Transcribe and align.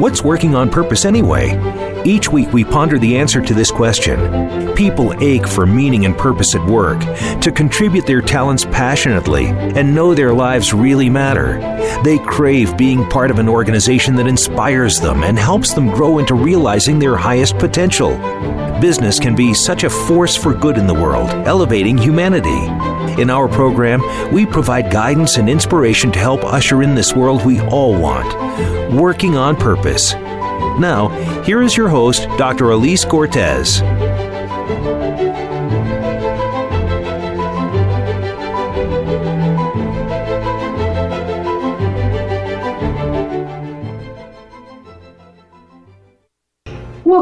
What's 0.00 0.22
working 0.22 0.54
on 0.54 0.70
purpose 0.70 1.04
anyway? 1.04 1.58
Each 2.04 2.30
week 2.30 2.52
we 2.52 2.64
ponder 2.64 2.98
the 2.98 3.18
answer 3.18 3.40
to 3.42 3.54
this 3.54 3.70
question. 3.70 4.74
People 4.74 5.14
ache 5.22 5.46
for 5.46 5.66
meaning 5.66 6.06
and 6.06 6.16
purpose 6.16 6.54
at 6.54 6.64
work, 6.66 7.00
to 7.40 7.52
contribute 7.52 8.06
their 8.06 8.22
talents 8.22 8.64
passionately, 8.64 9.46
and 9.48 9.94
know 9.94 10.14
their 10.14 10.32
lives 10.32 10.72
really 10.72 11.10
matter. 11.10 11.58
They 12.02 12.18
crave 12.18 12.76
being 12.76 13.06
part 13.08 13.30
of 13.30 13.38
an 13.38 13.48
organization 13.48 14.14
that 14.16 14.26
inspires 14.26 15.00
them 15.00 15.22
and 15.22 15.38
helps 15.38 15.74
them 15.74 15.88
grow 15.88 16.18
into 16.18 16.34
realizing 16.34 16.98
their 16.98 17.16
highest 17.16 17.58
potential. 17.58 18.12
Business 18.80 19.20
can 19.20 19.34
be 19.34 19.52
such 19.52 19.84
a 19.84 19.90
force 19.90 20.36
for 20.36 20.54
good 20.54 20.78
in 20.78 20.86
the 20.86 20.94
world, 20.94 21.28
elevating 21.46 21.98
humanity. 21.98 23.20
In 23.20 23.28
our 23.28 23.46
program, 23.46 24.00
we 24.32 24.46
provide 24.46 24.90
guidance 24.90 25.36
and 25.36 25.50
inspiration 25.50 26.10
to 26.12 26.18
help 26.18 26.42
usher 26.44 26.82
in 26.82 26.94
this 26.94 27.14
world 27.14 27.44
we 27.44 27.60
all 27.60 27.98
want 27.98 28.34
working 28.92 29.36
on 29.36 29.56
purpose. 29.56 30.14
Now, 30.14 31.08
here 31.44 31.62
is 31.62 31.76
your 31.76 31.88
host, 31.88 32.24
Dr. 32.38 32.70
Elise 32.70 33.04
Cortes. 33.04 33.80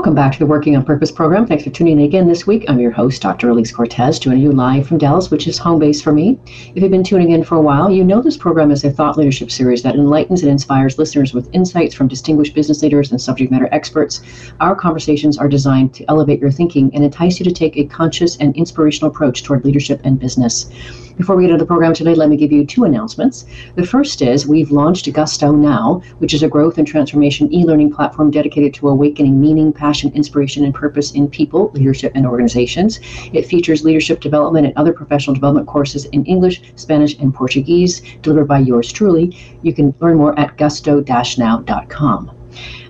Welcome 0.08 0.24
back 0.24 0.32
to 0.32 0.38
the 0.38 0.46
Working 0.46 0.74
on 0.74 0.86
Purpose 0.86 1.12
program. 1.12 1.46
Thanks 1.46 1.64
for 1.64 1.68
tuning 1.68 1.98
in 1.98 2.06
again 2.06 2.26
this 2.26 2.46
week. 2.46 2.64
I'm 2.66 2.80
your 2.80 2.90
host, 2.90 3.20
Dr. 3.20 3.50
Elise 3.50 3.70
Cortes, 3.70 4.18
joining 4.18 4.40
you 4.40 4.52
live 4.52 4.88
from 4.88 4.96
Dallas, 4.96 5.30
which 5.30 5.46
is 5.46 5.58
home 5.58 5.78
base 5.78 6.00
for 6.00 6.14
me. 6.14 6.40
If 6.74 6.82
you've 6.82 6.90
been 6.90 7.04
tuning 7.04 7.32
in 7.32 7.44
for 7.44 7.56
a 7.56 7.60
while, 7.60 7.90
you 7.90 8.02
know 8.02 8.22
this 8.22 8.38
program 8.38 8.70
is 8.70 8.82
a 8.84 8.90
thought 8.90 9.18
leadership 9.18 9.50
series 9.50 9.82
that 9.82 9.96
enlightens 9.96 10.40
and 10.40 10.50
inspires 10.50 10.96
listeners 10.96 11.34
with 11.34 11.54
insights 11.54 11.94
from 11.94 12.08
distinguished 12.08 12.54
business 12.54 12.82
leaders 12.82 13.10
and 13.10 13.20
subject 13.20 13.52
matter 13.52 13.68
experts. 13.70 14.22
Our 14.60 14.74
conversations 14.74 15.36
are 15.36 15.46
designed 15.46 15.92
to 15.96 16.06
elevate 16.08 16.40
your 16.40 16.52
thinking 16.52 16.90
and 16.94 17.04
entice 17.04 17.38
you 17.38 17.44
to 17.44 17.52
take 17.52 17.76
a 17.76 17.84
conscious 17.84 18.38
and 18.38 18.56
inspirational 18.56 19.10
approach 19.10 19.42
toward 19.42 19.66
leadership 19.66 20.00
and 20.04 20.18
business. 20.18 20.70
Before 21.18 21.34
we 21.34 21.42
get 21.42 21.50
into 21.50 21.64
the 21.64 21.66
program 21.66 21.94
today, 21.94 22.14
let 22.14 22.28
me 22.28 22.36
give 22.36 22.52
you 22.52 22.64
two 22.64 22.84
announcements. 22.84 23.44
The 23.74 23.84
first 23.84 24.22
is 24.22 24.46
we've 24.46 24.70
launched 24.70 25.12
Gusto 25.12 25.50
Now, 25.50 26.00
which 26.18 26.32
is 26.32 26.44
a 26.44 26.48
growth 26.48 26.78
and 26.78 26.86
transformation 26.86 27.52
e 27.52 27.64
learning 27.64 27.92
platform 27.92 28.30
dedicated 28.30 28.72
to 28.74 28.88
awakening 28.88 29.40
meaning, 29.40 29.72
passion, 29.72 30.12
inspiration, 30.14 30.64
and 30.64 30.72
purpose 30.72 31.10
in 31.10 31.26
people, 31.28 31.72
leadership, 31.74 32.12
and 32.14 32.24
organizations. 32.24 33.00
It 33.32 33.46
features 33.46 33.82
leadership 33.82 34.20
development 34.20 34.66
and 34.66 34.76
other 34.76 34.92
professional 34.92 35.34
development 35.34 35.66
courses 35.66 36.04
in 36.04 36.24
English, 36.24 36.62
Spanish, 36.76 37.18
and 37.18 37.34
Portuguese, 37.34 38.00
delivered 38.22 38.46
by 38.46 38.60
yours 38.60 38.92
truly. 38.92 39.36
You 39.62 39.74
can 39.74 39.92
learn 39.98 40.18
more 40.18 40.38
at 40.38 40.56
gusto 40.56 41.02
now.com. 41.36 42.30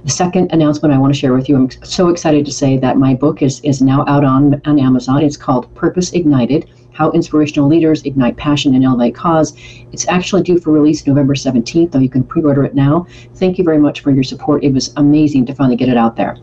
The 0.04 0.10
second 0.10 0.52
announcement 0.52 0.94
I 0.94 0.98
want 0.98 1.14
to 1.14 1.18
share 1.18 1.32
with 1.32 1.48
you, 1.48 1.56
I'm 1.56 1.70
so 1.82 2.08
excited 2.08 2.44
to 2.44 2.52
say 2.52 2.76
that 2.76 2.98
my 2.98 3.14
book 3.14 3.40
is, 3.40 3.60
is 3.62 3.80
now 3.80 4.04
out 4.06 4.24
on, 4.24 4.60
on 4.66 4.78
Amazon. 4.78 5.22
It's 5.22 5.36
called 5.38 5.74
Purpose 5.74 6.12
Ignited 6.12 6.68
how 6.98 7.12
Inspirational 7.12 7.68
Leaders 7.68 8.02
Ignite 8.02 8.36
Passion 8.36 8.74
and 8.74 8.84
Elevate 8.84 9.14
Cause. 9.14 9.56
It's 9.92 10.08
actually 10.08 10.42
due 10.42 10.58
for 10.58 10.72
release 10.72 11.06
November 11.06 11.34
17th, 11.34 11.92
though 11.92 12.00
you 12.00 12.08
can 12.08 12.24
pre 12.24 12.42
order 12.42 12.64
it 12.64 12.74
now. 12.74 13.06
Thank 13.36 13.56
you 13.56 13.62
very 13.62 13.78
much 13.78 14.00
for 14.00 14.10
your 14.10 14.24
support. 14.24 14.64
It 14.64 14.72
was 14.72 14.92
amazing 14.96 15.46
to 15.46 15.54
finally 15.54 15.76
get 15.76 15.88
it 15.88 15.96
out 15.96 16.16
there. 16.16 16.36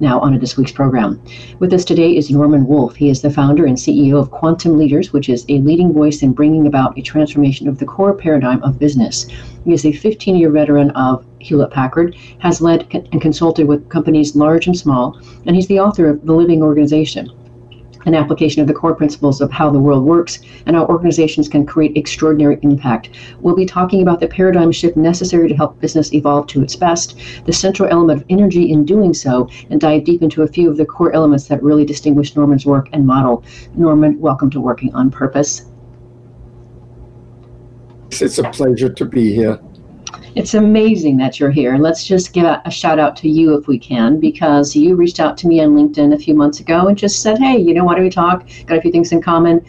Now, 0.00 0.20
on 0.20 0.34
to 0.34 0.38
this 0.38 0.58
week's 0.58 0.70
program. 0.70 1.18
With 1.60 1.72
us 1.72 1.82
today 1.82 2.14
is 2.14 2.30
Norman 2.30 2.66
Wolfe. 2.66 2.94
He 2.94 3.08
is 3.08 3.22
the 3.22 3.30
founder 3.30 3.64
and 3.64 3.74
CEO 3.74 4.20
of 4.20 4.30
Quantum 4.30 4.76
Leaders, 4.76 5.14
which 5.14 5.30
is 5.30 5.46
a 5.48 5.60
leading 5.60 5.94
voice 5.94 6.22
in 6.22 6.34
bringing 6.34 6.66
about 6.66 6.98
a 6.98 7.02
transformation 7.02 7.66
of 7.66 7.78
the 7.78 7.86
core 7.86 8.12
paradigm 8.12 8.62
of 8.62 8.78
business. 8.78 9.26
He 9.64 9.72
is 9.72 9.86
a 9.86 9.92
15 9.92 10.36
year 10.36 10.50
veteran 10.50 10.90
of 10.90 11.24
Hewlett 11.38 11.70
Packard, 11.70 12.16
has 12.40 12.60
led 12.60 12.86
and 13.12 13.22
consulted 13.22 13.66
with 13.66 13.88
companies 13.88 14.36
large 14.36 14.66
and 14.66 14.76
small, 14.76 15.18
and 15.46 15.56
he's 15.56 15.68
the 15.68 15.80
author 15.80 16.10
of 16.10 16.26
The 16.26 16.34
Living 16.34 16.62
Organization 16.62 17.30
an 18.06 18.14
application 18.14 18.60
of 18.60 18.68
the 18.68 18.74
core 18.74 18.94
principles 18.94 19.40
of 19.40 19.50
how 19.50 19.70
the 19.70 19.78
world 19.78 20.04
works 20.04 20.40
and 20.66 20.76
how 20.76 20.86
organizations 20.86 21.48
can 21.48 21.66
create 21.66 21.96
extraordinary 21.96 22.58
impact. 22.62 23.10
We'll 23.40 23.54
be 23.54 23.66
talking 23.66 24.02
about 24.02 24.20
the 24.20 24.28
paradigm 24.28 24.72
shift 24.72 24.96
necessary 24.96 25.48
to 25.48 25.54
help 25.54 25.80
business 25.80 26.12
evolve 26.12 26.46
to 26.48 26.62
its 26.62 26.76
best, 26.76 27.18
the 27.44 27.52
central 27.52 27.88
element 27.88 28.20
of 28.20 28.26
energy 28.28 28.70
in 28.70 28.84
doing 28.84 29.14
so, 29.14 29.48
and 29.70 29.80
dive 29.80 30.04
deep 30.04 30.22
into 30.22 30.42
a 30.42 30.48
few 30.48 30.70
of 30.70 30.76
the 30.76 30.86
core 30.86 31.12
elements 31.12 31.46
that 31.48 31.62
really 31.62 31.84
distinguish 31.84 32.36
Norman's 32.36 32.66
work 32.66 32.88
and 32.92 33.06
model. 33.06 33.44
Norman, 33.74 34.18
welcome 34.20 34.50
to 34.50 34.60
Working 34.60 34.94
on 34.94 35.10
Purpose. 35.10 35.66
It's 38.10 38.38
a 38.38 38.50
pleasure 38.50 38.90
to 38.90 39.04
be 39.04 39.34
here. 39.34 39.58
It's 40.34 40.54
amazing 40.54 41.16
that 41.18 41.38
you're 41.38 41.50
here. 41.50 41.74
And 41.74 41.82
Let's 41.82 42.06
just 42.06 42.32
give 42.32 42.44
a, 42.44 42.62
a, 42.64 42.70
shout 42.70 42.98
out 42.98 43.16
to 43.16 43.28
you 43.28 43.54
if 43.54 43.66
we 43.66 43.78
can, 43.78 44.18
because 44.18 44.74
you 44.74 44.96
reached 44.96 45.20
out 45.20 45.36
to 45.38 45.46
me 45.46 45.60
on 45.60 45.70
LinkedIn 45.70 46.14
a 46.14 46.18
few 46.18 46.34
months 46.34 46.60
ago 46.60 46.86
and 46.88 46.96
just 46.96 47.20
said, 47.22 47.38
hey, 47.38 47.58
you 47.58 47.74
know, 47.74 47.84
why 47.84 47.94
don't 47.94 48.04
we 48.04 48.10
talk? 48.10 48.46
Got 48.66 48.78
a 48.78 48.80
few 48.80 48.92
things 48.92 49.12
in 49.12 49.20
common. 49.20 49.64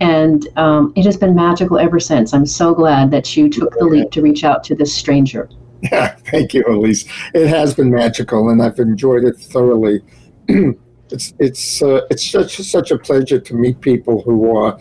And 0.00 0.48
um, 0.56 0.92
it 0.96 1.04
has 1.04 1.16
been 1.16 1.34
magical 1.34 1.78
ever 1.78 2.00
since. 2.00 2.32
I'm 2.32 2.46
so 2.46 2.74
glad 2.74 3.10
that 3.10 3.36
you 3.36 3.48
took 3.48 3.76
the 3.78 3.84
leap 3.84 4.10
to 4.12 4.22
reach 4.22 4.44
out 4.44 4.64
to 4.64 4.74
this 4.74 4.94
stranger. 4.94 5.48
Yeah, 5.82 6.08
thank 6.26 6.54
you, 6.54 6.64
Elise. 6.68 7.04
It 7.34 7.48
has 7.48 7.74
been 7.74 7.90
magical, 7.90 8.48
and 8.50 8.62
I've 8.62 8.78
enjoyed 8.78 9.24
it 9.24 9.36
thoroughly. 9.36 10.02
it's 10.48 11.34
it's 11.38 11.82
uh, 11.82 12.06
it's 12.10 12.28
such 12.28 12.58
such 12.58 12.90
a 12.90 12.98
pleasure 12.98 13.40
to 13.40 13.54
meet 13.54 13.80
people 13.80 14.22
who 14.22 14.56
are 14.56 14.78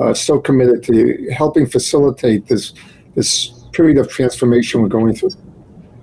uh, 0.00 0.14
so 0.14 0.38
committed 0.38 0.82
to 0.84 1.30
helping 1.32 1.66
facilitate 1.66 2.46
this 2.46 2.74
this 3.14 3.55
period 3.76 3.98
of 3.98 4.08
transformation 4.08 4.82
we're 4.82 4.88
going 4.88 5.14
through. 5.14 5.30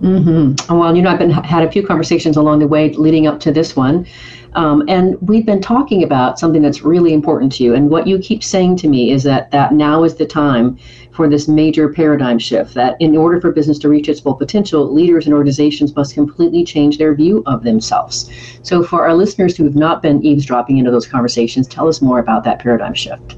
Mm-hmm. 0.02 0.78
Well, 0.78 0.96
you 0.96 1.02
know, 1.02 1.12
I've 1.12 1.20
been 1.20 1.30
had 1.30 1.64
a 1.64 1.72
few 1.72 1.86
conversations 1.86 2.36
along 2.36 2.60
the 2.60 2.68
way 2.68 2.92
leading 2.94 3.26
up 3.26 3.40
to 3.42 3.54
this 3.54 3.74
one, 3.76 4.06
um, 4.54 4.84
and 4.90 5.20
we've 5.22 5.46
been 5.46 5.62
talking 5.62 6.04
about 6.04 6.38
something 6.38 6.62
that's 6.62 6.82
really 6.82 7.14
important 7.14 7.54
to 7.54 7.64
you. 7.64 7.74
And 7.74 7.90
what 7.90 8.06
you 8.06 8.20
keep 8.20 8.44
saying 8.44 8.76
to 8.78 8.90
me 8.90 9.12
is 9.12 9.24
that 9.24 9.50
that 9.52 9.72
now 9.74 10.04
is 10.04 10.16
the 10.16 10.26
time 10.26 10.78
for 11.12 11.30
this 11.30 11.48
major 11.48 11.88
paradigm 11.88 12.38
shift. 12.38 12.74
That 12.74 12.98
in 13.00 13.16
order 13.16 13.40
for 13.40 13.54
business 13.54 13.80
to 13.80 13.88
reach 13.88 14.10
its 14.10 14.20
full 14.20 14.36
potential, 14.36 14.92
leaders 14.92 15.26
and 15.26 15.34
organizations 15.34 15.96
must 15.96 16.14
completely 16.14 16.66
change 16.66 16.98
their 16.98 17.16
view 17.16 17.42
of 17.46 17.64
themselves. 17.64 18.30
So, 18.62 18.84
for 18.84 19.06
our 19.06 19.14
listeners 19.14 19.56
who 19.56 19.64
have 19.64 19.76
not 19.76 20.02
been 20.02 20.22
eavesdropping 20.22 20.80
into 20.80 20.92
those 20.92 21.08
conversations, 21.08 21.66
tell 21.66 21.88
us 21.88 22.02
more 22.02 22.20
about 22.20 22.44
that 22.44 22.60
paradigm 22.60 22.94
shift. 22.94 23.38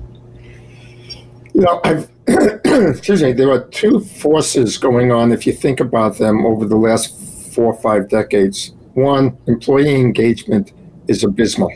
You 1.53 1.61
know, 1.61 1.79
I've 1.83 2.09
excuse 2.27 3.21
me, 3.21 3.33
there 3.33 3.51
are 3.51 3.65
two 3.65 3.99
forces 3.99 4.77
going 4.77 5.11
on 5.11 5.31
if 5.31 5.45
you 5.45 5.53
think 5.53 5.79
about 5.79 6.17
them 6.17 6.45
over 6.45 6.65
the 6.65 6.75
last 6.75 7.19
four 7.53 7.73
or 7.73 7.81
five 7.81 8.09
decades. 8.09 8.73
One, 8.93 9.37
employee 9.47 9.95
engagement 9.95 10.73
is 11.07 11.23
abysmal. 11.23 11.71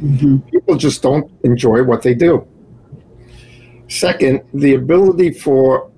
Mm-hmm. 0.00 0.38
People 0.50 0.76
just 0.76 1.02
don't 1.02 1.30
enjoy 1.44 1.82
what 1.82 2.02
they 2.02 2.14
do. 2.14 2.46
Second, 3.88 4.42
the 4.54 4.74
ability 4.74 5.32
for 5.32 5.90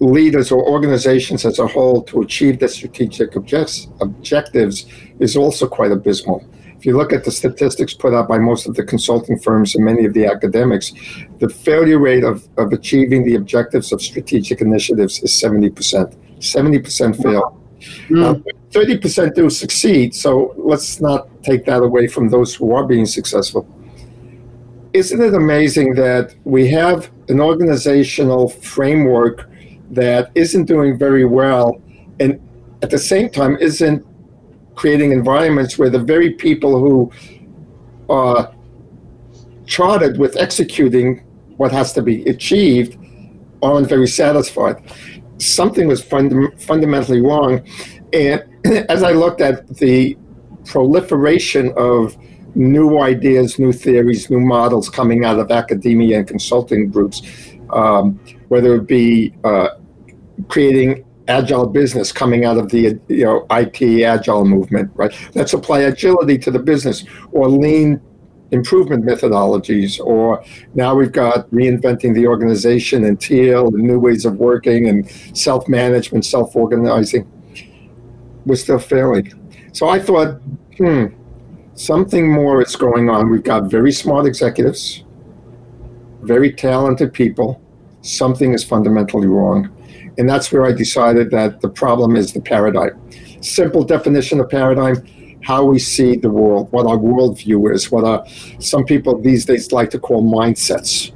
leaders 0.00 0.50
or 0.50 0.66
organizations 0.68 1.44
as 1.44 1.58
a 1.58 1.66
whole 1.66 2.02
to 2.02 2.22
achieve 2.22 2.58
their 2.58 2.68
strategic 2.68 3.36
objects, 3.36 3.88
objectives 4.00 4.86
is 5.18 5.36
also 5.36 5.66
quite 5.66 5.92
abysmal. 5.92 6.44
If 6.84 6.88
you 6.88 6.98
look 6.98 7.14
at 7.14 7.24
the 7.24 7.30
statistics 7.30 7.94
put 7.94 8.12
out 8.12 8.28
by 8.28 8.36
most 8.36 8.66
of 8.66 8.74
the 8.74 8.84
consulting 8.84 9.38
firms 9.38 9.74
and 9.74 9.82
many 9.82 10.04
of 10.04 10.12
the 10.12 10.26
academics, 10.26 10.92
the 11.38 11.48
failure 11.48 11.98
rate 11.98 12.24
of, 12.24 12.46
of 12.58 12.74
achieving 12.74 13.24
the 13.24 13.36
objectives 13.36 13.90
of 13.90 14.02
strategic 14.02 14.60
initiatives 14.60 15.22
is 15.22 15.30
70%. 15.30 16.14
70% 16.40 17.22
fail. 17.22 17.58
Mm. 18.10 18.44
30% 18.68 19.34
do 19.34 19.48
succeed, 19.48 20.14
so 20.14 20.54
let's 20.58 21.00
not 21.00 21.26
take 21.42 21.64
that 21.64 21.82
away 21.82 22.06
from 22.06 22.28
those 22.28 22.54
who 22.54 22.74
are 22.74 22.84
being 22.84 23.06
successful. 23.06 23.66
Isn't 24.92 25.22
it 25.22 25.32
amazing 25.32 25.94
that 25.94 26.34
we 26.44 26.68
have 26.68 27.10
an 27.30 27.40
organizational 27.40 28.50
framework 28.50 29.48
that 29.88 30.30
isn't 30.34 30.66
doing 30.66 30.98
very 30.98 31.24
well 31.24 31.80
and 32.20 32.38
at 32.82 32.90
the 32.90 32.98
same 32.98 33.30
time 33.30 33.56
isn't 33.56 34.04
creating 34.74 35.12
environments 35.12 35.78
where 35.78 35.90
the 35.90 35.98
very 35.98 36.30
people 36.30 36.78
who 36.78 37.10
are 38.08 38.54
charted 39.66 40.18
with 40.18 40.36
executing 40.36 41.22
what 41.56 41.72
has 41.72 41.92
to 41.92 42.02
be 42.02 42.24
achieved 42.24 42.98
aren't 43.62 43.88
very 43.88 44.06
satisfied. 44.06 44.82
Something 45.38 45.88
was 45.88 46.02
fund- 46.02 46.60
fundamentally 46.60 47.20
wrong. 47.20 47.66
And 48.12 48.44
as 48.88 49.02
I 49.02 49.12
looked 49.12 49.40
at 49.40 49.66
the 49.76 50.16
proliferation 50.66 51.72
of 51.76 52.16
new 52.54 53.00
ideas, 53.00 53.58
new 53.58 53.72
theories, 53.72 54.30
new 54.30 54.40
models 54.40 54.88
coming 54.88 55.24
out 55.24 55.38
of 55.38 55.50
academia 55.50 56.18
and 56.18 56.26
consulting 56.26 56.90
groups, 56.90 57.22
um, 57.70 58.20
whether 58.48 58.76
it 58.76 58.86
be 58.86 59.34
uh, 59.44 59.70
creating 60.48 61.04
agile 61.28 61.66
business 61.66 62.12
coming 62.12 62.44
out 62.44 62.58
of 62.58 62.70
the 62.70 62.98
you 63.08 63.24
know 63.24 63.46
IT 63.50 64.02
agile 64.02 64.44
movement, 64.44 64.90
right? 64.94 65.12
Let's 65.34 65.52
apply 65.52 65.80
agility 65.80 66.38
to 66.38 66.50
the 66.50 66.58
business 66.58 67.04
or 67.32 67.48
lean 67.48 68.00
improvement 68.50 69.04
methodologies, 69.04 70.00
or 70.00 70.44
now 70.74 70.94
we've 70.94 71.12
got 71.12 71.50
reinventing 71.50 72.14
the 72.14 72.26
organization 72.26 73.04
and 73.04 73.20
teal 73.20 73.66
and 73.68 73.78
new 73.82 73.98
ways 73.98 74.24
of 74.24 74.36
working 74.36 74.88
and 74.88 75.10
self 75.36 75.68
management, 75.68 76.24
self 76.24 76.54
organizing. 76.54 77.30
We're 78.46 78.56
still 78.56 78.78
failing. 78.78 79.32
So 79.72 79.88
I 79.88 79.98
thought, 79.98 80.40
hmm, 80.76 81.06
something 81.74 82.30
more 82.30 82.62
is 82.62 82.76
going 82.76 83.08
on. 83.10 83.30
We've 83.30 83.42
got 83.42 83.64
very 83.64 83.90
smart 83.92 84.26
executives, 84.26 85.04
very 86.22 86.52
talented 86.52 87.12
people. 87.12 87.60
Something 88.02 88.52
is 88.52 88.62
fundamentally 88.62 89.26
wrong. 89.26 89.74
And 90.18 90.28
that's 90.28 90.52
where 90.52 90.64
I 90.64 90.72
decided 90.72 91.30
that 91.30 91.60
the 91.60 91.68
problem 91.68 92.16
is 92.16 92.32
the 92.32 92.40
paradigm. 92.40 93.00
Simple 93.40 93.84
definition 93.84 94.40
of 94.40 94.48
paradigm 94.48 95.04
how 95.44 95.62
we 95.64 95.78
see 95.78 96.16
the 96.16 96.30
world, 96.30 96.72
what 96.72 96.86
our 96.86 96.96
worldview 96.96 97.72
is, 97.72 97.90
what 97.90 98.04
our, 98.04 98.26
some 98.58 98.84
people 98.84 99.20
these 99.20 99.44
days 99.44 99.72
like 99.72 99.90
to 99.90 99.98
call 99.98 100.22
mindsets. 100.22 101.12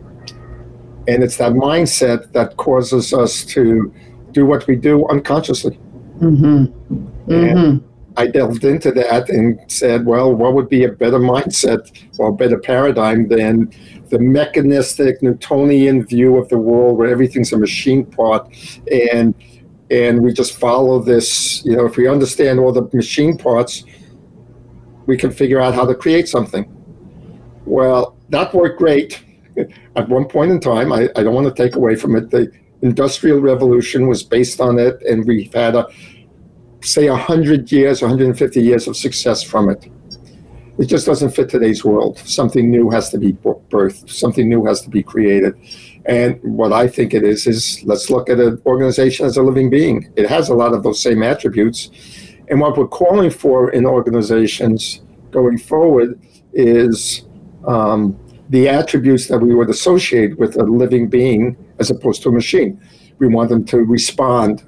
And 1.08 1.22
it's 1.24 1.38
that 1.38 1.52
mindset 1.52 2.32
that 2.32 2.56
causes 2.58 3.14
us 3.14 3.44
to 3.46 3.92
do 4.32 4.44
what 4.44 4.66
we 4.66 4.76
do 4.76 5.08
unconsciously. 5.08 5.78
Mm-hmm. 6.18 7.32
Mm-hmm. 7.32 7.86
I 8.18 8.26
delved 8.26 8.64
into 8.64 8.90
that 8.92 9.30
and 9.30 9.58
said, 9.68 10.04
well, 10.04 10.34
what 10.34 10.52
would 10.52 10.68
be 10.68 10.84
a 10.84 10.92
better 10.92 11.18
mindset 11.18 11.90
or 12.18 12.28
a 12.28 12.32
better 12.32 12.58
paradigm 12.58 13.28
than 13.28 13.72
the 14.10 14.18
mechanistic 14.18 15.22
Newtonian 15.22 16.04
view 16.04 16.36
of 16.36 16.48
the 16.48 16.58
world 16.58 16.98
where 16.98 17.08
everything's 17.08 17.52
a 17.52 17.58
machine 17.58 18.04
part 18.04 18.48
and 18.90 19.34
and 19.90 20.22
we 20.22 20.32
just 20.32 20.58
follow 20.58 21.00
this, 21.00 21.64
you 21.64 21.74
know, 21.74 21.86
if 21.86 21.96
we 21.96 22.06
understand 22.08 22.60
all 22.60 22.72
the 22.72 22.88
machine 22.92 23.38
parts, 23.38 23.84
we 25.06 25.16
can 25.16 25.30
figure 25.30 25.60
out 25.60 25.74
how 25.74 25.86
to 25.86 25.94
create 25.94 26.28
something. 26.28 26.70
Well, 27.64 28.16
that 28.28 28.52
worked 28.52 28.78
great 28.78 29.24
at 29.96 30.08
one 30.08 30.26
point 30.26 30.50
in 30.50 30.60
time. 30.60 30.92
I, 30.92 31.08
I 31.16 31.22
don't 31.22 31.34
want 31.34 31.46
to 31.46 31.62
take 31.62 31.76
away 31.76 31.96
from 31.96 32.16
it. 32.16 32.30
The 32.30 32.52
Industrial 32.82 33.40
Revolution 33.40 34.06
was 34.06 34.22
based 34.22 34.60
on 34.60 34.78
it, 34.78 35.02
and 35.02 35.26
we've 35.26 35.52
had 35.52 35.74
a 35.74 35.88
say 36.82 37.10
100 37.10 37.72
years, 37.72 38.02
150 38.02 38.60
years 38.60 38.86
of 38.86 38.96
success 38.96 39.42
from 39.42 39.68
it. 39.68 39.90
It 40.78 40.86
just 40.86 41.06
doesn't 41.06 41.30
fit 41.30 41.48
today's 41.48 41.84
world. 41.84 42.18
Something 42.18 42.70
new 42.70 42.88
has 42.90 43.10
to 43.10 43.18
be 43.18 43.32
birthed, 43.32 44.08
something 44.08 44.48
new 44.48 44.64
has 44.64 44.80
to 44.82 44.88
be 44.88 45.02
created. 45.02 45.54
And 46.06 46.40
what 46.42 46.72
I 46.72 46.86
think 46.86 47.14
it 47.14 47.24
is, 47.24 47.48
is 47.48 47.82
let's 47.84 48.10
look 48.10 48.30
at 48.30 48.38
an 48.38 48.62
organization 48.64 49.26
as 49.26 49.36
a 49.36 49.42
living 49.42 49.70
being. 49.70 50.10
It 50.14 50.28
has 50.28 50.50
a 50.50 50.54
lot 50.54 50.72
of 50.72 50.84
those 50.84 51.02
same 51.02 51.24
attributes. 51.24 51.90
And 52.48 52.60
what 52.60 52.78
we're 52.78 52.86
calling 52.86 53.30
for 53.30 53.70
in 53.70 53.84
organizations 53.84 55.02
going 55.32 55.58
forward 55.58 56.20
is 56.52 57.26
um, 57.66 58.16
the 58.50 58.68
attributes 58.68 59.26
that 59.26 59.40
we 59.40 59.54
would 59.56 59.68
associate 59.68 60.38
with 60.38 60.56
a 60.56 60.62
living 60.62 61.08
being 61.08 61.56
as 61.80 61.90
opposed 61.90 62.22
to 62.22 62.28
a 62.28 62.32
machine. 62.32 62.80
We 63.18 63.26
want 63.26 63.48
them 63.48 63.64
to 63.66 63.78
respond. 63.78 64.64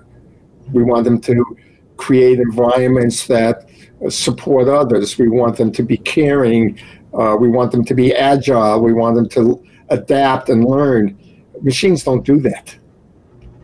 We 0.73 0.83
want 0.83 1.05
them 1.05 1.21
to 1.21 1.57
create 1.97 2.41
environments 2.41 3.29
that 3.29 3.70
support 4.09 4.69
others. 4.69 5.19
We 5.19 5.29
want 5.29 5.57
them 5.57 5.71
to 5.73 5.83
be 5.83 5.97
caring. 5.97 6.79
Uh, 7.13 7.37
we 7.39 7.49
want 7.49 7.73
them 7.73 7.85
to 7.85 7.95
be 7.95 8.15
agile. 8.15 8.81
We 8.81 8.93
want 8.93 9.17
them 9.17 9.29
to 9.31 9.63
adapt 9.91 10.49
and 10.49 10.65
learn. 10.65 11.19
Machines 11.61 12.05
don't 12.05 12.25
do 12.25 12.41
that. 12.41 12.77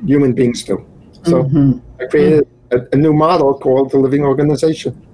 Human 0.05 0.35
beings 0.35 0.63
do. 0.65 0.85
So 1.23 1.45
mm-hmm. 1.45 1.79
I 2.03 2.07
created 2.07 2.47
a, 2.71 2.81
a 2.93 2.97
new 2.97 3.13
model 3.13 3.59
called 3.59 3.91
the 3.91 3.99
Living 3.99 4.23
Organization. 4.23 5.07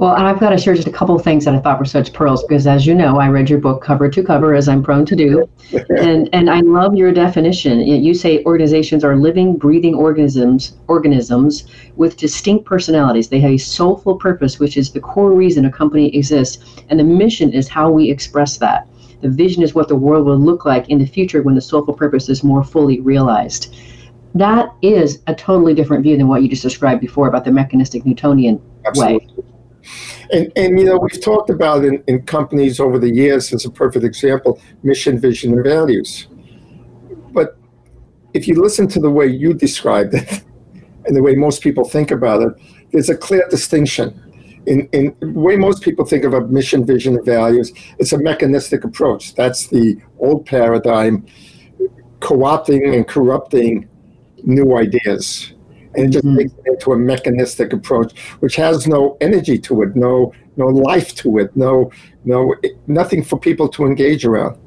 Well, 0.00 0.16
and 0.16 0.26
I've 0.26 0.40
got 0.40 0.48
to 0.48 0.56
share 0.56 0.74
just 0.74 0.88
a 0.88 0.90
couple 0.90 1.14
of 1.14 1.22
things 1.22 1.44
that 1.44 1.54
I 1.54 1.58
thought 1.58 1.78
were 1.78 1.84
such 1.84 2.14
pearls 2.14 2.42
because, 2.42 2.66
as 2.66 2.86
you 2.86 2.94
know, 2.94 3.18
I 3.18 3.28
read 3.28 3.50
your 3.50 3.58
book 3.58 3.82
cover 3.82 4.08
to 4.08 4.22
cover, 4.22 4.54
as 4.54 4.66
I'm 4.66 4.82
prone 4.82 5.04
to 5.04 5.14
do, 5.14 5.46
and 5.98 6.26
and 6.32 6.48
I 6.48 6.60
love 6.60 6.94
your 6.94 7.12
definition. 7.12 7.80
You 7.80 8.14
say 8.14 8.42
organizations 8.44 9.04
are 9.04 9.14
living, 9.14 9.58
breathing 9.58 9.94
organisms, 9.94 10.78
organisms 10.88 11.66
with 11.96 12.16
distinct 12.16 12.64
personalities. 12.64 13.28
They 13.28 13.40
have 13.40 13.50
a 13.50 13.58
soulful 13.58 14.16
purpose, 14.16 14.58
which 14.58 14.78
is 14.78 14.90
the 14.90 15.00
core 15.00 15.32
reason 15.32 15.66
a 15.66 15.70
company 15.70 16.16
exists, 16.16 16.64
and 16.88 16.98
the 16.98 17.04
mission 17.04 17.52
is 17.52 17.68
how 17.68 17.90
we 17.90 18.10
express 18.10 18.56
that. 18.56 18.88
The 19.20 19.28
vision 19.28 19.62
is 19.62 19.74
what 19.74 19.88
the 19.88 19.96
world 19.96 20.24
will 20.24 20.38
look 20.38 20.64
like 20.64 20.88
in 20.88 20.98
the 20.98 21.04
future 21.04 21.42
when 21.42 21.56
the 21.56 21.60
soulful 21.60 21.92
purpose 21.92 22.30
is 22.30 22.42
more 22.42 22.64
fully 22.64 23.00
realized 23.00 23.76
that 24.32 24.72
is 24.80 25.18
a 25.26 25.34
totally 25.34 25.74
different 25.74 26.04
view 26.04 26.16
than 26.16 26.28
what 26.28 26.40
you 26.40 26.48
just 26.48 26.62
described 26.62 27.00
before 27.00 27.26
about 27.26 27.44
the 27.44 27.50
mechanistic 27.50 28.06
Newtonian 28.06 28.62
Absolutely. 28.86 29.26
way. 29.26 29.44
And, 30.32 30.52
and 30.56 30.78
you 30.78 30.84
know, 30.84 30.98
we've 30.98 31.20
talked 31.20 31.50
about 31.50 31.84
in, 31.84 32.02
in 32.06 32.22
companies 32.22 32.80
over 32.80 32.98
the 32.98 33.10
years, 33.10 33.52
as 33.52 33.64
a 33.64 33.70
perfect 33.70 34.04
example, 34.04 34.60
mission, 34.82 35.18
vision, 35.18 35.52
and 35.52 35.64
values. 35.64 36.28
But 37.32 37.56
if 38.34 38.46
you 38.46 38.60
listen 38.60 38.88
to 38.88 39.00
the 39.00 39.10
way 39.10 39.26
you 39.26 39.54
described 39.54 40.14
it 40.14 40.42
and 41.06 41.16
the 41.16 41.22
way 41.22 41.34
most 41.34 41.62
people 41.62 41.84
think 41.84 42.10
about 42.10 42.42
it, 42.42 42.52
there's 42.92 43.10
a 43.10 43.16
clear 43.16 43.46
distinction. 43.50 44.26
In, 44.66 44.88
in 44.92 45.16
the 45.20 45.30
way 45.30 45.56
most 45.56 45.82
people 45.82 46.04
think 46.04 46.24
of 46.24 46.34
a 46.34 46.42
mission, 46.42 46.84
vision, 46.84 47.16
and 47.16 47.24
values, 47.24 47.72
it's 47.98 48.12
a 48.12 48.18
mechanistic 48.18 48.84
approach. 48.84 49.34
That's 49.34 49.68
the 49.68 49.96
old 50.18 50.44
paradigm, 50.44 51.26
co 52.20 52.36
opting 52.38 52.94
and 52.94 53.08
corrupting 53.08 53.88
new 54.44 54.76
ideas 54.76 55.54
and 55.94 56.06
it 56.06 56.10
just 56.10 56.24
mm-hmm. 56.24 56.36
makes 56.36 56.52
it 56.52 56.66
into 56.66 56.92
a 56.92 56.96
mechanistic 56.96 57.72
approach 57.72 58.16
which 58.40 58.56
has 58.56 58.86
no 58.86 59.16
energy 59.20 59.58
to 59.58 59.82
it 59.82 59.96
no 59.96 60.32
no 60.56 60.66
life 60.66 61.14
to 61.14 61.38
it 61.38 61.54
no 61.56 61.90
no 62.24 62.54
nothing 62.86 63.22
for 63.22 63.38
people 63.38 63.68
to 63.68 63.84
engage 63.84 64.24
around. 64.24 64.58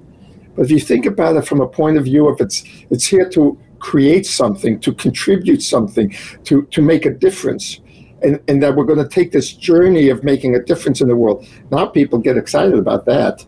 But 0.55 0.65
if 0.65 0.71
you 0.71 0.79
think 0.79 1.05
about 1.05 1.35
it 1.35 1.45
from 1.45 1.61
a 1.61 1.67
point 1.67 1.97
of 1.97 2.05
view 2.05 2.27
of 2.27 2.39
it's 2.41 2.63
it's 2.89 3.05
here 3.05 3.29
to 3.29 3.59
create 3.79 4.25
something 4.25 4.79
to 4.79 4.93
contribute 4.93 5.61
something 5.61 6.13
to 6.45 6.63
to 6.63 6.81
make 6.81 7.05
a 7.05 7.11
difference. 7.11 7.79
And, 8.21 8.39
and 8.47 8.63
that 8.63 8.73
we're 8.77 8.85
going 8.85 9.03
to 9.03 9.09
take 9.09 9.33
this 9.33 9.51
journey 9.51 10.07
of 10.07 10.23
making 10.23 10.55
a 10.55 10.63
difference 10.63 11.01
in 11.01 11.09
the 11.09 11.15
world. 11.15 11.45
Now 11.71 11.87
people 11.87 12.19
get 12.19 12.37
excited 12.37 12.75
about 12.75 13.03
that. 13.03 13.45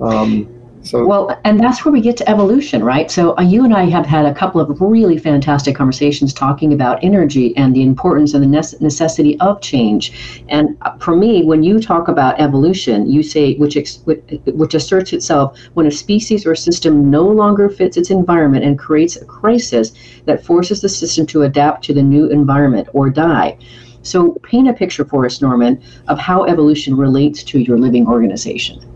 Um, 0.00 0.53
so 0.84 1.06
well, 1.06 1.40
and 1.44 1.58
that's 1.58 1.82
where 1.84 1.92
we 1.92 2.02
get 2.02 2.16
to 2.18 2.28
evolution, 2.28 2.84
right? 2.84 3.10
So 3.10 3.34
uh, 3.38 3.42
you 3.42 3.64
and 3.64 3.74
I 3.74 3.86
have 3.86 4.04
had 4.04 4.26
a 4.26 4.34
couple 4.34 4.60
of 4.60 4.78
really 4.82 5.16
fantastic 5.16 5.74
conversations 5.74 6.34
talking 6.34 6.74
about 6.74 7.02
energy 7.02 7.56
and 7.56 7.74
the 7.74 7.82
importance 7.82 8.34
and 8.34 8.44
the 8.44 8.76
necessity 8.80 9.40
of 9.40 9.62
change. 9.62 10.44
And 10.50 10.76
uh, 10.82 10.98
for 10.98 11.16
me, 11.16 11.42
when 11.42 11.62
you 11.62 11.80
talk 11.80 12.08
about 12.08 12.38
evolution, 12.38 13.10
you 13.10 13.22
say 13.22 13.54
which 13.54 13.78
ex- 13.78 14.02
which 14.04 14.74
asserts 14.74 15.14
itself 15.14 15.58
when 15.72 15.86
a 15.86 15.90
species 15.90 16.44
or 16.44 16.54
system 16.54 17.10
no 17.10 17.26
longer 17.26 17.70
fits 17.70 17.96
its 17.96 18.10
environment 18.10 18.64
and 18.64 18.78
creates 18.78 19.16
a 19.16 19.24
crisis 19.24 19.92
that 20.26 20.44
forces 20.44 20.82
the 20.82 20.88
system 20.88 21.24
to 21.26 21.42
adapt 21.42 21.82
to 21.84 21.94
the 21.94 22.02
new 22.02 22.28
environment 22.28 22.88
or 22.92 23.08
die. 23.08 23.56
So 24.02 24.32
paint 24.42 24.68
a 24.68 24.74
picture 24.74 25.06
for 25.06 25.24
us, 25.24 25.40
Norman, 25.40 25.82
of 26.08 26.18
how 26.18 26.44
evolution 26.44 26.94
relates 26.94 27.42
to 27.44 27.58
your 27.58 27.78
living 27.78 28.06
organization. 28.06 28.93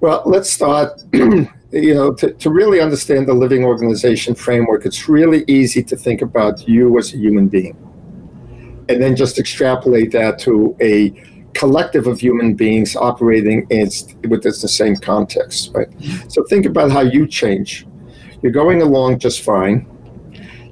Well, 0.00 0.22
let's 0.24 0.50
start. 0.50 1.02
you 1.12 1.94
know, 1.94 2.12
to, 2.14 2.32
to 2.32 2.50
really 2.50 2.80
understand 2.80 3.28
the 3.28 3.34
living 3.34 3.64
organization 3.64 4.34
framework, 4.34 4.86
it's 4.86 5.08
really 5.08 5.44
easy 5.46 5.82
to 5.84 5.96
think 5.96 6.22
about 6.22 6.66
you 6.66 6.98
as 6.98 7.12
a 7.12 7.18
human 7.18 7.48
being 7.48 7.76
and 8.88 9.00
then 9.00 9.14
just 9.14 9.38
extrapolate 9.38 10.10
that 10.10 10.38
to 10.40 10.76
a 10.80 11.10
collective 11.54 12.06
of 12.06 12.18
human 12.18 12.54
beings 12.54 12.96
operating 12.96 13.66
in, 13.70 13.88
with 14.28 14.42
the 14.42 14.52
same 14.52 14.96
context, 14.96 15.70
right? 15.74 15.88
So 16.28 16.44
think 16.44 16.66
about 16.66 16.90
how 16.90 17.02
you 17.02 17.26
change. 17.26 17.86
You're 18.42 18.52
going 18.52 18.82
along 18.82 19.18
just 19.18 19.42
fine. 19.42 19.86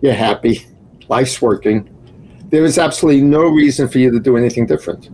You're 0.00 0.14
happy. 0.14 0.66
Life's 1.08 1.40
working. 1.42 1.88
There 2.48 2.64
is 2.64 2.78
absolutely 2.78 3.22
no 3.22 3.42
reason 3.42 3.88
for 3.88 3.98
you 3.98 4.10
to 4.10 4.18
do 4.18 4.36
anything 4.36 4.66
different 4.66 5.10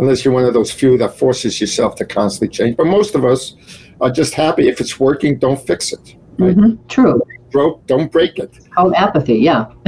unless 0.00 0.24
you're 0.24 0.32
one 0.32 0.44
of 0.46 0.54
those 0.54 0.72
few 0.72 0.96
that 0.96 1.16
forces 1.16 1.60
yourself 1.60 1.94
to 1.94 2.06
constantly 2.06 2.48
change. 2.48 2.76
But 2.76 2.86
most 2.86 3.14
of 3.14 3.24
us 3.24 3.54
are 4.00 4.10
just 4.10 4.32
happy 4.32 4.66
if 4.66 4.80
it's 4.80 4.98
working, 4.98 5.38
don't 5.38 5.60
fix 5.60 5.92
it. 5.92 6.16
Right? 6.38 6.56
Mm-hmm. 6.56 6.86
True. 6.88 7.20
Broke, 7.52 7.86
don't 7.86 8.10
break 8.10 8.38
it. 8.38 8.58
called 8.74 8.94
apathy, 8.94 9.34
yeah. 9.34 9.66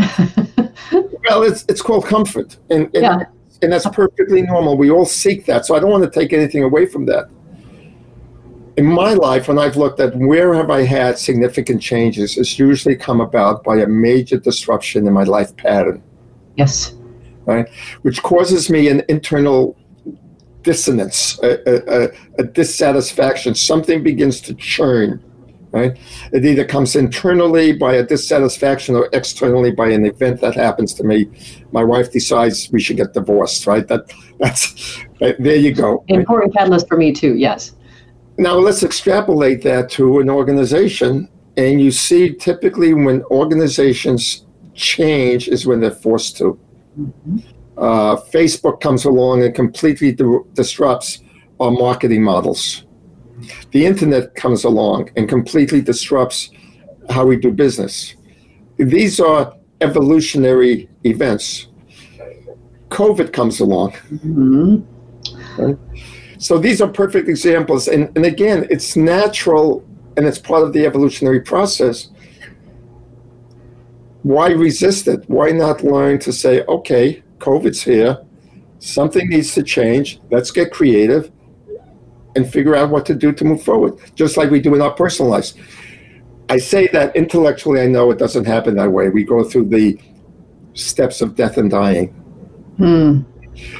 well, 0.92 1.42
it's 1.42 1.64
it's 1.69 1.81
called 1.81 2.04
comfort, 2.04 2.59
and 2.71 2.83
and, 2.95 3.02
yeah. 3.02 3.25
and 3.62 3.73
that's 3.73 3.88
perfectly 3.88 4.42
normal. 4.42 4.76
We 4.76 4.90
all 4.90 5.07
seek 5.07 5.47
that, 5.47 5.64
so 5.64 5.76
I 5.76 5.81
don't 5.81 5.90
want 5.90 6.02
to 6.02 6.11
take 6.11 6.33
anything 6.33 6.64
away 6.64 6.87
from 6.87 7.07
that. 7.07 7.31
In 8.76 8.85
my 8.85 9.14
life, 9.14 9.47
when 9.47 9.59
I've 9.59 9.76
looked 9.76 10.00
at 10.00 10.16
where 10.16 10.54
have 10.54 10.71
I 10.71 10.83
had 10.83 11.19
significant 11.19 11.81
changes, 11.81 12.37
it's 12.37 12.59
usually 12.59 12.97
come 12.97 13.21
about 13.21 13.62
by 13.62 13.76
a 13.76 13.87
major 13.87 14.38
disruption 14.38 15.07
in 15.07 15.12
my 15.12 15.25
life 15.25 15.57
pattern. 15.57 16.02
Yes. 16.57 16.97
Right, 17.45 17.69
which 18.02 18.23
causes 18.23 18.71
me 18.71 18.88
an 18.88 19.02
internal 19.09 19.76
dissonance, 20.62 21.38
a, 21.42 22.07
a, 22.07 22.11
a, 22.38 22.45
dissatisfaction. 22.45 23.54
Something 23.54 24.02
begins 24.02 24.40
to 24.42 24.54
churn 24.54 25.23
right? 25.73 25.99
It 26.33 26.45
either 26.45 26.64
comes 26.64 26.95
internally 26.95 27.73
by 27.73 27.95
a 27.95 28.02
dissatisfaction 28.02 28.95
or 28.95 29.09
externally 29.12 29.73
by 29.73 29.88
an 29.88 30.07
event 30.07 30.40
that 30.42 30.54
happens 30.54 30.95
to 30.95 31.04
me. 31.04 31.28
My 31.73 31.83
wife 31.83 32.12
decides 32.12 32.71
we 32.71 32.81
should 32.81 32.99
get 32.99 33.14
divorced, 33.14 33.66
right? 33.66 33.87
That 33.88 34.12
that's 34.38 34.99
there 35.19 35.57
you 35.57 35.75
go. 35.75 36.04
Important 36.09 36.54
catalyst 36.54 36.88
for 36.88 36.97
me 36.97 37.12
too. 37.12 37.35
Yes. 37.35 37.73
Now 38.38 38.54
let's 38.54 38.83
extrapolate 38.83 39.62
that 39.62 39.90
to 39.90 40.21
an 40.21 40.31
organization, 40.31 41.28
and 41.57 41.81
you 41.81 41.90
see 41.90 42.35
typically 42.35 42.95
when 42.95 43.23
organizations 43.25 44.47
change 44.75 45.49
is 45.49 45.66
when 45.66 45.81
they're 45.81 45.90
forced 45.90 46.37
to. 46.38 46.59
Mm-hmm. 46.99 47.38
Uh, 47.76 48.17
Facebook 48.33 48.81
comes 48.81 49.05
along 49.05 49.43
and 49.43 49.55
completely 49.55 50.12
di- 50.12 50.25
disrupts 50.55 51.21
our 51.59 51.71
marketing 51.71 52.23
models 52.23 52.85
the 53.71 53.87
internet 53.87 54.35
comes 54.35 54.64
along 54.64 55.11
and 55.17 55.29
completely 55.29 55.81
disrupts 55.81 56.50
how 57.11 57.25
we 57.26 57.37
do 57.37 57.50
business. 57.50 58.14
These 58.76 59.21
are 59.21 59.55
evolutionary 59.81 60.88
events. 61.05 61.69
COVID 62.88 63.33
comes 63.33 63.61
along. 63.61 63.93
Mm-hmm. 63.93 65.62
Right? 65.62 65.79
So 66.38 66.59
these 66.59 66.81
are 66.81 66.88
perfect 66.88 67.29
examples. 67.29 67.88
And, 67.88 68.14
and 68.17 68.25
again, 68.25 68.67
it's 68.71 68.97
natural 68.97 69.85
and 70.17 70.26
it's 70.26 70.38
part 70.38 70.62
of 70.62 70.73
the 70.73 70.85
evolutionary 70.85 71.41
process. 71.41 72.11
Why 74.23 74.50
resist 74.50 75.09
it? 75.09 75.25
Why 75.29 75.50
not 75.50 75.83
learn 75.83 76.19
to 76.21 76.33
say, 76.33 76.62
okay, 76.64 77.23
COVID's 77.42 77.82
here, 77.82 78.25
something 78.78 79.28
needs 79.28 79.54
to 79.54 79.62
change, 79.62 80.20
let's 80.30 80.50
get 80.50 80.72
creative, 80.72 81.30
and 82.34 82.50
figure 82.50 82.75
out 82.75 82.90
what 82.90 83.04
to 83.06 83.14
do 83.14 83.32
to 83.32 83.44
move 83.44 83.62
forward, 83.62 83.99
just 84.14 84.37
like 84.37 84.50
we 84.50 84.61
do 84.61 84.75
in 84.75 84.80
our 84.80 84.92
personal 84.92 85.30
lives. 85.30 85.54
I 86.49 86.58
say 86.58 86.88
that 86.88 87.14
intellectually, 87.16 87.80
I 87.80 87.87
know 87.87 88.11
it 88.11 88.18
doesn't 88.18 88.44
happen 88.44 88.75
that 88.76 88.90
way. 88.90 89.08
We 89.08 89.25
go 89.25 89.44
through 89.44 89.68
the 89.68 89.99
steps 90.75 91.20
of 91.20 91.34
death 91.34 91.58
and 91.58 91.70
dying. 91.70 92.08
Hmm. 92.78 93.22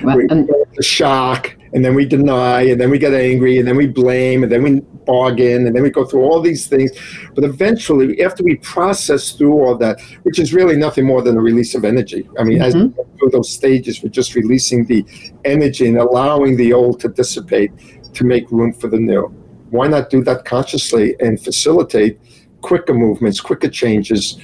Well, 0.02 0.16
we 0.16 0.26
go 0.26 0.64
the 0.75 0.83
shock, 0.83 1.57
and 1.73 1.85
then 1.85 1.95
we 1.95 2.04
deny, 2.04 2.62
and 2.62 2.81
then 2.81 2.90
we 2.90 2.99
get 2.99 3.14
angry, 3.14 3.59
and 3.59 3.66
then 3.66 3.76
we 3.76 3.87
blame, 3.87 4.42
and 4.42 4.52
then 4.52 4.62
we 4.62 4.81
bargain, 5.07 5.66
and 5.66 5.75
then 5.75 5.83
we 5.83 5.90
go 5.90 6.04
through 6.04 6.23
all 6.23 6.40
these 6.40 6.66
things. 6.66 6.90
But 7.35 7.45
eventually, 7.45 8.23
after 8.23 8.42
we 8.42 8.57
process 8.57 9.33
through 9.33 9.54
all 9.64 9.76
that, 9.78 10.00
which 10.23 10.38
is 10.38 10.52
really 10.52 10.76
nothing 10.76 11.07
more 11.07 11.23
than 11.23 11.37
a 11.37 11.40
release 11.40 11.75
of 11.75 11.85
energy. 11.85 12.28
I 12.38 12.45
mean, 12.45 12.59
mm-hmm. 12.59 12.64
as 12.64 12.75
go 12.75 13.07
through 13.23 13.31
those 13.31 13.50
stages, 13.50 14.02
we're 14.02 14.09
just 14.09 14.35
releasing 14.35 14.85
the 14.85 15.05
energy 15.45 15.87
and 15.87 15.99
allowing 15.99 16.57
the 16.57 16.73
old 16.73 16.99
to 17.00 17.09
dissipate 17.09 17.71
to 18.14 18.25
make 18.25 18.50
room 18.50 18.73
for 18.73 18.88
the 18.88 18.99
new. 18.99 19.26
Why 19.71 19.87
not 19.87 20.11
do 20.11 20.23
that 20.25 20.45
consciously 20.45 21.14
and 21.21 21.41
facilitate 21.41 22.19
quicker 22.61 22.95
movements, 22.95 23.41
quicker 23.41 23.69
changes, 23.69 24.38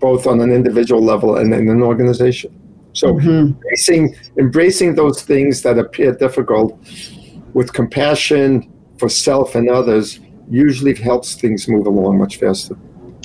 both 0.00 0.26
on 0.26 0.40
an 0.40 0.50
individual 0.50 1.02
level 1.02 1.36
and 1.36 1.52
in 1.52 1.68
an 1.68 1.82
organization? 1.82 2.58
So 2.94 3.14
mm-hmm. 3.14 3.28
embracing, 3.28 4.16
embracing 4.38 4.94
those 4.94 5.22
things 5.22 5.62
that 5.62 5.78
appear 5.78 6.14
difficult 6.14 6.78
with 7.52 7.72
compassion 7.72 8.72
for 8.98 9.08
self 9.08 9.54
and 9.54 9.68
others 9.68 10.20
usually 10.48 10.94
helps 10.94 11.34
things 11.34 11.68
move 11.68 11.86
along 11.86 12.18
much 12.18 12.36
faster. 12.36 12.76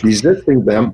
Resisting 0.04 0.66
them 0.66 0.94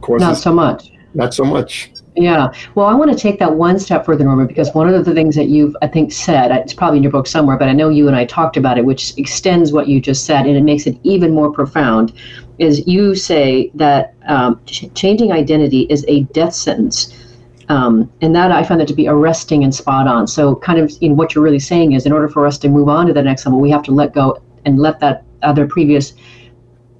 causes 0.00 0.26
not 0.26 0.36
so 0.38 0.52
much. 0.52 0.92
Not 1.14 1.32
so 1.34 1.44
much. 1.44 1.90
Yeah. 2.16 2.52
Well, 2.74 2.86
I 2.86 2.94
want 2.94 3.12
to 3.12 3.16
take 3.16 3.38
that 3.38 3.54
one 3.54 3.78
step 3.78 4.04
further, 4.04 4.24
Norman, 4.24 4.46
because 4.46 4.74
one 4.74 4.92
of 4.92 5.04
the 5.04 5.14
things 5.14 5.36
that 5.36 5.48
you've, 5.48 5.76
I 5.82 5.86
think, 5.86 6.12
said, 6.12 6.50
it's 6.50 6.74
probably 6.74 6.98
in 6.98 7.02
your 7.02 7.12
book 7.12 7.26
somewhere, 7.26 7.56
but 7.56 7.68
I 7.68 7.72
know 7.72 7.88
you 7.88 8.08
and 8.08 8.16
I 8.16 8.24
talked 8.24 8.56
about 8.56 8.76
it, 8.76 8.84
which 8.84 9.16
extends 9.16 9.72
what 9.72 9.88
you 9.88 10.00
just 10.00 10.26
said 10.26 10.46
and 10.46 10.56
it 10.56 10.62
makes 10.62 10.86
it 10.86 10.98
even 11.04 11.32
more 11.32 11.50
profound, 11.52 12.12
is 12.58 12.86
you 12.86 13.14
say 13.14 13.70
that 13.74 14.14
um, 14.26 14.60
ch- 14.66 14.92
changing 14.94 15.32
identity 15.32 15.82
is 15.90 16.04
a 16.08 16.24
death 16.24 16.54
sentence. 16.54 17.14
Um, 17.68 18.10
and 18.22 18.34
that 18.34 18.50
I 18.50 18.64
find 18.64 18.80
that 18.80 18.88
to 18.88 18.94
be 18.94 19.08
arresting 19.08 19.62
and 19.62 19.74
spot 19.74 20.08
on. 20.08 20.26
So, 20.26 20.56
kind 20.56 20.78
of, 20.78 20.90
you 21.00 21.10
know, 21.10 21.14
what 21.14 21.34
you're 21.34 21.44
really 21.44 21.58
saying 21.58 21.92
is, 21.92 22.06
in 22.06 22.12
order 22.12 22.26
for 22.26 22.46
us 22.46 22.56
to 22.58 22.68
move 22.68 22.88
on 22.88 23.06
to 23.06 23.12
the 23.12 23.22
next 23.22 23.44
level, 23.44 23.60
we 23.60 23.70
have 23.70 23.82
to 23.84 23.92
let 23.92 24.14
go 24.14 24.42
and 24.64 24.78
let 24.78 25.00
that 25.00 25.24
other 25.42 25.66
previous 25.66 26.14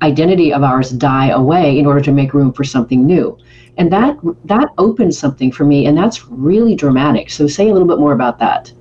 identity 0.02 0.52
of 0.52 0.62
ours 0.62 0.90
die 0.90 1.28
away 1.28 1.78
in 1.78 1.86
order 1.86 2.00
to 2.00 2.12
make 2.12 2.34
room 2.34 2.52
for 2.52 2.64
something 2.64 3.04
new. 3.04 3.36
And 3.76 3.92
that 3.92 4.16
that 4.44 4.68
opens 4.78 5.18
something 5.18 5.52
for 5.52 5.64
me 5.64 5.86
and 5.86 5.96
that's 5.96 6.26
really 6.26 6.74
dramatic. 6.74 7.30
So 7.30 7.46
say 7.46 7.68
a 7.68 7.72
little 7.72 7.88
bit 7.88 7.98
more 7.98 8.12
about 8.12 8.38
that. 8.38 8.72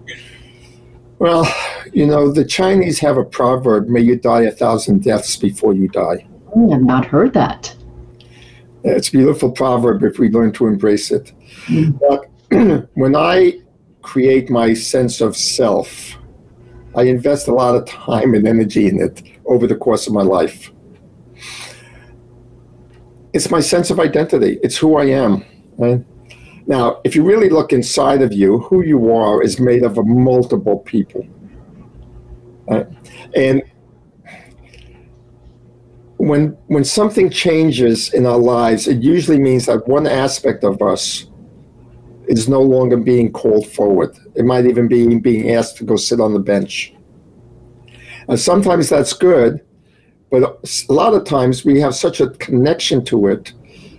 Well 1.19 1.47
you 1.93 2.05
know 2.05 2.31
the 2.31 2.45
chinese 2.45 2.99
have 2.99 3.17
a 3.17 3.23
proverb 3.23 3.87
may 3.87 4.01
you 4.01 4.17
die 4.17 4.41
a 4.41 4.51
thousand 4.51 5.03
deaths 5.03 5.35
before 5.35 5.73
you 5.73 5.87
die. 5.87 6.27
Oh, 6.55 6.73
i've 6.73 6.81
not 6.81 7.05
heard 7.05 7.33
that. 7.33 7.75
It's 8.83 9.09
a 9.09 9.11
beautiful 9.11 9.51
proverb 9.51 10.03
if 10.03 10.19
we 10.19 10.29
learn 10.29 10.51
to 10.53 10.67
embrace 10.67 11.11
it. 11.11 11.33
Mm-hmm. 11.65 11.97
but 11.97 12.89
when 12.93 13.15
i 13.15 13.59
create 14.01 14.49
my 14.49 14.73
sense 14.73 15.21
of 15.21 15.35
self 15.35 16.17
i 16.95 17.03
invest 17.03 17.47
a 17.47 17.53
lot 17.53 17.75
of 17.75 17.85
time 17.85 18.33
and 18.33 18.47
energy 18.47 18.87
in 18.87 19.01
it 19.01 19.21
over 19.45 19.67
the 19.67 19.75
course 19.75 20.07
of 20.07 20.13
my 20.13 20.21
life 20.21 20.71
it's 23.37 23.51
my 23.51 23.59
sense 23.59 23.91
of 23.91 23.99
identity. 23.99 24.57
It's 24.63 24.77
who 24.77 24.97
I 24.97 25.05
am. 25.05 25.45
Right? 25.77 26.03
Now, 26.65 26.99
if 27.03 27.15
you 27.15 27.23
really 27.23 27.49
look 27.49 27.71
inside 27.71 28.23
of 28.23 28.33
you, 28.33 28.59
who 28.61 28.83
you 28.83 29.13
are 29.13 29.43
is 29.43 29.59
made 29.59 29.83
of 29.83 29.95
multiple 30.05 30.79
people. 30.79 31.23
Right? 32.67 32.87
And 33.35 33.61
when 36.17 36.57
when 36.65 36.83
something 36.83 37.29
changes 37.29 38.11
in 38.11 38.25
our 38.25 38.39
lives, 38.39 38.87
it 38.87 39.03
usually 39.03 39.39
means 39.39 39.67
that 39.67 39.87
one 39.87 40.07
aspect 40.07 40.63
of 40.63 40.81
us 40.81 41.27
is 42.27 42.49
no 42.49 42.61
longer 42.61 42.97
being 42.97 43.31
called 43.31 43.67
forward. 43.67 44.17
It 44.35 44.45
might 44.45 44.65
even 44.65 44.87
be 44.87 45.19
being 45.19 45.51
asked 45.51 45.77
to 45.77 45.83
go 45.83 45.95
sit 45.95 46.19
on 46.19 46.33
the 46.33 46.39
bench. 46.39 46.93
And 48.27 48.39
sometimes 48.39 48.89
that's 48.89 49.13
good, 49.13 49.63
but 50.29 50.43
a 50.43 50.93
lot 50.93 51.13
of 51.13 51.23
times 51.23 51.63
we 51.63 51.79
have 51.79 51.95
such 51.95 52.19
a 52.19 52.29
connection 52.31 53.03
to 53.05 53.27
it, 53.27 53.53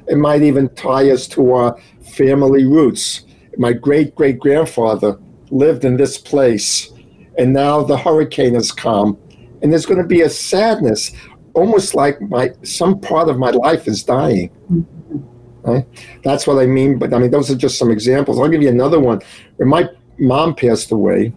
it 0.08 0.16
might 0.16 0.42
even 0.42 0.68
tie 0.75 1.11
us 1.11 1.26
to 1.28 1.52
our 1.52 1.78
family 2.02 2.64
roots. 2.64 3.25
My 3.56 3.73
great 3.73 4.14
great 4.14 4.38
grandfather 4.38 5.18
lived 5.50 5.85
in 5.85 5.97
this 5.97 6.18
place, 6.18 6.92
and 7.38 7.52
now 7.52 7.82
the 7.82 7.97
hurricane 7.97 8.54
has 8.54 8.73
come, 8.73 9.18
and 9.62 9.73
there's 9.73 9.87
going 9.87 10.00
to 10.00 10.06
be 10.06 10.23
a 10.23 10.30
sadness, 10.30 11.12
almost 11.54 11.94
like 11.94 12.20
my 12.20 12.52
some 12.62 13.00
part 13.00 13.28
of 13.28 13.38
my 13.38 13.50
life 13.50 13.88
is 13.88 14.02
dying. 14.02 14.50
Mm-hmm. 14.70 15.70
Right? 15.70 15.87
That's 16.23 16.47
what 16.47 16.58
I 16.58 16.66
mean. 16.66 16.99
But 16.99 17.12
I 17.12 17.18
mean, 17.18 17.30
those 17.30 17.50
are 17.50 17.56
just 17.56 17.78
some 17.78 17.90
examples. 17.90 18.38
I'll 18.38 18.49
give 18.49 18.62
you 18.62 18.68
another 18.68 19.00
one. 19.00 19.20
When 19.56 19.68
my 19.68 19.88
mom 20.18 20.54
passed 20.54 20.92
away, 20.92 21.32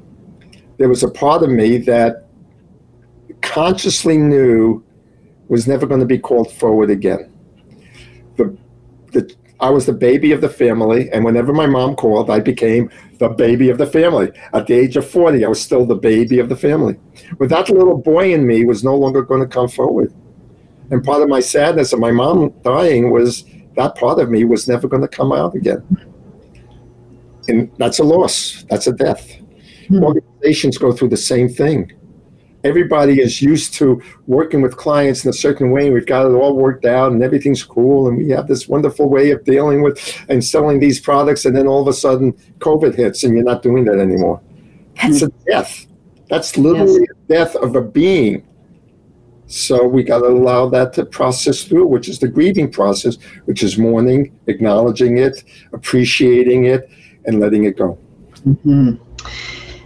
there 0.78 0.90
was 0.90 1.04
a 1.04 1.10
part 1.10 1.44
of 1.44 1.50
me 1.50 1.78
that 1.80 2.28
consciously 3.42 4.18
knew 4.18 4.84
was 5.48 5.68
never 5.68 5.86
going 5.86 6.00
to 6.00 6.06
be 6.06 6.18
called 6.18 6.52
forward 6.52 6.90
again. 6.90 7.32
The, 8.38 8.58
the, 9.12 9.36
I 9.60 9.70
was 9.70 9.86
the 9.86 9.94
baby 9.94 10.32
of 10.32 10.42
the 10.42 10.50
family, 10.50 11.12
and 11.12 11.26
whenever 11.26 11.54
my 11.54 11.68
mom 11.68 11.96
called, 11.96 12.30
I 12.30 12.40
became 12.40 12.90
the 13.20 13.30
baby 13.30 13.70
of 13.70 13.78
the 13.78 13.86
family. 13.86 14.32
At 14.54 14.68
the 14.68 14.74
age 14.74 14.96
of 14.96 15.08
40, 15.10 15.44
I 15.44 15.50
was 15.50 15.62
still 15.62 15.86
the 15.86 15.96
baby 15.96 16.40
of 16.40 16.50
the 16.50 16.56
family. 16.56 16.98
But 17.38 17.50
that 17.50 17.70
little 17.70 17.98
boy 17.98 18.34
in 18.34 18.48
me 18.48 18.66
was 18.66 18.84
no 18.84 18.96
longer 18.96 19.22
going 19.22 19.42
to 19.42 19.48
come 19.48 19.68
forward. 19.68 20.14
And 20.90 21.04
part 21.04 21.22
of 21.22 21.30
my 21.30 21.40
sadness 21.42 21.94
of 21.94 22.00
my 22.00 22.12
mom 22.12 22.54
dying 22.64 23.12
was 23.12 23.46
that 23.76 23.96
part 23.96 24.20
of 24.20 24.30
me 24.30 24.46
was 24.46 24.68
never 24.68 24.88
going 24.88 25.02
to 25.02 25.08
come 25.08 25.32
out 25.32 25.56
again. 25.56 25.84
And 27.48 27.72
that's 27.78 28.00
a 28.00 28.04
loss, 28.04 28.66
that's 28.70 28.88
a 28.88 28.94
death. 28.94 29.28
Mm-hmm. 29.28 30.04
Organizations 30.04 30.78
go 30.78 30.92
through 30.92 31.10
the 31.10 31.18
same 31.18 31.50
thing 31.50 31.92
everybody 32.64 33.22
is 33.22 33.42
used 33.42 33.74
to 33.76 34.02
working 34.28 34.62
with 34.62 34.78
clients 34.78 35.24
in 35.24 35.30
a 35.30 35.34
certain 35.34 35.72
way. 35.72 35.90
We've 35.90 36.06
got 36.06 36.26
it 36.26 36.34
all 36.34 36.56
worked 36.56 36.86
out 36.86 37.12
and 37.12 37.24
everything's 37.24 37.64
cool. 37.64 38.08
And 38.08 38.18
we 38.18 38.30
have 38.30 38.48
this 38.48 38.68
wonderful 38.68 39.10
way 39.10 39.32
of 39.32 39.44
dealing 39.44 39.82
with 39.82 40.24
and 40.30 40.44
selling 40.44 40.80
these 40.80 41.00
products. 41.00 41.46
And 41.46 41.56
then 41.56 41.68
all 41.68 41.82
of 41.82 41.88
a 41.88 41.94
sudden, 41.94 42.34
COVID 42.60 42.96
hits 42.96 43.24
and 43.24 43.34
you're 43.34 43.44
not 43.44 43.62
doing 43.62 43.86
that 43.86 44.00
anymore. 44.00 44.42
That's 45.02 45.22
a 45.22 45.30
death. 45.48 45.88
That's 46.30 46.58
literally 46.58 47.02
yes. 47.02 47.10
a 47.10 47.28
death 47.28 47.56
of 47.56 47.76
a 47.76 47.82
being. 47.82 48.48
So 49.48 49.86
we 49.86 50.04
got 50.04 50.20
to 50.20 50.28
allow 50.28 50.70
that 50.70 50.94
to 50.94 51.06
process 51.06 51.64
through, 51.64 51.88
which 51.88 52.08
is 52.08 52.20
the 52.20 52.30
grieving 52.30 52.72
process, 52.72 53.18
which 53.46 53.64
is 53.64 53.78
mourning, 53.78 54.34
acknowledging 54.48 55.18
it, 55.18 55.44
appreciating 55.74 56.66
it, 56.66 56.90
and 57.26 57.42
letting 57.42 57.66
it 57.66 57.78
go. 57.78 57.98
Mm-hmm. 58.48 58.96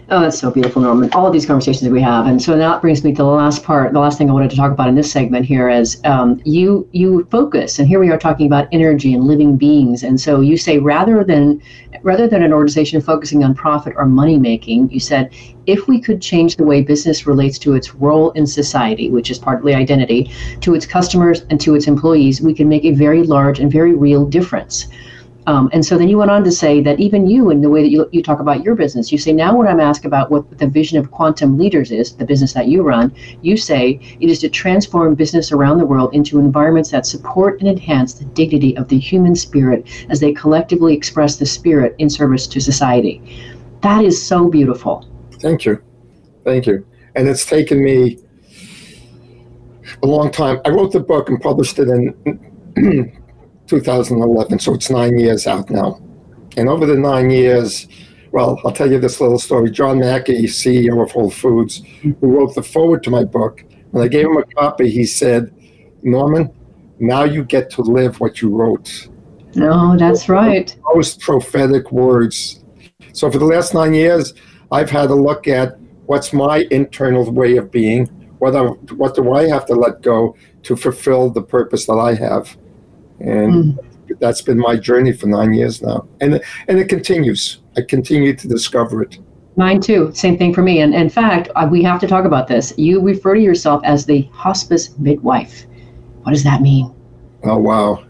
Oh, 0.08 0.20
that's 0.20 0.38
so 0.38 0.52
beautiful, 0.52 0.82
Norman. 0.82 1.10
All 1.14 1.26
of 1.26 1.32
these 1.32 1.46
conversations 1.46 1.82
that 1.82 1.90
we 1.90 2.00
have, 2.00 2.26
and 2.26 2.40
so 2.40 2.56
that 2.56 2.80
brings 2.80 3.02
me 3.02 3.10
to 3.10 3.16
the 3.16 3.24
last 3.24 3.64
part. 3.64 3.92
The 3.92 3.98
last 3.98 4.18
thing 4.18 4.30
I 4.30 4.32
wanted 4.32 4.50
to 4.50 4.56
talk 4.56 4.70
about 4.70 4.88
in 4.88 4.94
this 4.94 5.10
segment 5.10 5.44
here 5.44 5.68
is 5.68 6.00
um, 6.04 6.40
you 6.44 6.88
you 6.92 7.26
focus, 7.28 7.80
and 7.80 7.88
here 7.88 7.98
we 7.98 8.08
are 8.10 8.18
talking 8.18 8.46
about 8.46 8.68
energy 8.70 9.14
and 9.14 9.24
living 9.24 9.56
beings, 9.56 10.04
and 10.04 10.20
so 10.20 10.40
you 10.40 10.56
say 10.56 10.78
rather 10.78 11.24
than 11.24 11.60
rather 12.02 12.28
than 12.28 12.44
an 12.44 12.52
organization 12.52 13.00
focusing 13.00 13.42
on 13.42 13.52
profit 13.52 13.94
or 13.96 14.06
money 14.06 14.38
making, 14.38 14.90
you 14.90 15.00
said 15.00 15.34
if 15.66 15.88
we 15.88 16.00
could 16.00 16.22
change 16.22 16.54
the 16.54 16.62
way 16.62 16.82
business 16.82 17.26
relates 17.26 17.58
to 17.58 17.74
its 17.74 17.92
role 17.96 18.30
in 18.32 18.46
society, 18.46 19.10
which 19.10 19.28
is 19.28 19.40
partly 19.40 19.74
identity, 19.74 20.30
to 20.60 20.76
its 20.76 20.86
customers 20.86 21.44
and 21.50 21.60
to 21.60 21.74
its 21.74 21.88
employees, 21.88 22.40
we 22.40 22.54
can 22.54 22.68
make 22.68 22.84
a 22.84 22.92
very 22.92 23.24
large 23.24 23.58
and 23.58 23.72
very 23.72 23.94
real 23.94 24.24
difference. 24.24 24.86
Um, 25.46 25.70
and 25.72 25.84
so 25.84 25.96
then 25.96 26.08
you 26.08 26.18
went 26.18 26.30
on 26.30 26.42
to 26.44 26.50
say 26.50 26.80
that 26.80 26.98
even 26.98 27.28
you, 27.28 27.50
in 27.50 27.60
the 27.60 27.70
way 27.70 27.82
that 27.82 27.90
you, 27.90 28.08
you 28.10 28.22
talk 28.22 28.40
about 28.40 28.64
your 28.64 28.74
business, 28.74 29.12
you 29.12 29.18
say, 29.18 29.32
now 29.32 29.56
when 29.56 29.68
I'm 29.68 29.78
asked 29.78 30.04
about 30.04 30.30
what 30.30 30.58
the 30.58 30.66
vision 30.66 30.98
of 30.98 31.10
Quantum 31.12 31.56
Leaders 31.56 31.92
is, 31.92 32.16
the 32.16 32.24
business 32.24 32.52
that 32.54 32.66
you 32.66 32.82
run, 32.82 33.14
you 33.42 33.56
say 33.56 34.00
it 34.20 34.28
is 34.28 34.40
to 34.40 34.48
transform 34.48 35.14
business 35.14 35.52
around 35.52 35.78
the 35.78 35.86
world 35.86 36.14
into 36.14 36.40
environments 36.40 36.90
that 36.90 37.06
support 37.06 37.60
and 37.60 37.68
enhance 37.68 38.14
the 38.14 38.24
dignity 38.24 38.76
of 38.76 38.88
the 38.88 38.98
human 38.98 39.36
spirit 39.36 39.86
as 40.10 40.18
they 40.18 40.32
collectively 40.32 40.94
express 40.94 41.36
the 41.36 41.46
spirit 41.46 41.94
in 41.98 42.10
service 42.10 42.46
to 42.48 42.60
society. 42.60 43.22
That 43.82 44.04
is 44.04 44.20
so 44.20 44.48
beautiful. 44.48 45.08
Thank 45.34 45.64
you. 45.64 45.80
Thank 46.44 46.66
you. 46.66 46.84
And 47.14 47.28
it's 47.28 47.46
taken 47.46 47.84
me 47.84 48.18
a 50.02 50.06
long 50.06 50.32
time. 50.32 50.60
I 50.64 50.70
wrote 50.70 50.92
the 50.92 51.00
book 51.00 51.28
and 51.28 51.40
published 51.40 51.78
it 51.78 51.88
in 51.88 53.22
2011, 53.66 54.58
so 54.58 54.74
it's 54.74 54.90
nine 54.90 55.18
years 55.18 55.46
out 55.46 55.70
now. 55.70 56.00
And 56.56 56.68
over 56.68 56.86
the 56.86 56.96
nine 56.96 57.30
years, 57.30 57.86
well, 58.32 58.60
I'll 58.64 58.72
tell 58.72 58.90
you 58.90 58.98
this 58.98 59.20
little 59.20 59.38
story. 59.38 59.70
John 59.70 59.98
Mackey, 60.00 60.44
CEO 60.44 61.02
of 61.02 61.10
Whole 61.10 61.30
Foods, 61.30 61.82
who 62.02 62.14
wrote 62.20 62.54
the 62.54 62.62
forward 62.62 63.02
to 63.04 63.10
my 63.10 63.24
book, 63.24 63.64
when 63.90 64.04
I 64.04 64.08
gave 64.08 64.26
him 64.26 64.36
a 64.36 64.44
copy, 64.44 64.90
he 64.90 65.04
said, 65.04 65.54
Norman, 66.02 66.52
now 66.98 67.24
you 67.24 67.44
get 67.44 67.70
to 67.70 67.82
live 67.82 68.20
what 68.20 68.40
you 68.40 68.48
wrote. 68.48 69.08
No, 69.54 69.96
that's 69.96 70.28
right. 70.28 70.74
Most 70.94 71.20
prophetic 71.20 71.90
words. 71.92 72.62
So 73.12 73.30
for 73.30 73.38
the 73.38 73.44
last 73.44 73.74
nine 73.74 73.94
years, 73.94 74.34
I've 74.70 74.90
had 74.90 75.10
a 75.10 75.14
look 75.14 75.48
at 75.48 75.78
what's 76.06 76.32
my 76.32 76.66
internal 76.70 77.30
way 77.30 77.56
of 77.56 77.70
being, 77.70 78.06
what, 78.38 78.54
I, 78.54 78.62
what 78.94 79.14
do 79.14 79.32
I 79.32 79.48
have 79.48 79.66
to 79.66 79.74
let 79.74 80.02
go 80.02 80.36
to 80.64 80.76
fulfill 80.76 81.30
the 81.30 81.42
purpose 81.42 81.86
that 81.86 81.94
I 81.94 82.14
have 82.14 82.56
and 83.20 83.52
mm. 83.52 84.18
that's 84.18 84.42
been 84.42 84.58
my 84.58 84.76
journey 84.76 85.12
for 85.12 85.26
nine 85.26 85.54
years 85.54 85.82
now, 85.82 86.06
and 86.20 86.40
and 86.68 86.78
it 86.78 86.88
continues. 86.88 87.60
I 87.76 87.82
continue 87.82 88.34
to 88.34 88.48
discover 88.48 89.02
it. 89.02 89.18
Mine 89.56 89.80
too. 89.80 90.10
Same 90.14 90.36
thing 90.36 90.52
for 90.52 90.62
me. 90.62 90.80
And 90.80 90.94
in 90.94 91.08
fact, 91.08 91.48
we 91.70 91.82
have 91.82 91.98
to 92.00 92.06
talk 92.06 92.26
about 92.26 92.46
this. 92.46 92.74
You 92.76 93.00
refer 93.00 93.34
to 93.34 93.40
yourself 93.40 93.80
as 93.84 94.04
the 94.04 94.22
hospice 94.32 94.96
midwife. 94.98 95.66
What 96.22 96.32
does 96.32 96.44
that 96.44 96.60
mean? 96.60 96.94
Oh 97.44 97.58
wow. 97.58 98.04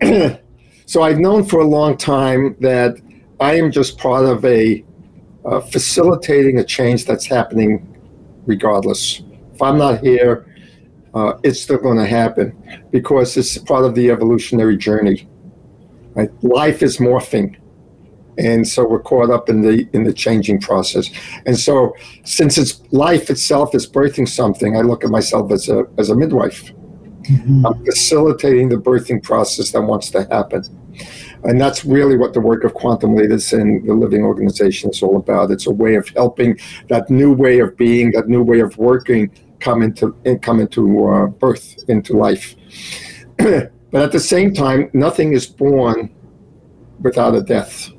so 0.86 1.02
I've 1.02 1.18
known 1.18 1.44
for 1.44 1.60
a 1.60 1.66
long 1.66 1.96
time 1.96 2.56
that 2.60 2.96
I 3.40 3.56
am 3.56 3.70
just 3.70 3.98
part 3.98 4.24
of 4.24 4.44
a 4.44 4.84
uh, 5.44 5.60
facilitating 5.60 6.58
a 6.58 6.64
change 6.64 7.04
that's 7.04 7.26
happening 7.26 7.94
regardless. 8.46 9.22
If 9.54 9.60
I'm 9.60 9.78
not 9.78 10.00
here, 10.00 10.46
uh, 11.18 11.38
it's 11.42 11.60
still 11.60 11.78
going 11.78 11.98
to 11.98 12.06
happen 12.06 12.46
because 12.90 13.36
it's 13.36 13.58
part 13.58 13.84
of 13.84 13.94
the 13.94 14.10
evolutionary 14.10 14.76
journey. 14.76 15.28
Right? 16.14 16.30
Life 16.42 16.82
is 16.82 16.98
morphing, 16.98 17.56
and 18.38 18.66
so 18.66 18.86
we're 18.86 19.02
caught 19.02 19.30
up 19.30 19.48
in 19.48 19.62
the 19.62 19.88
in 19.92 20.04
the 20.04 20.12
changing 20.12 20.60
process. 20.60 21.10
And 21.46 21.58
so, 21.58 21.94
since 22.24 22.56
it's 22.56 22.80
life 22.92 23.30
itself 23.30 23.74
is 23.74 23.88
birthing 23.88 24.28
something, 24.28 24.76
I 24.76 24.80
look 24.80 25.04
at 25.04 25.10
myself 25.10 25.50
as 25.52 25.68
a 25.68 25.84
as 25.98 26.10
a 26.10 26.16
midwife. 26.16 26.72
Mm-hmm. 27.24 27.66
I'm 27.66 27.84
facilitating 27.84 28.68
the 28.68 28.76
birthing 28.76 29.22
process 29.22 29.72
that 29.72 29.82
wants 29.82 30.10
to 30.10 30.24
happen. 30.30 30.62
And 31.44 31.60
that's 31.60 31.84
really 31.84 32.16
what 32.16 32.32
the 32.32 32.40
work 32.40 32.64
of 32.64 32.74
Quantum 32.74 33.14
Leaders 33.14 33.52
and 33.52 33.86
the 33.86 33.94
Living 33.94 34.22
Organization 34.24 34.90
is 34.90 35.02
all 35.02 35.16
about. 35.16 35.50
It's 35.50 35.66
a 35.66 35.70
way 35.70 35.94
of 35.94 36.08
helping 36.08 36.58
that 36.88 37.10
new 37.10 37.32
way 37.32 37.60
of 37.60 37.76
being, 37.76 38.10
that 38.12 38.28
new 38.28 38.42
way 38.42 38.60
of 38.60 38.76
working 38.78 39.30
come 39.60 39.82
into 39.82 40.14
come 40.42 40.60
into 40.60 41.04
uh, 41.06 41.26
birth 41.26 41.84
into 41.88 42.16
life. 42.16 42.54
but 43.38 44.02
at 44.02 44.12
the 44.12 44.20
same 44.20 44.52
time, 44.52 44.90
nothing 44.92 45.32
is 45.32 45.46
born 45.46 46.14
without 47.00 47.34
a 47.34 47.42
death. 47.42 47.90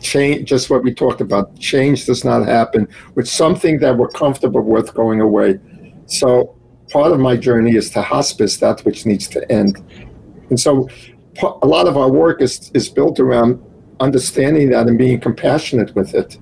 Change, 0.00 0.48
just 0.48 0.70
what 0.70 0.82
we 0.82 0.92
talked 0.92 1.20
about. 1.20 1.58
Change 1.58 2.04
does 2.06 2.24
not 2.24 2.46
happen 2.46 2.86
with 3.14 3.28
something 3.28 3.78
that 3.80 3.96
we're 3.96 4.08
comfortable 4.08 4.62
with 4.62 4.92
going 4.94 5.20
away. 5.20 5.58
So 6.06 6.56
part 6.90 7.12
of 7.12 7.18
my 7.18 7.36
journey 7.36 7.74
is 7.76 7.90
to 7.90 8.02
hospice 8.02 8.58
that 8.58 8.84
which 8.84 9.06
needs 9.06 9.28
to 9.28 9.50
end. 9.50 9.82
And 10.50 10.60
so 10.60 10.88
a 11.62 11.66
lot 11.66 11.86
of 11.86 11.96
our 11.96 12.10
work 12.10 12.42
is, 12.42 12.70
is 12.74 12.88
built 12.88 13.18
around 13.18 13.62
understanding 14.00 14.70
that 14.70 14.86
and 14.86 14.98
being 14.98 15.20
compassionate 15.20 15.94
with 15.94 16.14
it. 16.14 16.38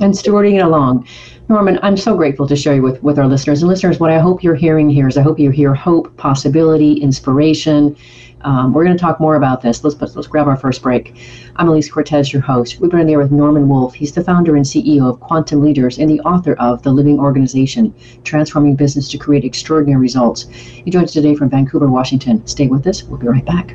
And 0.00 0.14
stewarding 0.14 0.56
it 0.56 0.64
along. 0.64 1.08
Norman, 1.50 1.78
I'm 1.82 1.96
so 1.96 2.14
grateful 2.14 2.46
to 2.46 2.54
share 2.54 2.74
you 2.74 2.82
with, 2.82 3.02
with 3.02 3.18
our 3.18 3.26
listeners. 3.26 3.62
And 3.62 3.70
listeners, 3.70 3.98
what 3.98 4.10
I 4.10 4.18
hope 4.18 4.42
you're 4.42 4.54
hearing 4.54 4.90
here 4.90 5.08
is 5.08 5.16
I 5.16 5.22
hope 5.22 5.38
you 5.38 5.48
hear 5.48 5.74
hope, 5.74 6.14
possibility, 6.18 6.92
inspiration. 7.00 7.96
Um, 8.42 8.74
we're 8.74 8.84
going 8.84 8.94
to 8.94 9.00
talk 9.00 9.18
more 9.18 9.34
about 9.34 9.62
this. 9.62 9.82
Let's, 9.82 9.98
let's, 10.14 10.26
grab 10.26 10.46
our 10.46 10.58
first 10.58 10.82
break. 10.82 11.16
I'm 11.56 11.66
Elise 11.70 11.90
Cortes, 11.90 12.34
your 12.34 12.42
host. 12.42 12.80
We've 12.80 12.90
been 12.90 13.00
in 13.00 13.06
there 13.06 13.18
with 13.18 13.32
Norman 13.32 13.66
Wolfe. 13.66 13.94
He's 13.94 14.12
the 14.12 14.22
founder 14.22 14.56
and 14.56 14.64
CEO 14.64 15.08
of 15.08 15.20
Quantum 15.20 15.62
Leaders 15.62 15.98
and 15.98 16.10
the 16.10 16.20
author 16.20 16.52
of 16.56 16.82
The 16.82 16.92
Living 16.92 17.18
Organization 17.18 17.94
Transforming 18.24 18.76
Business 18.76 19.08
to 19.08 19.18
Create 19.18 19.46
Extraordinary 19.46 20.02
Results. 20.02 20.50
He 20.50 20.90
joins 20.90 21.04
us 21.04 21.14
today 21.14 21.34
from 21.34 21.48
Vancouver, 21.48 21.88
Washington. 21.88 22.46
Stay 22.46 22.66
with 22.66 22.86
us. 22.86 23.04
We'll 23.04 23.18
be 23.18 23.26
right 23.26 23.44
back. 23.46 23.74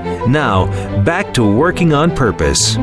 Now, 0.27 0.67
back 1.03 1.33
to 1.33 1.43
working 1.43 1.93
on 1.93 2.15
purpose. 2.15 2.75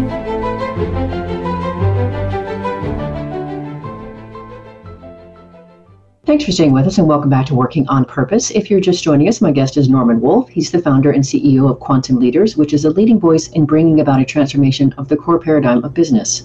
Thanks 6.27 6.44
for 6.44 6.53
staying 6.53 6.72
with 6.72 6.87
us 6.87 6.98
and 6.98 7.09
welcome 7.09 7.31
back 7.31 7.46
to 7.46 7.55
Working 7.55 7.88
on 7.88 8.05
Purpose. 8.05 8.51
If 8.51 8.70
you're 8.70 8.81
just 8.81 9.03
joining 9.03 9.29
us, 9.29 9.40
my 9.40 9.53
guest 9.53 9.77
is 9.77 9.88
Norman 9.88 10.20
Wolfe. 10.20 10.48
He's 10.48 10.70
the 10.70 10.83
founder 10.83 11.12
and 11.12 11.22
CEO 11.22 11.70
of 11.70 11.81
Quantum 11.81 12.18
Leaders, 12.18 12.57
which 12.57 12.74
is 12.74 12.85
a 12.85 12.90
leading 12.90 13.18
voice 13.20 13.48
in 13.48 13.64
bringing 13.64 14.01
about 14.01 14.20
a 14.20 14.24
transformation 14.24 14.92
of 14.98 15.09
the 15.09 15.16
core 15.16 15.38
paradigm 15.38 15.85
of 15.85 15.94
business. 15.94 16.42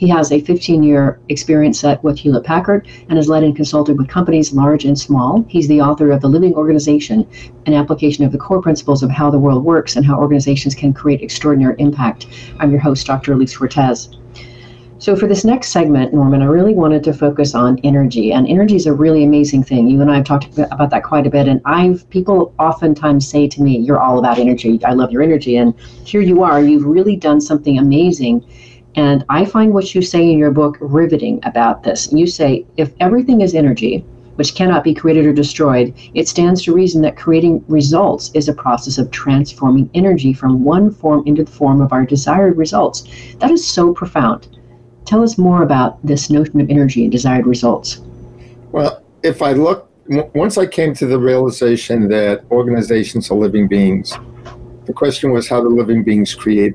He 0.00 0.08
has 0.08 0.32
a 0.32 0.40
15 0.40 0.82
year 0.82 1.20
experience 1.28 1.78
set 1.78 2.02
with 2.02 2.18
Hewlett 2.18 2.44
Packard 2.44 2.88
and 3.10 3.18
has 3.18 3.28
led 3.28 3.44
and 3.44 3.54
consulted 3.54 3.98
with 3.98 4.08
companies 4.08 4.50
large 4.50 4.86
and 4.86 4.98
small. 4.98 5.44
He's 5.46 5.68
the 5.68 5.82
author 5.82 6.10
of 6.10 6.22
The 6.22 6.26
Living 6.26 6.54
Organization, 6.54 7.26
an 7.66 7.74
application 7.74 8.24
of 8.24 8.32
the 8.32 8.38
core 8.38 8.62
principles 8.62 9.02
of 9.02 9.10
how 9.10 9.30
the 9.30 9.38
world 9.38 9.62
works 9.62 9.96
and 9.96 10.06
how 10.06 10.18
organizations 10.18 10.74
can 10.74 10.94
create 10.94 11.20
extraordinary 11.20 11.74
impact. 11.78 12.28
I'm 12.60 12.70
your 12.70 12.80
host, 12.80 13.06
Dr. 13.06 13.34
Elise 13.34 13.54
Cortes. 13.54 14.16
So, 15.00 15.16
for 15.16 15.26
this 15.26 15.44
next 15.44 15.68
segment, 15.68 16.14
Norman, 16.14 16.40
I 16.40 16.46
really 16.46 16.74
wanted 16.74 17.04
to 17.04 17.12
focus 17.12 17.54
on 17.54 17.78
energy, 17.84 18.32
and 18.32 18.48
energy 18.48 18.76
is 18.76 18.86
a 18.86 18.94
really 18.94 19.24
amazing 19.24 19.64
thing. 19.64 19.86
You 19.86 20.00
and 20.00 20.10
I 20.10 20.16
have 20.16 20.24
talked 20.24 20.46
about 20.58 20.88
that 20.88 21.04
quite 21.04 21.26
a 21.26 21.30
bit, 21.30 21.46
and 21.46 21.60
I've 21.66 22.08
people 22.08 22.54
oftentimes 22.58 23.28
say 23.28 23.48
to 23.48 23.62
me, 23.62 23.78
"You're 23.78 24.00
all 24.00 24.18
about 24.18 24.38
energy. 24.38 24.80
I 24.82 24.94
love 24.94 25.10
your 25.10 25.20
energy," 25.20 25.56
and 25.56 25.74
here 26.04 26.22
you 26.22 26.42
are. 26.42 26.62
You've 26.62 26.86
really 26.86 27.16
done 27.16 27.40
something 27.40 27.78
amazing 27.78 28.44
and 28.96 29.24
I 29.28 29.44
find 29.44 29.72
what 29.72 29.94
you 29.94 30.02
say 30.02 30.30
in 30.30 30.38
your 30.38 30.50
book 30.50 30.76
riveting 30.80 31.40
about 31.44 31.82
this. 31.82 32.12
You 32.12 32.26
say 32.26 32.66
if 32.76 32.92
everything 33.00 33.40
is 33.40 33.54
energy, 33.54 34.04
which 34.34 34.54
cannot 34.54 34.82
be 34.82 34.94
created 34.94 35.26
or 35.26 35.32
destroyed, 35.32 35.94
it 36.14 36.26
stands 36.26 36.62
to 36.62 36.74
reason 36.74 37.02
that 37.02 37.16
creating 37.16 37.64
results 37.68 38.30
is 38.34 38.48
a 38.48 38.54
process 38.54 38.98
of 38.98 39.10
transforming 39.10 39.90
energy 39.94 40.32
from 40.32 40.64
one 40.64 40.90
form 40.90 41.22
into 41.26 41.44
the 41.44 41.50
form 41.50 41.80
of 41.80 41.92
our 41.92 42.04
desired 42.04 42.56
results. 42.56 43.04
That 43.38 43.50
is 43.50 43.66
so 43.66 43.92
profound. 43.92 44.56
Tell 45.04 45.22
us 45.22 45.38
more 45.38 45.62
about 45.62 46.04
this 46.04 46.30
notion 46.30 46.60
of 46.60 46.70
energy 46.70 47.02
and 47.02 47.12
desired 47.12 47.46
results. 47.46 48.00
Well, 48.72 49.02
if 49.22 49.42
I 49.42 49.52
look, 49.52 49.90
once 50.34 50.56
I 50.58 50.66
came 50.66 50.94
to 50.94 51.06
the 51.06 51.18
realization 51.18 52.08
that 52.08 52.44
organizations 52.50 53.30
are 53.30 53.34
living 53.34 53.68
beings, 53.68 54.16
the 54.86 54.92
question 54.92 55.32
was 55.32 55.48
how 55.48 55.60
do 55.60 55.68
living 55.68 56.02
beings 56.02 56.34
create 56.34 56.74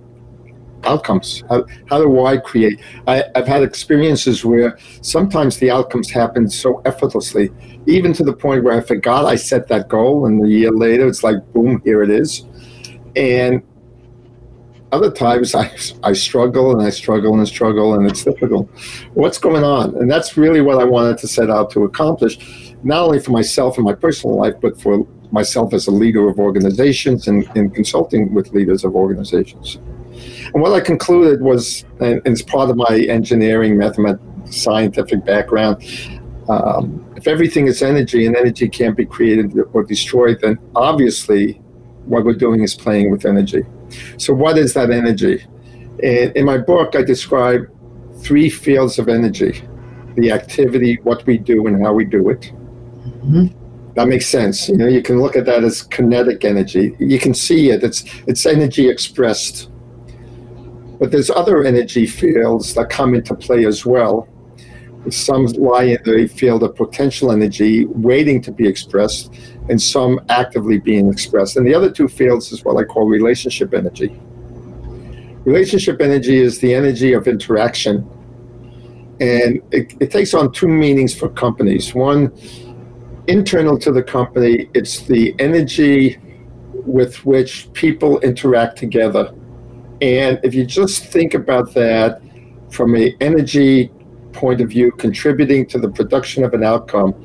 outcomes? 0.86 1.44
How, 1.50 1.66
how 1.90 2.00
do 2.00 2.26
I 2.26 2.38
create? 2.38 2.80
I, 3.08 3.24
I've 3.36 3.48
had 3.48 3.64
experiences 3.64 4.46
where 4.46 4.78
sometimes 5.02 5.58
the 5.58 5.72
outcomes 5.72 6.10
happen 6.10 6.50
so 6.50 6.82
effortlessly, 6.86 7.52
even 7.86 8.14
to 8.14 8.24
the 8.24 8.34
point 8.34 8.64
where 8.64 8.78
I 8.78 8.82
forgot 8.82 9.26
I 9.26 9.36
set 9.36 9.68
that 9.70 9.90
goal, 9.90 10.26
and 10.26 10.44
a 10.44 10.48
year 10.48 10.72
later 10.72 11.08
it's 11.08 11.24
like, 11.24 11.38
boom, 11.54 11.82
here 11.84 12.02
it 12.04 12.10
is. 12.10 12.46
And 13.16 13.64
other 14.92 15.12
times 15.12 15.54
I, 15.56 15.76
I 16.04 16.14
struggle 16.14 16.72
and 16.72 16.82
I 16.82 16.90
struggle 16.90 17.38
and 17.38 17.48
struggle 17.48 17.96
and 17.96 18.10
it's 18.10 18.24
difficult. 18.24 18.70
What's 19.14 19.38
going 19.38 19.64
on? 19.64 19.96
And 19.96 20.10
that's 20.10 20.38
really 20.38 20.62
what 20.62 20.80
I 20.80 20.86
wanted 20.86 21.18
to 21.20 21.28
set 21.28 21.50
out 21.50 21.70
to 21.72 21.84
accomplish, 21.84 22.74
not 22.84 23.04
only 23.04 23.20
for 23.20 23.32
myself 23.32 23.78
and 23.78 23.86
my 23.86 23.94
personal 23.94 24.38
life, 24.38 24.56
but 24.62 24.80
for 24.80 25.06
myself 25.32 25.74
as 25.74 25.88
a 25.88 25.92
leader 25.92 26.30
of 26.30 26.40
organizations 26.40 27.28
and, 27.28 27.46
and 27.56 27.74
consulting 27.74 28.34
with 28.34 28.54
leaders 28.54 28.86
of 28.86 28.96
organizations. 28.96 29.80
And 30.56 30.62
what 30.62 30.72
I 30.72 30.80
concluded 30.80 31.42
was, 31.42 31.84
and 32.00 32.22
it's 32.24 32.42
part 32.42 32.70
of 32.70 32.78
my 32.78 33.06
engineering, 33.10 33.78
mathematics, 33.78 34.24
scientific 34.50 35.26
background, 35.26 35.84
um, 36.48 37.06
if 37.18 37.28
everything 37.28 37.68
is 37.68 37.82
energy 37.82 38.26
and 38.26 38.38
energy 38.38 38.70
can't 38.70 38.96
be 38.96 39.06
created 39.06 39.54
or 39.74 39.84
destroyed, 39.84 40.40
then 40.42 40.58
obviously 40.74 41.56
what 42.06 42.24
we're 42.24 42.36
doing 42.36 42.64
is 42.64 42.74
playing 42.74 43.12
with 43.12 43.26
energy. 43.26 43.64
So, 44.18 44.34
what 44.34 44.58
is 44.58 44.74
that 44.76 44.92
energy? 44.92 45.46
In, 46.00 46.32
in 46.38 46.46
my 46.46 46.58
book, 46.58 46.96
I 46.96 47.02
describe 47.02 47.68
three 48.20 48.50
fields 48.50 48.98
of 48.98 49.10
energy 49.10 49.62
the 50.16 50.32
activity, 50.32 51.00
what 51.04 51.26
we 51.26 51.38
do, 51.38 51.68
and 51.68 51.84
how 51.84 51.92
we 51.92 52.06
do 52.06 52.30
it. 52.30 52.54
Mm-hmm. 53.04 53.48
That 53.96 54.08
makes 54.08 54.28
sense. 54.28 54.70
You 54.70 54.78
know, 54.78 54.88
you 54.88 55.02
can 55.02 55.22
look 55.22 55.36
at 55.36 55.46
that 55.48 55.66
as 55.66 55.84
kinetic 55.84 56.46
energy. 56.46 56.96
You 57.00 57.20
can 57.20 57.34
see 57.34 57.72
it. 57.72 57.84
It's 57.84 58.06
it's 58.26 58.46
energy 58.46 58.88
expressed 58.88 59.70
but 61.00 61.12
there's 61.12 61.30
other 61.30 61.64
energy 61.64 62.06
fields 62.06 62.74
that 62.76 62.90
come 62.90 63.14
into 63.14 63.36
play 63.36 63.66
as 63.66 63.86
well. 63.86 64.28
Some 65.10 65.46
lie 65.46 65.84
in 65.84 66.00
the 66.04 66.28
field 66.28 66.64
of 66.64 66.76
potential 66.76 67.32
energy 67.32 67.86
waiting 67.86 68.42
to 68.42 68.52
be 68.52 68.68
expressed, 68.68 69.34
and 69.70 69.80
some 69.80 70.20
actively 70.30 70.80
being 70.80 71.10
expressed. 71.10 71.58
And 71.58 71.68
the 71.68 71.76
other 71.76 71.92
two 71.92 72.08
fields 72.08 72.52
is 72.52 72.64
what 72.64 72.78
I 72.78 72.84
call 72.86 73.06
relationship 73.06 73.74
energy. 73.74 74.20
Relationship 75.44 76.02
energy 76.02 76.38
is 76.38 76.60
the 76.60 76.74
energy 76.74 77.14
of 77.14 77.28
interaction. 77.28 78.10
And 79.20 79.62
it, 79.72 79.94
it 80.00 80.12
takes 80.12 80.34
on 80.34 80.52
two 80.52 80.68
meanings 80.68 81.14
for 81.16 81.30
companies. 81.30 81.94
One, 81.94 82.32
internal 83.28 83.78
to 83.80 83.92
the 83.92 84.02
company, 84.04 84.70
it's 84.74 85.02
the 85.02 85.36
energy 85.38 86.18
with 86.74 87.24
which 87.26 87.72
people 87.74 88.20
interact 88.22 88.78
together 88.78 89.34
and 90.06 90.40
if 90.44 90.54
you 90.54 90.66
just 90.66 91.06
think 91.06 91.34
about 91.34 91.74
that 91.74 92.22
from 92.70 92.94
an 92.96 93.16
energy 93.22 93.92
point 94.34 94.62
of 94.62 94.70
view, 94.70 94.92
contributing 94.92 95.66
to 95.68 95.80
the 95.80 95.90
production 95.90 96.44
of 96.44 96.54
an 96.54 96.64
outcome, 96.64 97.16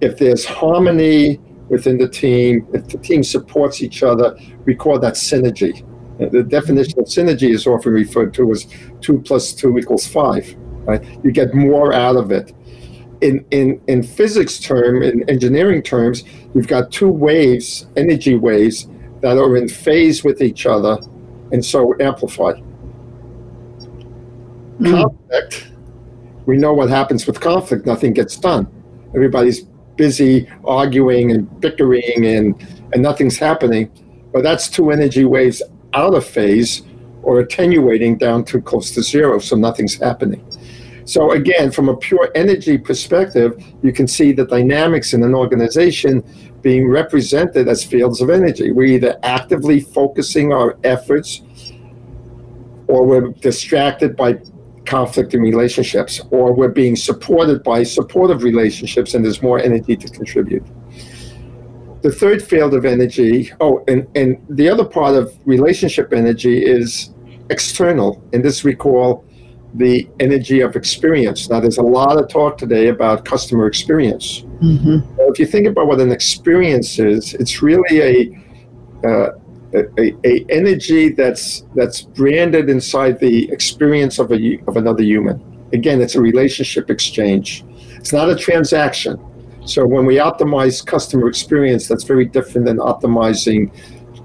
if 0.00 0.18
there's 0.18 0.44
harmony 0.44 1.40
within 1.68 1.98
the 1.98 2.08
team, 2.08 2.66
if 2.72 2.86
the 2.88 2.98
team 2.98 3.24
supports 3.24 3.82
each 3.82 4.02
other, 4.02 4.36
we 4.66 4.74
call 4.74 4.98
that 5.00 5.14
synergy. 5.14 5.84
The 6.30 6.44
definition 6.44 7.00
of 7.00 7.06
synergy 7.06 7.50
is 7.50 7.66
often 7.66 7.92
referred 7.92 8.32
to 8.34 8.52
as 8.52 8.66
two 9.00 9.20
plus 9.22 9.52
two 9.52 9.76
equals 9.78 10.06
five. 10.06 10.54
Right? 10.84 11.02
You 11.24 11.32
get 11.32 11.54
more 11.54 11.92
out 11.92 12.16
of 12.16 12.30
it. 12.30 12.52
In, 13.20 13.44
in, 13.50 13.80
in 13.88 14.02
physics 14.02 14.58
term, 14.60 15.02
in 15.02 15.28
engineering 15.28 15.82
terms, 15.82 16.24
you've 16.54 16.68
got 16.68 16.92
two 16.92 17.08
waves, 17.08 17.86
energy 17.96 18.36
waves, 18.36 18.88
that 19.20 19.38
are 19.38 19.56
in 19.56 19.68
phase 19.68 20.24
with 20.24 20.42
each 20.42 20.66
other 20.66 20.98
and 21.52 21.64
so 21.64 21.94
amplify. 22.00 22.52
Mm. 24.80 25.02
Conflict, 25.02 25.72
we 26.46 26.56
know 26.56 26.72
what 26.72 26.88
happens 26.88 27.26
with 27.26 27.40
conflict, 27.40 27.86
nothing 27.86 28.12
gets 28.12 28.36
done. 28.36 28.66
Everybody's 29.14 29.62
busy 29.96 30.48
arguing 30.64 31.30
and 31.30 31.60
bickering 31.60 32.26
and, 32.26 32.60
and 32.92 33.02
nothing's 33.02 33.36
happening. 33.36 33.90
But 34.32 34.42
that's 34.42 34.68
two 34.68 34.90
energy 34.90 35.24
waves 35.24 35.62
out 35.92 36.14
of 36.14 36.24
phase 36.24 36.82
or 37.22 37.40
attenuating 37.40 38.18
down 38.18 38.44
to 38.46 38.60
close 38.60 38.90
to 38.92 39.02
zero, 39.02 39.38
so 39.38 39.54
nothing's 39.56 39.94
happening. 39.94 40.44
So, 41.04 41.32
again, 41.32 41.70
from 41.70 41.88
a 41.88 41.96
pure 41.96 42.30
energy 42.34 42.78
perspective, 42.78 43.62
you 43.82 43.92
can 43.92 44.06
see 44.06 44.32
the 44.32 44.46
dynamics 44.46 45.14
in 45.14 45.22
an 45.22 45.34
organization 45.34 46.24
being 46.62 46.88
represented 46.88 47.68
as 47.68 47.84
fields 47.84 48.20
of 48.20 48.30
energy. 48.30 48.70
We're 48.70 48.84
either 48.84 49.18
actively 49.22 49.80
focusing 49.80 50.52
our 50.52 50.78
efforts 50.84 51.42
or 52.86 53.04
we're 53.04 53.28
distracted 53.30 54.16
by 54.16 54.38
conflict 54.84 55.34
in 55.34 55.40
relationships, 55.40 56.20
or 56.30 56.52
we're 56.52 56.68
being 56.68 56.96
supported 56.96 57.62
by 57.62 57.82
supportive 57.82 58.42
relationships 58.42 59.14
and 59.14 59.24
there's 59.24 59.42
more 59.42 59.58
energy 59.58 59.96
to 59.96 60.08
contribute. 60.08 60.64
The 62.02 62.10
third 62.10 62.42
field 62.42 62.74
of 62.74 62.84
energy, 62.84 63.52
oh, 63.60 63.84
and, 63.86 64.06
and 64.16 64.44
the 64.48 64.68
other 64.68 64.84
part 64.84 65.14
of 65.14 65.38
relationship 65.44 66.12
energy 66.12 66.64
is 66.64 67.14
external, 67.48 68.22
and 68.32 68.44
this 68.44 68.64
we 68.64 68.74
call 68.74 69.24
the 69.74 70.08
energy 70.20 70.60
of 70.60 70.76
experience. 70.76 71.48
Now, 71.48 71.60
there's 71.60 71.78
a 71.78 71.82
lot 71.82 72.18
of 72.18 72.28
talk 72.28 72.58
today 72.58 72.88
about 72.88 73.24
customer 73.24 73.66
experience. 73.66 74.44
Mm-hmm. 74.62 75.20
if 75.20 75.38
you 75.38 75.46
think 75.46 75.66
about 75.66 75.86
what 75.86 76.00
an 76.00 76.12
experience 76.12 76.98
is, 76.98 77.34
it's 77.34 77.62
really 77.62 78.00
a, 78.00 79.08
uh, 79.08 79.30
a, 79.74 80.14
a, 80.24 80.44
energy 80.50 81.08
that's 81.08 81.64
that's 81.74 82.02
branded 82.02 82.68
inside 82.68 83.18
the 83.18 83.50
experience 83.50 84.18
of 84.18 84.30
a 84.30 84.60
of 84.68 84.76
another 84.76 85.02
human. 85.02 85.40
Again, 85.72 86.00
it's 86.02 86.14
a 86.14 86.20
relationship 86.20 86.90
exchange. 86.90 87.64
It's 87.96 88.12
not 88.12 88.28
a 88.28 88.36
transaction. 88.36 89.18
So 89.64 89.86
when 89.86 90.06
we 90.06 90.16
optimize 90.16 90.84
customer 90.84 91.28
experience, 91.28 91.88
that's 91.88 92.04
very 92.04 92.26
different 92.26 92.66
than 92.66 92.78
optimizing 92.78 93.72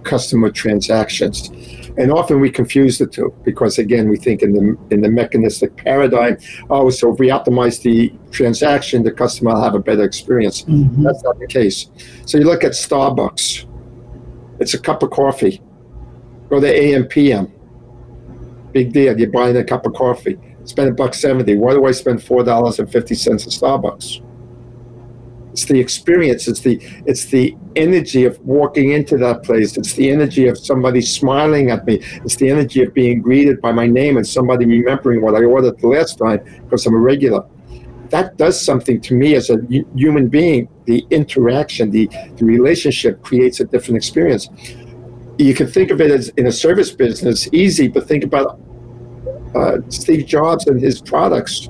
customer 0.04 0.52
transactions. 0.52 1.50
And 1.98 2.12
often 2.12 2.40
we 2.40 2.52
confuse 2.52 3.00
the 3.00 3.08
two 3.08 3.34
because 3.44 3.80
again 3.80 4.08
we 4.08 4.18
think 4.18 4.44
in 4.44 4.54
the 4.54 4.78
in 4.94 5.02
the 5.02 5.10
mechanistic 5.10 5.76
paradigm, 5.78 6.38
oh, 6.70 6.90
so 6.92 7.12
if 7.12 7.20
we 7.20 7.30
optimize 7.30 7.82
the 7.82 8.14
transaction, 8.32 9.04
the 9.04 9.12
customer 9.12 9.54
will 9.54 9.64
have 9.64 9.74
a 9.74 9.80
better 9.80 10.04
experience. 10.04 10.64
Mm-hmm. 10.64 11.04
That's 11.04 11.24
not 11.24 11.40
the 11.40 11.48
case. 11.48 11.90
So 12.26 12.38
you 12.38 12.46
look 12.46 12.64
at 12.64 12.74
Starbucks, 12.74 13.66
it's 14.60 14.76
a 14.76 14.80
cup 14.80 15.02
of 15.02 15.10
coffee. 15.10 15.62
Go 16.50 16.60
to 16.60 16.68
AM 16.68 17.06
PM. 17.06 17.52
Big 18.74 18.94
deal. 18.94 19.18
You're 19.20 19.32
buying 19.32 19.58
a 19.58 19.64
cup 19.64 19.86
of 19.86 19.94
coffee. 19.94 20.38
Spend 20.66 20.90
a 20.90 20.94
buck 20.94 21.16
seventy. 21.16 21.56
Why 21.56 21.74
do 21.74 21.86
I 21.86 21.92
spend 21.92 22.22
four 22.22 22.44
dollars 22.44 22.78
and 22.78 22.92
fifty 22.92 23.16
cents 23.16 23.48
at 23.48 23.54
Starbucks? 23.54 24.22
It's 25.58 25.66
the 25.66 25.80
experience. 25.80 26.48
It's 26.48 26.60
the 26.60 26.80
it's 27.08 27.26
the 27.26 27.58
energy 27.76 28.26
of 28.26 28.40
walking 28.42 28.92
into 28.92 29.18
that 29.18 29.42
place. 29.42 29.76
It's 29.76 29.94
the 29.94 30.12
energy 30.12 30.48
of 30.48 30.56
somebody 30.56 31.02
smiling 31.02 31.72
at 31.72 31.84
me. 31.88 31.96
It's 32.24 32.36
the 32.36 32.52
energy 32.52 32.84
of 32.84 32.94
being 32.94 33.24
greeted 33.24 33.60
by 33.60 33.72
my 33.72 33.88
name 33.88 34.18
and 34.18 34.28
somebody 34.28 34.68
remembering 34.68 35.24
what 35.24 35.34
I 35.34 35.44
ordered 35.46 35.80
the 35.80 35.88
last 35.88 36.20
time 36.20 36.42
because 36.62 36.86
I'm 36.86 36.94
a 36.94 37.00
regular. 37.00 37.44
That 38.10 38.38
does 38.38 38.64
something 38.64 39.02
to 39.02 39.16
me 39.16 39.34
as 39.34 39.50
a 39.50 39.58
human 39.96 40.28
being. 40.28 40.70
The 40.86 41.04
interaction, 41.10 41.90
the, 41.90 42.08
the 42.36 42.46
relationship 42.46 43.24
creates 43.24 43.60
a 43.60 43.66
different 43.66 43.98
experience. 43.98 44.50
You 45.40 45.56
can 45.56 45.66
think 45.66 45.90
of 45.90 46.00
it 46.02 46.12
as 46.12 46.30
in 46.38 46.46
a 46.46 46.52
service 46.52 46.92
business, 46.92 47.50
easy, 47.52 47.88
but 47.88 48.08
think 48.08 48.24
about 48.24 48.60
uh, 49.56 49.78
Steve 49.90 50.28
Jobs 50.28 50.68
and 50.68 50.80
his 50.80 51.02
products. 51.02 51.68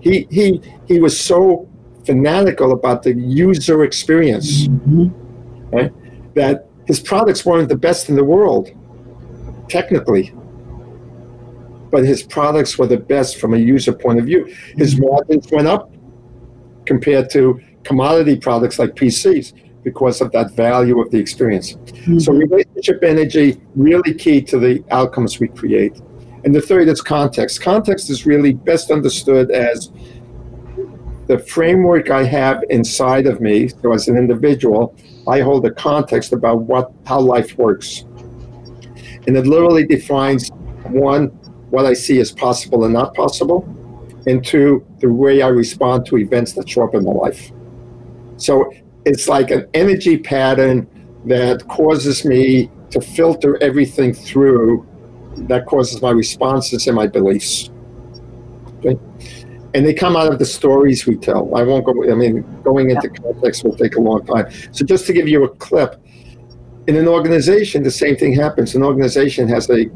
He, 0.00 0.26
he, 0.32 0.60
he 0.88 0.98
was 0.98 1.18
so 1.18 1.67
fanatical 2.08 2.72
about 2.72 3.02
the 3.02 3.12
user 3.12 3.84
experience, 3.84 4.66
mm-hmm. 4.66 5.08
right? 5.76 5.92
That 6.34 6.66
his 6.86 7.00
products 7.00 7.44
weren't 7.44 7.68
the 7.68 7.76
best 7.76 8.08
in 8.08 8.16
the 8.16 8.24
world, 8.24 8.70
technically, 9.68 10.32
but 11.90 12.02
his 12.04 12.22
products 12.22 12.78
were 12.78 12.86
the 12.86 13.02
best 13.14 13.38
from 13.40 13.52
a 13.52 13.58
user 13.58 13.92
point 13.92 14.18
of 14.20 14.24
view. 14.24 14.42
His 14.82 14.94
mm-hmm. 14.94 15.06
margins 15.10 15.46
went 15.52 15.68
up 15.68 15.92
compared 16.86 17.28
to 17.36 17.60
commodity 17.84 18.36
products 18.36 18.78
like 18.78 18.94
PCs 18.94 19.52
because 19.84 20.22
of 20.22 20.32
that 20.32 20.52
value 20.52 20.98
of 21.02 21.10
the 21.10 21.18
experience. 21.18 21.74
Mm-hmm. 21.74 22.18
So 22.20 22.32
relationship 22.32 22.98
energy 23.02 23.60
really 23.76 24.14
key 24.14 24.40
to 24.50 24.58
the 24.58 24.82
outcomes 24.90 25.38
we 25.40 25.48
create. 25.48 25.96
And 26.44 26.54
the 26.54 26.62
third 26.62 26.88
is 26.88 27.02
context. 27.02 27.60
Context 27.60 28.08
is 28.08 28.24
really 28.24 28.52
best 28.54 28.90
understood 28.90 29.50
as 29.50 29.90
the 31.28 31.38
framework 31.38 32.10
I 32.10 32.24
have 32.24 32.64
inside 32.70 33.26
of 33.26 33.40
me, 33.40 33.68
so 33.68 33.92
as 33.92 34.08
an 34.08 34.16
individual, 34.16 34.96
I 35.28 35.40
hold 35.40 35.64
a 35.66 35.70
context 35.70 36.32
about 36.32 36.62
what 36.62 36.90
how 37.06 37.20
life 37.20 37.56
works. 37.58 38.06
And 39.26 39.36
it 39.36 39.46
literally 39.46 39.86
defines 39.86 40.50
one, 40.84 41.26
what 41.70 41.84
I 41.84 41.92
see 41.92 42.18
as 42.18 42.32
possible 42.32 42.84
and 42.84 42.94
not 42.94 43.14
possible, 43.14 43.68
and 44.26 44.44
two, 44.44 44.86
the 45.00 45.12
way 45.12 45.42
I 45.42 45.48
respond 45.48 46.06
to 46.06 46.16
events 46.16 46.54
that 46.54 46.68
show 46.68 46.84
up 46.84 46.94
in 46.94 47.04
my 47.04 47.12
life. 47.12 47.52
So 48.38 48.72
it's 49.04 49.28
like 49.28 49.50
an 49.50 49.68
energy 49.74 50.16
pattern 50.16 50.88
that 51.26 51.66
causes 51.68 52.24
me 52.24 52.70
to 52.90 53.02
filter 53.02 53.62
everything 53.62 54.14
through 54.14 54.86
that 55.46 55.66
causes 55.66 56.00
my 56.00 56.10
responses 56.10 56.86
and 56.86 56.96
my 56.96 57.06
beliefs. 57.06 57.70
Okay? 58.78 58.98
And 59.74 59.86
they 59.86 59.92
come 59.92 60.16
out 60.16 60.32
of 60.32 60.38
the 60.38 60.46
stories 60.46 61.06
we 61.06 61.16
tell. 61.16 61.54
I 61.54 61.62
won't 61.62 61.84
go, 61.84 62.10
I 62.10 62.14
mean, 62.14 62.42
going 62.62 62.90
into 62.90 63.10
yeah. 63.12 63.22
context 63.22 63.64
will 63.64 63.76
take 63.76 63.96
a 63.96 64.00
long 64.00 64.24
time. 64.24 64.50
So, 64.72 64.84
just 64.84 65.06
to 65.06 65.12
give 65.12 65.28
you 65.28 65.44
a 65.44 65.48
clip, 65.56 66.02
in 66.86 66.96
an 66.96 67.06
organization, 67.06 67.82
the 67.82 67.90
same 67.90 68.16
thing 68.16 68.32
happens. 68.32 68.74
An 68.74 68.82
organization 68.82 69.46
has 69.48 69.68
a 69.68 69.86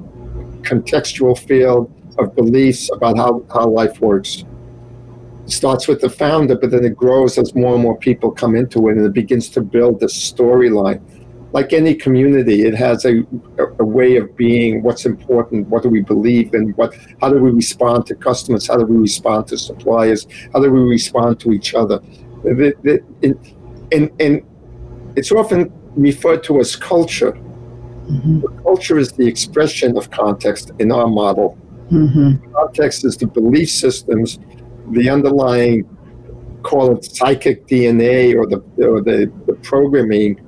contextual 0.61 1.38
field 1.38 1.90
of 2.18 2.35
beliefs 2.37 2.90
about 2.92 3.16
how, 3.16 3.42
how 3.50 3.66
life 3.66 3.98
works. 4.00 4.44
It 5.44 5.50
starts 5.50 5.88
with 5.88 6.02
the 6.02 6.11
founder, 6.11 6.54
but 6.54 6.70
then 6.70 6.85
it 6.85 6.94
grows 6.94 7.38
as 7.38 7.54
more 7.54 7.74
and 7.74 7.82
more 7.82 7.96
people 7.96 8.30
come 8.30 8.54
into 8.54 8.88
it 8.88 8.98
and 8.98 9.06
it 9.06 9.14
begins 9.14 9.48
to 9.50 9.62
build 9.62 10.00
the 10.00 10.06
storyline 10.06 11.00
like 11.52 11.74
any 11.74 11.94
community, 11.94 12.62
it 12.62 12.74
has 12.74 13.04
a, 13.04 13.22
a 13.78 13.84
way 13.84 14.16
of 14.16 14.34
being 14.36 14.82
what's 14.82 15.04
important, 15.04 15.68
what 15.68 15.82
do 15.82 15.90
we 15.90 16.00
believe 16.00 16.54
in, 16.54 16.70
what 16.70 16.94
how 17.20 17.28
do 17.28 17.38
we 17.38 17.50
respond 17.50 18.06
to 18.06 18.14
customers, 18.14 18.66
how 18.66 18.76
do 18.76 18.86
we 18.86 18.96
respond 18.96 19.46
to 19.48 19.58
suppliers, 19.58 20.26
how 20.52 20.60
do 20.60 20.70
we 20.70 20.80
respond 20.80 21.38
to 21.40 21.52
each 21.52 21.74
other. 21.74 22.00
And, 22.44 24.10
and 24.18 24.42
it's 25.14 25.30
often 25.30 25.70
referred 25.94 26.42
to 26.44 26.58
as 26.60 26.74
culture. 26.74 27.32
Mm-hmm. 27.32 28.62
Culture 28.62 28.98
is 28.98 29.12
the 29.12 29.26
expression 29.26 29.98
of 29.98 30.10
context 30.10 30.72
in 30.78 30.90
our 30.90 31.06
model. 31.06 31.58
Mm-hmm. 31.90 32.52
Context 32.54 33.04
is 33.04 33.18
the 33.18 33.26
belief 33.26 33.70
systems, 33.70 34.38
the 34.90 35.10
underlying, 35.10 35.84
call 36.62 36.96
it 36.96 37.04
psychic 37.04 37.66
DNA 37.66 38.34
or 38.34 38.46
the, 38.46 38.58
or 38.86 39.02
the, 39.02 39.30
the 39.46 39.54
programming 39.56 40.40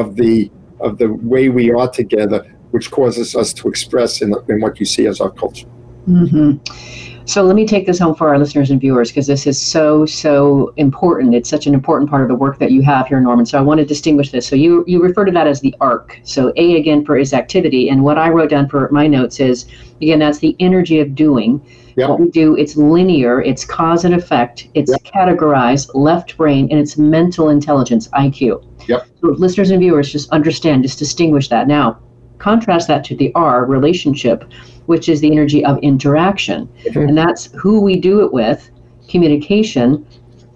of 0.00 0.16
the 0.16 0.50
of 0.80 0.98
the 0.98 1.08
way 1.32 1.48
we 1.48 1.72
are 1.72 1.90
together, 1.90 2.40
which 2.70 2.90
causes 2.90 3.34
us 3.34 3.52
to 3.54 3.68
express 3.68 4.20
in, 4.22 4.34
in 4.48 4.60
what 4.60 4.78
you 4.78 4.86
see 4.86 5.06
as 5.06 5.20
our 5.20 5.30
culture. 5.30 5.68
Mm-hmm. 6.06 7.24
So 7.24 7.42
let 7.42 7.56
me 7.56 7.66
take 7.66 7.86
this 7.86 7.98
home 7.98 8.14
for 8.14 8.28
our 8.28 8.38
listeners 8.38 8.70
and 8.70 8.80
viewers 8.80 9.10
because 9.10 9.26
this 9.26 9.48
is 9.48 9.60
so 9.60 10.06
so 10.06 10.72
important. 10.76 11.34
It's 11.34 11.50
such 11.50 11.66
an 11.66 11.74
important 11.74 12.08
part 12.08 12.22
of 12.22 12.28
the 12.28 12.36
work 12.36 12.58
that 12.60 12.70
you 12.70 12.82
have 12.82 13.08
here, 13.08 13.20
Norman. 13.20 13.46
So 13.46 13.58
I 13.58 13.62
want 13.62 13.78
to 13.78 13.84
distinguish 13.84 14.30
this. 14.30 14.46
So 14.46 14.54
you 14.54 14.84
you 14.86 15.02
refer 15.02 15.24
to 15.24 15.32
that 15.32 15.48
as 15.48 15.60
the 15.60 15.74
arc. 15.80 16.20
So 16.22 16.52
A 16.56 16.76
again 16.76 17.04
for 17.04 17.16
is 17.16 17.34
activity, 17.34 17.88
and 17.88 18.04
what 18.04 18.16
I 18.16 18.28
wrote 18.28 18.50
down 18.50 18.68
for 18.68 18.88
my 18.92 19.08
notes 19.08 19.40
is 19.40 19.66
again 20.00 20.20
that's 20.20 20.38
the 20.38 20.54
energy 20.60 21.00
of 21.00 21.16
doing. 21.16 21.60
Yep. 21.96 22.10
What 22.10 22.20
we 22.20 22.30
do, 22.30 22.56
it's 22.56 22.76
linear, 22.76 23.40
it's 23.40 23.64
cause 23.64 24.04
and 24.04 24.14
effect, 24.14 24.68
it's 24.74 24.90
yep. 24.90 25.02
categorized, 25.02 25.90
left 25.94 26.36
brain, 26.36 26.68
and 26.70 26.78
it's 26.78 26.98
mental 26.98 27.48
intelligence, 27.48 28.08
IQ. 28.08 28.62
Yep. 28.86 29.06
So 29.20 29.28
listeners 29.28 29.70
and 29.70 29.80
viewers 29.80 30.12
just 30.12 30.30
understand, 30.30 30.82
just 30.82 30.98
distinguish 30.98 31.48
that. 31.48 31.66
Now, 31.66 31.98
contrast 32.38 32.86
that 32.88 33.02
to 33.04 33.16
the 33.16 33.32
R, 33.34 33.64
relationship, 33.64 34.44
which 34.84 35.08
is 35.08 35.20
the 35.20 35.32
energy 35.32 35.64
of 35.64 35.78
interaction. 35.78 36.68
Mm-hmm. 36.84 37.08
And 37.08 37.18
that's 37.18 37.46
who 37.52 37.80
we 37.80 37.98
do 37.98 38.22
it 38.24 38.32
with, 38.32 38.70
communication, 39.08 40.06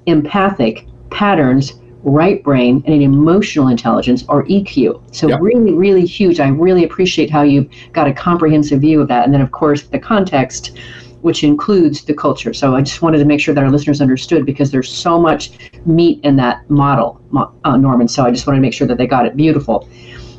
empathic, 0.07 0.87
patterns, 1.11 1.75
right 2.03 2.43
brain, 2.43 2.83
and 2.87 2.95
an 2.95 3.03
emotional 3.03 3.69
intelligence 3.69 4.25
or 4.29 4.45
EQ. 4.45 5.15
So 5.15 5.29
yep. 5.29 5.41
really, 5.41 5.73
really 5.73 6.07
huge. 6.07 6.41
I 6.41 6.49
really 6.49 6.85
appreciate 6.85 7.31
how 7.31 7.43
you've 7.43 7.69
got 7.93 8.09
a 8.09 8.13
comprehensive 8.13 8.81
view 8.81 9.01
of 9.01 9.09
that. 9.09 9.25
And 9.25 9.35
then 9.35 9.41
of 9.41 9.51
course 9.51 9.83
the 9.83 9.99
context 9.99 10.79
which 11.23 11.45
includes 11.45 12.05
the 12.05 12.15
culture. 12.15 12.53
So 12.53 12.75
I 12.75 12.83
just 12.83 13.03
wanted 13.03 13.19
to 13.19 13.25
make 13.25 13.41
sure 13.41 13.55
that 13.55 13.63
our 13.63 13.71
listeners 13.71 14.01
understood 14.01 14.47
because 14.47 14.71
there's 14.71 14.91
so 14.93 15.21
much 15.21 15.51
meat 15.87 16.21
in 16.25 16.37
that 16.37 16.69
model, 16.71 17.21
uh, 17.65 17.77
Norman. 17.77 18.09
So 18.09 18.25
I 18.25 18.31
just 18.31 18.47
wanted 18.47 18.59
to 18.59 18.63
make 18.63 18.75
sure 18.75 18.87
that 18.87 18.99
they 18.99 19.07
got 19.07 19.27
it. 19.27 19.37
Beautiful. 19.37 19.89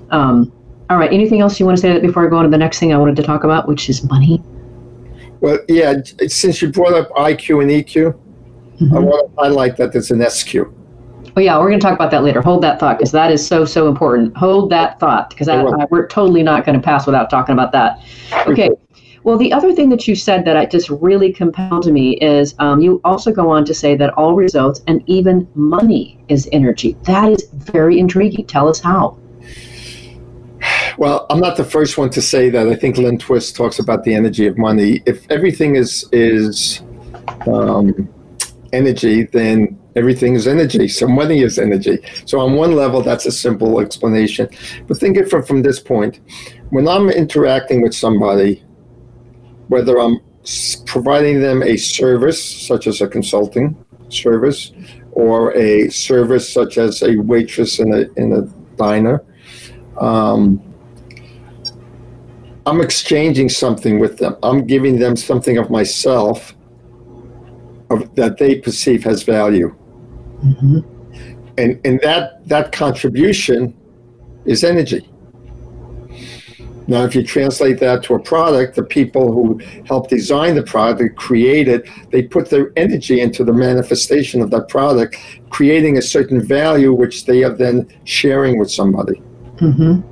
Um, 0.10 0.52
all 0.89 0.98
right. 0.98 1.12
Anything 1.12 1.41
else 1.41 1.60
you 1.60 1.65
want 1.65 1.78
to 1.78 1.82
say 1.82 2.00
before 2.00 2.26
I 2.26 2.30
go 2.30 2.38
on 2.38 2.44
to 2.44 2.50
the 2.50 2.58
next 2.58 2.80
thing 2.80 2.94
I 2.94 2.98
wanted 2.98 3.15
to 3.17 3.24
talk 3.24 3.44
about, 3.44 3.67
which 3.67 3.89
is 3.89 4.04
money? 4.04 4.41
Well, 5.39 5.60
yeah. 5.67 5.96
Since 6.28 6.62
you 6.62 6.72
brought 6.72 6.94
up 6.94 7.10
IQ 7.12 7.62
and 7.62 7.72
EQ, 7.72 8.13
mm-hmm. 8.13 8.96
I 8.96 9.00
want 9.00 9.32
to 9.32 9.41
highlight 9.41 9.78
that 9.78 9.94
there's 9.94 10.12
an 10.12 10.28
SQ. 10.30 10.56
Oh 11.38 11.39
yeah, 11.39 11.58
we're 11.58 11.70
going 11.70 11.80
to 11.80 11.86
talk 11.86 11.96
about 11.96 12.12
that 12.12 12.24
later. 12.24 12.41
Hold 12.41 12.62
that 12.63 12.80
thought 12.80 12.98
because 12.98 13.12
that 13.13 13.32
is 13.32 13.46
so 13.46 13.63
so 13.63 13.88
important. 13.88 14.36
Hold 14.36 14.70
that 14.72 15.00
thought 15.00 15.30
because 15.30 15.48
we're 15.89 16.08
totally 16.08 16.44
not 16.44 16.65
going 16.65 16.78
to 16.78 16.84
pass 16.84 17.06
without 17.06 17.30
talking 17.30 17.54
about 17.54 17.72
that. 17.72 18.04
Okay, 18.48 18.70
well, 19.24 19.38
the 19.38 19.54
other 19.54 19.74
thing 19.74 19.90
that 19.90 20.08
you 20.08 20.16
said 20.16 20.46
that 20.46 20.58
I 20.58 20.66
just 20.66 20.90
really 20.90 21.32
compelled 21.32 21.86
me 21.92 22.18
is 22.18 22.56
um, 22.60 22.82
you 22.82 23.00
also 23.04 23.32
go 23.32 23.50
on 23.50 23.66
to 23.66 23.74
say 23.74 23.96
that 23.96 24.14
all 24.16 24.36
results 24.36 24.82
and 24.88 25.04
even 25.08 25.48
money 25.54 26.24
is 26.28 26.50
energy. 26.52 26.98
That 27.04 27.32
is 27.32 27.48
very 27.52 28.00
intriguing. 28.00 28.48
Tell 28.48 28.68
us 28.68 28.80
how. 28.80 29.18
Well, 30.98 31.26
I'm 31.30 31.40
not 31.40 31.58
the 31.58 31.64
first 31.64 31.98
one 31.98 32.10
to 32.12 32.22
say 32.22 32.50
that. 32.50 32.68
I 32.68 32.76
think 32.76 32.98
Lynn 32.98 33.18
Twist 33.18 33.56
talks 33.56 33.80
about 33.80 34.04
the 34.04 34.14
energy 34.14 34.48
of 34.48 34.58
money. 34.58 35.02
If 35.06 35.30
everything 35.32 35.76
is 35.76 36.08
is 36.12 36.84
um, 37.48 38.10
energy, 38.74 39.24
then 39.24 39.80
everything 39.96 40.36
is 40.36 40.48
energy. 40.48 40.88
So 40.88 41.08
money 41.08 41.42
is 41.42 41.58
energy. 41.60 42.00
So 42.26 42.40
on 42.40 42.54
one 42.54 42.76
level, 42.76 43.02
that's 43.02 43.26
a 43.26 43.32
simple 43.32 43.80
explanation. 43.80 44.50
But 44.88 44.98
think 44.98 45.18
it 45.18 45.30
from, 45.30 45.44
from 45.44 45.62
this 45.62 45.80
point. 45.80 46.20
When 46.70 46.88
I'm 46.88 47.10
interacting 47.10 47.82
with 47.82 47.94
somebody, 47.94 48.64
whether 49.72 50.00
I'm 50.00 50.20
providing 50.86 51.40
them 51.40 51.64
a 51.64 51.78
service, 51.78 52.44
such 52.44 52.88
as 52.88 53.00
a 53.00 53.08
consulting 53.08 53.86
service, 54.10 54.74
or 55.14 55.56
a 55.56 55.88
service 55.90 56.52
such 56.52 56.78
as 56.78 57.02
a 57.04 57.16
waitress 57.16 57.80
in 57.80 57.94
a, 57.94 58.02
in 58.22 58.34
a 58.34 58.42
diner. 58.76 59.24
Um, 59.98 60.62
I'm 62.66 62.82
exchanging 62.82 63.48
something 63.48 63.98
with 63.98 64.18
them. 64.18 64.36
I'm 64.44 64.68
giving 64.68 65.00
them 65.00 65.16
something 65.16 65.58
of 65.58 65.70
myself 65.70 66.54
of, 67.90 68.14
that 68.16 68.38
they 68.40 68.56
perceive 68.60 69.06
has 69.06 69.24
value. 69.24 69.74
Mm-hmm. 70.44 70.80
And, 71.58 71.80
and 71.86 72.00
that, 72.02 72.46
that 72.50 72.74
contribution 72.74 73.74
is 74.44 74.66
energy. 74.66 75.10
Now, 76.88 77.04
if 77.04 77.15
you 77.15 77.24
translate 77.24 77.80
that 77.80 78.04
to 78.04 78.15
a 78.15 78.20
product, 78.20 78.76
the 78.76 78.84
people 78.84 79.32
who 79.32 79.60
help 79.86 80.10
design 80.10 80.56
the 80.56 80.63
product, 80.63 81.15
create 81.15 81.67
it, 81.67 81.88
they 82.12 82.24
put 82.24 82.50
their 82.50 82.74
energy 82.76 83.22
into 83.22 83.44
the 83.44 83.54
manifestation 83.54 84.41
of 84.41 84.50
that 84.52 84.67
product, 84.67 85.15
creating 85.50 85.98
a 85.98 86.02
certain 86.02 86.41
value 86.41 86.91
which 86.94 87.26
they 87.26 87.44
are 87.44 87.54
then 87.54 87.88
sharing 88.04 88.58
with 88.58 88.72
somebody. 88.72 89.22
Mm-hmm. 89.58 90.08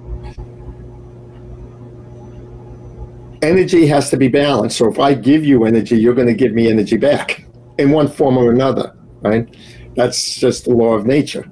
Energy 3.41 3.87
has 3.87 4.09
to 4.11 4.17
be 4.17 4.27
balanced. 4.27 4.77
So 4.77 4.87
if 4.89 4.99
I 4.99 5.13
give 5.13 5.43
you 5.43 5.65
energy, 5.65 5.97
you're 5.97 6.13
going 6.13 6.27
to 6.27 6.33
give 6.33 6.53
me 6.53 6.69
energy 6.69 6.97
back 6.97 7.45
in 7.77 7.89
one 7.89 8.07
form 8.07 8.37
or 8.37 8.51
another, 8.51 8.95
right? 9.21 9.55
That's 9.95 10.35
just 10.35 10.65
the 10.65 10.71
law 10.71 10.93
of 10.93 11.05
nature. 11.05 11.49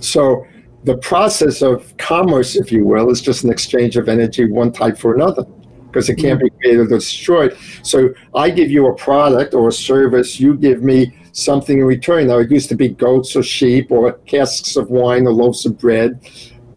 So 0.00 0.46
the 0.84 0.96
process 0.98 1.62
of 1.62 1.96
commerce, 1.96 2.56
if 2.56 2.72
you 2.72 2.84
will, 2.84 3.10
is 3.10 3.20
just 3.20 3.44
an 3.44 3.50
exchange 3.50 3.96
of 3.96 4.08
energy, 4.08 4.50
one 4.50 4.72
type 4.72 4.98
for 4.98 5.14
another, 5.14 5.44
because 5.86 6.08
it 6.08 6.16
can't 6.16 6.40
be 6.40 6.46
mm-hmm. 6.46 6.58
created 6.58 6.80
or 6.80 6.86
destroyed. 6.86 7.56
So 7.82 8.10
I 8.34 8.50
give 8.50 8.70
you 8.70 8.88
a 8.88 8.94
product 8.94 9.54
or 9.54 9.68
a 9.68 9.72
service, 9.72 10.40
you 10.40 10.54
give 10.54 10.82
me 10.82 11.16
something 11.32 11.78
in 11.78 11.84
return. 11.84 12.26
Now, 12.26 12.38
it 12.38 12.50
used 12.50 12.68
to 12.70 12.74
be 12.74 12.88
goats 12.88 13.36
or 13.36 13.42
sheep 13.42 13.90
or 13.90 14.12
casks 14.26 14.76
of 14.76 14.90
wine 14.90 15.26
or 15.26 15.32
loaves 15.32 15.64
of 15.66 15.78
bread, 15.78 16.28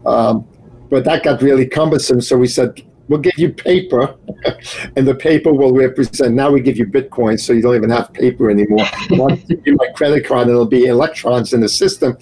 um, 0.06 0.48
but 0.90 1.04
that 1.06 1.24
got 1.24 1.42
really 1.42 1.66
cumbersome. 1.66 2.22
So 2.22 2.38
we 2.38 2.48
said, 2.48 2.84
we'll 3.08 3.20
give 3.20 3.38
you 3.38 3.52
paper, 3.52 4.16
and 4.96 5.08
the 5.08 5.16
paper 5.16 5.52
will 5.52 5.74
represent. 5.74 6.36
Now 6.36 6.52
we 6.52 6.62
give 6.62 6.78
you 6.78 6.86
Bitcoin, 6.86 7.40
so 7.40 7.54
you 7.54 7.64
don't 7.64 7.76
even 7.76 7.90
have 7.90 8.14
paper 8.14 8.52
anymore. 8.52 8.86
I'll 9.14 9.36
give 9.36 9.66
you 9.66 9.76
my 9.78 9.88
credit 9.96 10.28
card, 10.28 10.44
and 10.44 10.52
it'll 10.52 10.68
be 10.68 10.86
electrons 10.86 11.54
in 11.54 11.62
the 11.62 11.70
system 11.70 12.18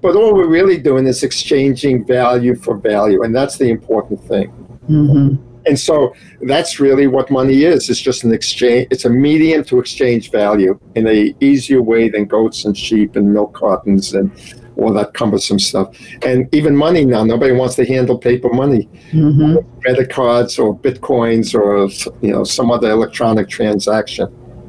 but 0.00 0.16
all 0.16 0.34
we're 0.34 0.48
really 0.48 0.78
doing 0.78 1.06
is 1.06 1.22
exchanging 1.22 2.04
value 2.06 2.54
for 2.54 2.76
value, 2.76 3.22
and 3.22 3.34
that's 3.34 3.58
the 3.58 3.70
important 3.70 4.22
thing. 4.24 4.50
Mm-hmm. 4.88 5.46
And 5.66 5.78
so 5.78 6.14
that's 6.42 6.80
really 6.80 7.06
what 7.06 7.30
money 7.30 7.64
is. 7.64 7.90
It's 7.90 8.00
just 8.00 8.24
an 8.24 8.32
exchange. 8.32 8.88
It's 8.90 9.04
a 9.04 9.10
medium 9.10 9.62
to 9.64 9.78
exchange 9.78 10.30
value 10.30 10.78
in 10.94 11.06
a 11.06 11.34
easier 11.40 11.82
way 11.82 12.08
than 12.08 12.24
goats 12.24 12.64
and 12.64 12.76
sheep 12.76 13.14
and 13.16 13.32
milk 13.32 13.54
cartons 13.54 14.14
and 14.14 14.30
all 14.76 14.92
that 14.94 15.12
cumbersome 15.12 15.58
stuff. 15.58 15.94
And 16.22 16.52
even 16.54 16.74
money 16.74 17.04
now, 17.04 17.24
nobody 17.24 17.52
wants 17.52 17.74
to 17.76 17.84
handle 17.84 18.16
paper 18.16 18.48
money, 18.52 18.88
mm-hmm. 19.10 19.80
credit 19.80 20.10
cards 20.10 20.58
or 20.58 20.76
bitcoins 20.76 21.54
or 21.54 21.88
you 22.24 22.32
know 22.32 22.44
some 22.44 22.70
other 22.70 22.90
electronic 22.90 23.48
transaction. 23.48 24.28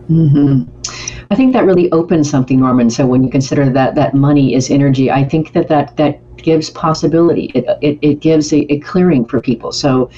Mm-hmm. 0.10 1.11
I 1.32 1.36
think 1.36 1.54
that 1.54 1.64
really 1.64 1.90
opens 1.94 2.30
something, 2.30 2.60
Norman. 2.60 2.90
So 2.90 3.08
when 3.08 3.24
you 3.24 3.30
consider 3.30 3.70
that 3.70 3.96
that 3.96 4.14
money 4.14 4.54
is 4.54 4.70
energy, 4.70 5.10
I 5.10 5.24
think 5.24 5.54
that 5.54 5.70
that 5.70 5.96
that 5.96 6.20
gives 6.36 6.70
possibility. 6.70 7.46
It 7.56 7.66
it, 7.82 8.00
it 8.02 8.20
gives 8.20 8.52
a, 8.52 8.70
a 8.72 8.80
clearing 8.82 9.24
for 9.24 9.40
people. 9.40 9.72
So 9.72 10.10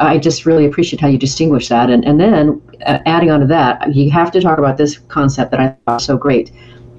I 0.00 0.18
just 0.18 0.46
really 0.46 0.66
appreciate 0.66 1.00
how 1.00 1.06
you 1.06 1.16
distinguish 1.16 1.68
that. 1.68 1.90
And 1.90 2.04
and 2.04 2.18
then 2.20 2.60
uh, 2.84 2.98
adding 3.06 3.30
on 3.30 3.38
to 3.38 3.46
that, 3.46 3.94
you 3.94 4.10
have 4.10 4.32
to 4.32 4.40
talk 4.40 4.58
about 4.58 4.76
this 4.76 4.98
concept 4.98 5.52
that 5.52 5.60
I 5.60 5.76
thought 5.86 6.02
so 6.02 6.16
great. 6.16 6.50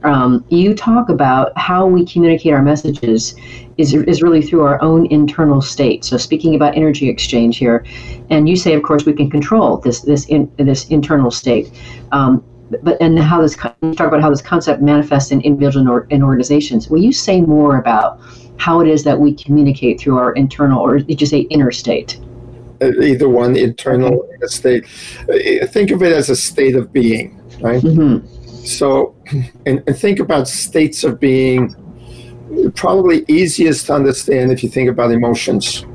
Um, 0.04 0.46
you 0.48 0.74
talk 0.74 1.10
about 1.10 1.52
how 1.58 1.86
we 1.86 2.06
communicate 2.06 2.54
our 2.54 2.62
messages 2.62 3.36
is, 3.78 3.94
is 3.94 4.22
really 4.22 4.42
through 4.42 4.62
our 4.62 4.82
own 4.82 5.06
internal 5.08 5.62
state. 5.62 6.06
So 6.06 6.16
speaking 6.16 6.56
about 6.56 6.78
energy 6.78 7.10
exchange 7.10 7.58
here, 7.58 7.86
and 8.30 8.48
you 8.48 8.56
say, 8.56 8.74
of 8.76 8.84
course, 8.84 9.06
we 9.06 9.12
can 9.12 9.30
control 9.30 9.76
this 9.80 10.00
this 10.00 10.26
in, 10.28 10.50
this 10.56 10.88
internal 10.88 11.32
state. 11.32 11.70
Um, 12.14 12.42
but 12.84 13.02
and 13.02 13.18
how 13.20 13.42
this 13.42 13.56
talk 13.56 13.76
about 13.82 14.22
how 14.22 14.30
this 14.30 14.42
concept 14.42 14.82
manifests 14.82 15.32
in 15.32 15.42
individuals 15.42 15.88
or 15.88 16.08
in 16.10 16.24
organizations. 16.24 16.90
Will 16.90 17.02
you 17.02 17.12
say 17.12 17.42
more 17.42 17.78
about 17.78 18.20
how 18.58 18.82
it 18.82 18.88
is 18.88 19.04
that 19.04 19.20
we 19.20 19.34
communicate 19.34 20.00
through 20.00 20.18
our 20.18 20.34
internal, 20.34 20.82
or 20.82 21.00
did 21.00 21.20
you 21.22 21.28
say 21.28 21.40
inner 21.50 21.72
state? 21.72 22.20
Uh, 22.82 22.92
either 23.02 23.28
one, 23.28 23.56
internal 23.56 24.20
okay. 24.20 24.48
state. 24.48 24.86
Uh, 25.30 25.66
think 25.68 25.92
of 25.92 26.04
it 26.04 26.12
as 26.12 26.30
a 26.30 26.36
state 26.36 26.76
of 26.76 26.94
being, 26.94 27.42
right? 27.62 27.82
Mm-hmm. 27.82 28.26
So, 28.66 29.16
and, 29.66 29.84
and 29.88 29.98
think 29.98 30.20
about 30.20 30.48
states 30.48 31.04
of 31.04 31.20
being. 31.20 31.76
Probably 32.74 33.24
easiest 33.28 33.86
to 33.86 33.94
understand 33.94 34.52
if 34.52 34.64
you 34.64 34.70
think 34.70 34.90
about 34.90 35.12
emotions, 35.12 35.86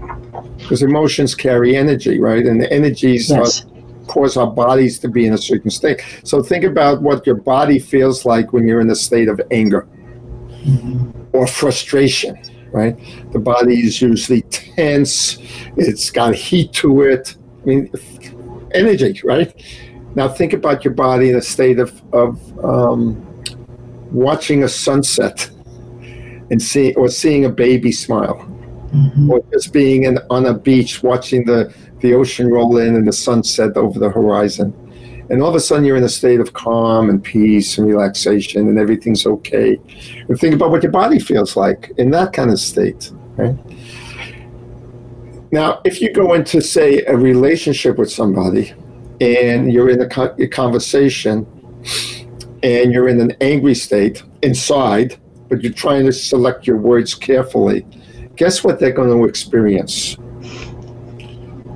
because 0.56 0.82
emotions 0.82 1.34
carry 1.34 1.76
energy, 1.76 2.20
right? 2.20 2.46
And 2.46 2.62
the 2.62 2.72
energies 2.72 3.28
yes. 3.28 3.64
are 3.64 3.73
cause 4.06 4.36
our 4.36 4.46
bodies 4.46 4.98
to 5.00 5.08
be 5.08 5.26
in 5.26 5.32
a 5.32 5.38
certain 5.38 5.70
state. 5.70 6.00
So 6.24 6.42
think 6.42 6.64
about 6.64 7.02
what 7.02 7.26
your 7.26 7.36
body 7.36 7.78
feels 7.78 8.24
like 8.24 8.52
when 8.52 8.66
you're 8.66 8.80
in 8.80 8.90
a 8.90 8.94
state 8.94 9.28
of 9.28 9.40
anger 9.50 9.86
mm-hmm. 10.64 11.10
or 11.32 11.46
frustration, 11.46 12.38
right? 12.72 12.98
The 13.32 13.38
body 13.38 13.80
is 13.80 14.00
usually 14.02 14.42
tense, 14.42 15.38
it's 15.76 16.10
got 16.10 16.34
heat 16.34 16.72
to 16.74 17.02
it. 17.02 17.36
I 17.62 17.66
mean, 17.66 17.90
energy, 18.74 19.20
right? 19.24 19.54
Now 20.14 20.28
think 20.28 20.52
about 20.52 20.84
your 20.84 20.94
body 20.94 21.30
in 21.30 21.36
a 21.36 21.42
state 21.42 21.78
of, 21.78 22.02
of 22.12 22.64
um, 22.64 23.24
watching 24.12 24.64
a 24.64 24.68
sunset 24.68 25.50
and 26.50 26.60
see 26.60 26.94
or 26.94 27.08
seeing 27.08 27.46
a 27.46 27.50
baby 27.50 27.90
smile. 27.92 28.50
Mm-hmm. 28.94 29.28
Or 29.28 29.44
just 29.52 29.72
being 29.72 30.04
in, 30.04 30.18
on 30.30 30.46
a 30.46 30.54
beach 30.54 31.02
watching 31.02 31.44
the 31.44 31.74
the 32.04 32.12
ocean 32.12 32.50
roll 32.50 32.76
in 32.76 32.94
and 32.96 33.08
the 33.08 33.12
sunset 33.12 33.74
over 33.78 33.98
the 33.98 34.10
horizon. 34.10 34.74
And 35.30 35.42
all 35.42 35.48
of 35.48 35.54
a 35.54 35.60
sudden, 35.60 35.86
you're 35.86 35.96
in 35.96 36.04
a 36.04 36.08
state 36.08 36.38
of 36.38 36.52
calm 36.52 37.08
and 37.08 37.24
peace 37.24 37.78
and 37.78 37.86
relaxation, 37.86 38.68
and 38.68 38.78
everything's 38.78 39.24
okay. 39.26 39.80
And 40.28 40.38
think 40.38 40.54
about 40.54 40.70
what 40.70 40.82
your 40.82 40.92
body 40.92 41.18
feels 41.18 41.56
like 41.56 41.92
in 41.96 42.10
that 42.10 42.34
kind 42.34 42.50
of 42.50 42.60
state, 42.60 43.10
right? 43.38 43.56
Now, 45.50 45.80
if 45.86 46.02
you 46.02 46.12
go 46.12 46.34
into, 46.34 46.60
say, 46.60 47.00
a 47.06 47.16
relationship 47.16 47.96
with 47.96 48.12
somebody 48.12 48.74
and 49.22 49.72
you're 49.72 49.88
in 49.88 50.02
a, 50.02 50.34
a 50.38 50.46
conversation 50.48 51.46
and 52.62 52.92
you're 52.92 53.08
in 53.08 53.18
an 53.18 53.34
angry 53.40 53.74
state 53.74 54.22
inside, 54.42 55.16
but 55.48 55.62
you're 55.62 55.72
trying 55.72 56.04
to 56.04 56.12
select 56.12 56.66
your 56.66 56.76
words 56.76 57.14
carefully, 57.14 57.86
guess 58.36 58.62
what 58.62 58.78
they're 58.78 58.92
going 58.92 59.08
to 59.08 59.24
experience? 59.24 60.18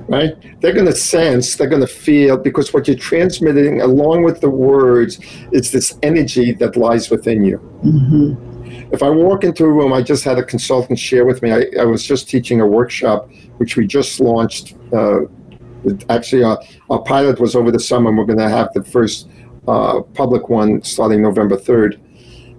Right? 0.09 0.35
They're 0.59 0.73
going 0.73 0.87
to 0.87 0.95
sense, 0.95 1.55
they're 1.55 1.69
going 1.69 1.81
to 1.81 1.87
feel, 1.87 2.37
because 2.37 2.73
what 2.73 2.87
you're 2.87 2.97
transmitting 2.97 3.81
along 3.81 4.23
with 4.23 4.41
the 4.41 4.49
words 4.49 5.19
is 5.51 5.71
this 5.71 5.97
energy 6.03 6.53
that 6.53 6.75
lies 6.75 7.09
within 7.09 7.45
you. 7.45 7.57
Mm-hmm. 7.83 8.93
If 8.93 9.03
I 9.03 9.09
walk 9.09 9.43
into 9.43 9.65
a 9.65 9.71
room, 9.71 9.93
I 9.93 10.01
just 10.01 10.23
had 10.23 10.39
a 10.39 10.43
consultant 10.43 10.97
share 10.97 11.25
with 11.25 11.41
me. 11.43 11.51
I, 11.51 11.65
I 11.79 11.85
was 11.85 12.03
just 12.03 12.27
teaching 12.27 12.59
a 12.59 12.65
workshop, 12.65 13.29
which 13.57 13.75
we 13.75 13.85
just 13.85 14.19
launched. 14.19 14.75
Uh, 14.91 15.21
actually, 16.09 16.43
our, 16.43 16.59
our 16.89 17.01
pilot 17.03 17.39
was 17.39 17.55
over 17.55 17.71
the 17.71 17.79
summer, 17.79 18.09
and 18.09 18.17
we're 18.17 18.25
going 18.25 18.39
to 18.39 18.49
have 18.49 18.73
the 18.73 18.83
first 18.83 19.29
uh, 19.67 20.01
public 20.01 20.49
one 20.49 20.81
starting 20.81 21.21
November 21.21 21.55
3rd. 21.55 21.99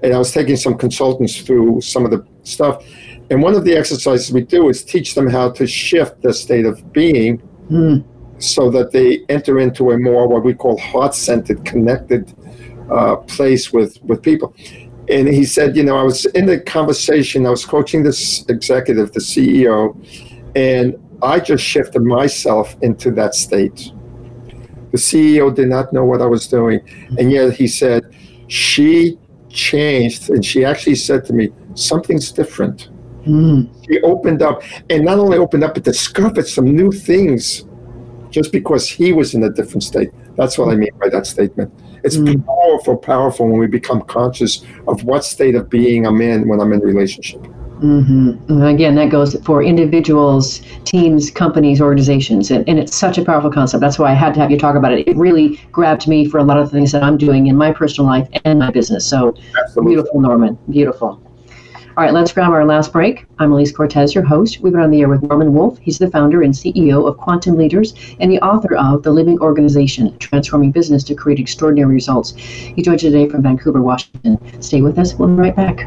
And 0.02 0.14
I 0.14 0.18
was 0.18 0.32
taking 0.32 0.56
some 0.56 0.78
consultants 0.78 1.40
through 1.40 1.80
some 1.80 2.04
of 2.04 2.12
the 2.12 2.24
stuff 2.44 2.84
and 3.30 3.42
one 3.42 3.54
of 3.54 3.64
the 3.64 3.76
exercises 3.76 4.32
we 4.32 4.42
do 4.42 4.68
is 4.68 4.84
teach 4.84 5.14
them 5.14 5.28
how 5.28 5.50
to 5.50 5.66
shift 5.66 6.20
the 6.22 6.34
state 6.34 6.66
of 6.66 6.92
being 6.92 7.40
mm. 7.70 8.04
so 8.38 8.70
that 8.70 8.90
they 8.90 9.24
enter 9.28 9.60
into 9.60 9.92
a 9.92 9.98
more 9.98 10.26
what 10.26 10.44
we 10.44 10.52
call 10.52 10.76
heart 10.78 11.14
centered, 11.14 11.64
connected 11.64 12.34
uh, 12.90 13.16
place 13.16 13.72
with, 13.72 14.02
with 14.02 14.20
people. 14.20 14.54
And 15.08 15.28
he 15.28 15.44
said, 15.44 15.76
you 15.76 15.84
know, 15.84 15.96
I 15.96 16.02
was 16.02 16.26
in 16.26 16.46
the 16.46 16.60
conversation, 16.60 17.46
I 17.46 17.50
was 17.50 17.64
coaching 17.64 18.02
this 18.02 18.44
executive, 18.48 19.12
the 19.12 19.20
CEO, 19.20 19.94
and 20.56 20.96
I 21.22 21.38
just 21.38 21.62
shifted 21.64 22.02
myself 22.02 22.76
into 22.82 23.12
that 23.12 23.34
state. 23.34 23.92
The 24.90 24.98
CEO 24.98 25.54
did 25.54 25.68
not 25.68 25.92
know 25.92 26.04
what 26.04 26.20
I 26.20 26.26
was 26.26 26.48
doing. 26.48 26.80
And 27.18 27.30
yet 27.30 27.52
he 27.52 27.68
said, 27.68 28.12
she 28.48 29.18
changed. 29.48 30.30
And 30.30 30.44
she 30.44 30.64
actually 30.64 30.96
said 30.96 31.24
to 31.26 31.32
me, 31.32 31.50
something's 31.74 32.32
different. 32.32 32.88
Mm. 33.26 33.68
He 33.88 34.00
opened 34.00 34.42
up, 34.42 34.62
and 34.88 35.04
not 35.04 35.18
only 35.18 35.38
opened 35.38 35.64
up, 35.64 35.74
but 35.74 35.84
discovered 35.84 36.46
some 36.46 36.74
new 36.74 36.90
things 36.90 37.64
just 38.30 38.52
because 38.52 38.88
he 38.88 39.12
was 39.12 39.34
in 39.34 39.42
a 39.42 39.50
different 39.50 39.82
state. 39.82 40.10
That's 40.36 40.56
what 40.56 40.68
I 40.72 40.76
mean 40.76 40.90
by 40.98 41.08
that 41.08 41.26
statement. 41.26 41.72
It's 42.04 42.16
mm. 42.16 42.44
powerful, 42.46 42.96
powerful 42.96 43.48
when 43.48 43.58
we 43.58 43.66
become 43.66 44.02
conscious 44.02 44.64
of 44.88 45.04
what 45.04 45.24
state 45.24 45.54
of 45.54 45.68
being 45.68 46.06
I'm 46.06 46.20
in 46.20 46.48
when 46.48 46.60
I'm 46.60 46.72
in 46.72 46.80
a 46.80 46.84
relationship. 46.84 47.42
Mm-hmm. 47.80 48.52
And 48.52 48.64
again, 48.64 48.94
that 48.96 49.08
goes 49.08 49.34
for 49.42 49.62
individuals, 49.62 50.60
teams, 50.84 51.30
companies, 51.30 51.80
organizations, 51.80 52.50
and, 52.50 52.68
and 52.68 52.78
it's 52.78 52.94
such 52.94 53.16
a 53.16 53.24
powerful 53.24 53.50
concept. 53.50 53.80
That's 53.80 53.98
why 53.98 54.10
I 54.10 54.14
had 54.14 54.34
to 54.34 54.40
have 54.40 54.50
you 54.50 54.58
talk 54.58 54.76
about 54.76 54.92
it. 54.92 55.08
It 55.08 55.16
really 55.16 55.56
grabbed 55.72 56.06
me 56.06 56.26
for 56.26 56.38
a 56.38 56.44
lot 56.44 56.58
of 56.58 56.70
the 56.70 56.76
things 56.76 56.92
that 56.92 57.02
I'm 57.02 57.16
doing 57.16 57.46
in 57.46 57.56
my 57.56 57.72
personal 57.72 58.08
life 58.08 58.28
and 58.44 58.58
my 58.58 58.70
business. 58.70 59.06
So 59.06 59.34
Absolutely. 59.58 59.94
beautiful, 59.94 60.20
Norman. 60.20 60.58
Beautiful. 60.68 61.22
All 62.00 62.06
right, 62.06 62.14
let's 62.14 62.32
grab 62.32 62.50
our 62.50 62.64
last 62.64 62.94
break. 62.94 63.26
I'm 63.38 63.50
Alise 63.50 63.74
Cortes, 63.74 64.14
your 64.14 64.24
host. 64.24 64.60
We've 64.60 64.72
been 64.72 64.80
on 64.80 64.90
the 64.90 65.02
air 65.02 65.08
with 65.10 65.22
Norman 65.22 65.52
Wolfe. 65.52 65.78
He's 65.80 65.98
the 65.98 66.10
founder 66.10 66.40
and 66.40 66.54
CEO 66.54 67.06
of 67.06 67.18
Quantum 67.18 67.58
Leaders 67.58 67.92
and 68.20 68.32
the 68.32 68.40
author 68.40 68.74
of 68.74 69.02
The 69.02 69.10
Living 69.10 69.38
Organization 69.40 70.16
Transforming 70.16 70.72
Business 70.72 71.04
to 71.04 71.14
Create 71.14 71.38
Extraordinary 71.38 71.92
Results. 71.92 72.34
He 72.34 72.80
joins 72.80 73.02
today 73.02 73.28
from 73.28 73.42
Vancouver, 73.42 73.82
Washington. 73.82 74.62
Stay 74.62 74.80
with 74.80 74.98
us. 74.98 75.12
We'll 75.12 75.28
be 75.28 75.34
right 75.34 75.54
back. 75.54 75.86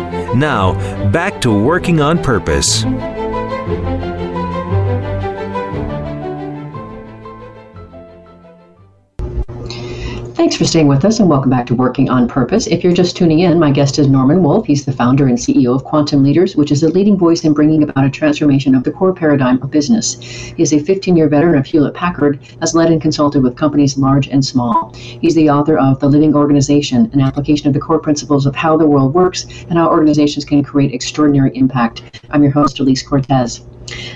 Now, 0.35 0.73
back 1.11 1.41
to 1.41 1.51
working 1.51 1.99
on 1.99 2.21
purpose. 2.21 2.83
Thanks 10.51 10.59
for 10.59 10.67
staying 10.67 10.89
with 10.89 11.05
us 11.05 11.21
and 11.21 11.29
welcome 11.29 11.49
back 11.49 11.65
to 11.67 11.75
Working 11.75 12.09
on 12.09 12.27
Purpose. 12.27 12.67
If 12.67 12.83
you're 12.83 12.91
just 12.91 13.15
tuning 13.15 13.39
in, 13.39 13.57
my 13.57 13.71
guest 13.71 13.99
is 13.99 14.09
Norman 14.09 14.43
Wolfe. 14.43 14.65
He's 14.65 14.83
the 14.83 14.91
founder 14.91 15.29
and 15.29 15.37
CEO 15.37 15.73
of 15.73 15.85
Quantum 15.85 16.23
Leaders, 16.23 16.57
which 16.57 16.73
is 16.73 16.83
a 16.83 16.89
leading 16.89 17.17
voice 17.17 17.45
in 17.45 17.53
bringing 17.53 17.83
about 17.83 18.03
a 18.03 18.09
transformation 18.09 18.75
of 18.75 18.83
the 18.83 18.91
core 18.91 19.13
paradigm 19.13 19.63
of 19.63 19.71
business. 19.71 20.15
He 20.19 20.61
is 20.61 20.73
a 20.73 20.79
15 20.79 21.15
year 21.15 21.29
veteran 21.29 21.57
of 21.57 21.65
Hewlett 21.65 21.93
Packard, 21.93 22.37
has 22.59 22.75
led 22.75 22.91
and 22.91 23.01
consulted 23.01 23.41
with 23.41 23.55
companies 23.55 23.97
large 23.97 24.27
and 24.27 24.43
small. 24.43 24.93
He's 24.93 25.35
the 25.35 25.49
author 25.49 25.77
of 25.77 26.01
The 26.01 26.09
Living 26.09 26.35
Organization, 26.35 27.09
an 27.13 27.21
application 27.21 27.69
of 27.69 27.73
the 27.73 27.79
core 27.79 27.99
principles 27.99 28.45
of 28.45 28.53
how 28.53 28.75
the 28.75 28.85
world 28.85 29.13
works 29.13 29.45
and 29.69 29.77
how 29.77 29.87
organizations 29.87 30.43
can 30.43 30.65
create 30.65 30.93
extraordinary 30.93 31.55
impact. 31.55 32.19
I'm 32.29 32.43
your 32.43 32.51
host, 32.51 32.75
Alise 32.79 33.05
Cortes. 33.07 33.61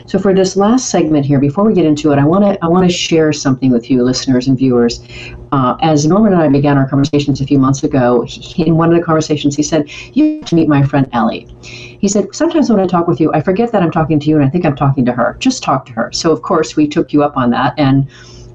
So 0.05 0.19
for 0.19 0.33
this 0.33 0.55
last 0.55 0.89
segment 0.89 1.25
here, 1.25 1.39
before 1.39 1.63
we 1.63 1.73
get 1.73 1.85
into 1.85 2.11
it, 2.11 2.19
I 2.19 2.25
want 2.25 2.43
to 2.45 2.63
I 2.63 2.67
want 2.67 2.87
to 2.89 2.93
share 2.93 3.33
something 3.33 3.71
with 3.71 3.89
you, 3.89 4.03
listeners 4.03 4.47
and 4.47 4.57
viewers. 4.57 5.03
Uh, 5.51 5.77
as 5.81 6.05
Norman 6.05 6.33
and 6.33 6.41
I 6.41 6.49
began 6.49 6.77
our 6.77 6.87
conversations 6.87 7.41
a 7.41 7.45
few 7.45 7.59
months 7.59 7.83
ago, 7.83 8.23
he, 8.23 8.67
in 8.67 8.75
one 8.75 8.91
of 8.91 8.99
the 8.99 9.03
conversations, 9.03 9.55
he 9.55 9.63
said, 9.63 9.89
"You 10.13 10.39
have 10.39 10.49
to 10.49 10.55
meet 10.55 10.67
my 10.67 10.83
friend 10.83 11.09
Ellie." 11.13 11.47
He 11.61 12.07
said, 12.07 12.33
"Sometimes 12.33 12.69
when 12.69 12.79
I 12.79 12.87
talk 12.87 13.07
with 13.07 13.19
you, 13.19 13.31
I 13.33 13.41
forget 13.41 13.71
that 13.71 13.81
I'm 13.81 13.91
talking 13.91 14.19
to 14.19 14.29
you, 14.29 14.35
and 14.37 14.45
I 14.45 14.49
think 14.49 14.65
I'm 14.65 14.75
talking 14.75 15.05
to 15.05 15.11
her. 15.13 15.37
Just 15.39 15.63
talk 15.63 15.85
to 15.87 15.93
her." 15.93 16.11
So 16.11 16.31
of 16.31 16.41
course, 16.41 16.75
we 16.75 16.87
took 16.87 17.13
you 17.13 17.23
up 17.23 17.37
on 17.37 17.49
that 17.51 17.73
and 17.77 18.07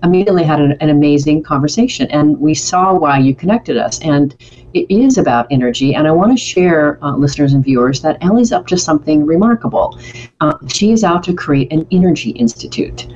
immediately 0.03 0.45
had 0.45 0.61
an, 0.61 0.73
an 0.81 0.89
amazing 0.89 1.43
conversation, 1.43 2.07
and 2.11 2.39
we 2.41 2.55
saw 2.55 2.95
why 2.95 3.19
you 3.19 3.35
connected 3.35 3.77
us 3.77 3.99
and 4.01 4.37
it 4.75 4.91
is 4.91 5.19
about 5.19 5.47
energy, 5.51 5.95
and 5.95 6.07
I 6.07 6.13
want 6.13 6.33
to 6.33 6.37
share, 6.37 7.03
uh, 7.03 7.17
listeners 7.17 7.53
and 7.53 7.65
viewers, 7.65 8.03
that 8.03 8.19
Ellie's 8.21 8.53
up 8.53 8.67
to 8.69 8.79
something 8.79 9.27
remarkable. 9.27 9.99
Uh, 10.41 10.55
she 10.69 10.93
is 10.93 11.05
out 11.05 11.23
to 11.25 11.35
create 11.35 11.73
an 11.73 11.87
energy 11.91 12.31
institute. 12.31 13.07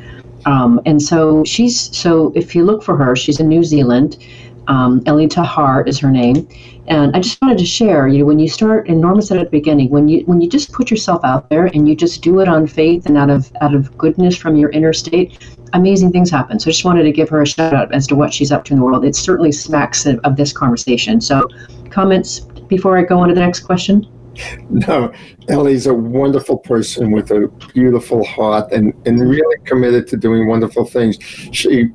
Um, 0.47 0.81
and 0.85 1.01
so 1.01 1.45
she's, 1.45 1.97
so 1.97 2.33
if 2.35 2.55
you 2.55 2.65
look 2.65 2.83
for 2.83 2.97
her, 2.97 3.17
she's 3.17 3.41
in 3.41 3.49
New 3.49 3.65
Zealand. 3.65 4.19
Um, 4.67 5.03
Ellie 5.07 5.29
Tahar 5.29 5.85
is 5.85 5.99
her 6.01 6.11
name. 6.11 6.49
And 6.87 7.17
I 7.17 7.21
just 7.21 7.41
wanted 7.41 7.59
to 7.59 7.65
share, 7.65 8.09
you 8.09 8.19
know, 8.19 8.25
when 8.27 8.39
you 8.39 8.49
start, 8.49 8.87
said 8.89 9.39
at 9.39 9.45
the 9.45 9.49
beginning, 9.51 9.89
when 9.91 10.07
you 10.07 10.21
when 10.27 10.41
you 10.43 10.49
just 10.49 10.71
put 10.73 10.91
yourself 10.91 11.25
out 11.25 11.49
there 11.49 11.67
and 11.67 11.89
you 11.89 11.97
just 11.97 12.23
do 12.23 12.41
it 12.41 12.49
on 12.49 12.67
faith 12.67 13.07
and 13.07 13.17
out 13.17 13.31
of 13.31 13.51
out 13.63 13.75
of 13.75 13.97
goodness 13.97 14.37
from 14.37 14.57
your 14.57 14.71
inner 14.71 14.93
state, 14.93 15.54
amazing 15.75 16.13
things 16.13 16.31
happen. 16.31 16.59
So 16.59 16.69
I 16.69 16.73
just 16.73 16.85
wanted 16.85 17.03
to 17.03 17.13
give 17.13 17.29
her 17.29 17.43
a 17.43 17.47
shout 17.47 17.75
out 17.75 17.93
as 17.93 18.07
to 18.07 18.15
what 18.15 18.33
she's 18.33 18.51
up 18.51 18.65
to 18.65 18.73
in 18.73 18.79
the 18.79 18.85
world. 18.85 19.05
It 19.05 19.15
certainly 19.15 19.53
smacks 19.53 20.07
of, 20.07 20.19
of 20.21 20.37
this 20.37 20.53
conversation. 20.53 21.21
So, 21.21 21.47
comments 21.91 22.41
before 22.41 22.97
I 22.97 23.03
go 23.03 23.19
on 23.19 23.29
to 23.29 23.35
the 23.35 23.41
next 23.41 23.61
question? 23.61 24.07
No, 24.69 25.13
Ellie's 25.49 25.87
a 25.87 25.95
wonderful 25.95 26.59
person 26.59 27.13
with 27.13 27.31
a 27.31 27.47
beautiful 27.73 28.25
heart 28.25 28.73
and, 28.73 28.93
and 29.07 29.21
really 29.21 29.57
committed 29.65 30.09
to 30.09 30.17
doing 30.17 30.49
wonderful 30.49 30.85
things. 30.85 31.19
She 31.53 31.91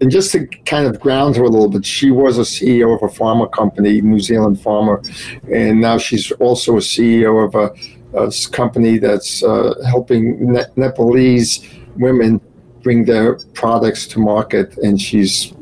and 0.00 0.10
just 0.10 0.32
to 0.32 0.46
kind 0.64 0.86
of 0.86 0.98
ground 0.98 1.36
her 1.36 1.44
a 1.44 1.48
little 1.48 1.68
bit, 1.68 1.86
she 1.86 2.10
was 2.10 2.38
a 2.38 2.42
CEO 2.42 2.96
of 2.96 3.02
a 3.08 3.14
pharma 3.14 3.50
company, 3.52 4.00
New 4.00 4.18
Zealand 4.18 4.56
Pharma, 4.56 4.98
and 5.50 5.80
now 5.80 5.96
she's 5.96 6.32
also 6.32 6.76
a 6.76 6.80
CEO 6.80 7.46
of 7.46 7.54
a, 7.54 8.18
a 8.18 8.32
company 8.50 8.98
that's 8.98 9.44
uh, 9.44 9.74
helping 9.86 10.52
ne- 10.52 10.66
Nepalese 10.74 11.66
women 11.96 12.40
bring 12.86 13.04
their 13.04 13.36
products 13.54 14.06
to 14.06 14.20
market, 14.20 14.78
and 14.78 15.00
she's 15.00 15.52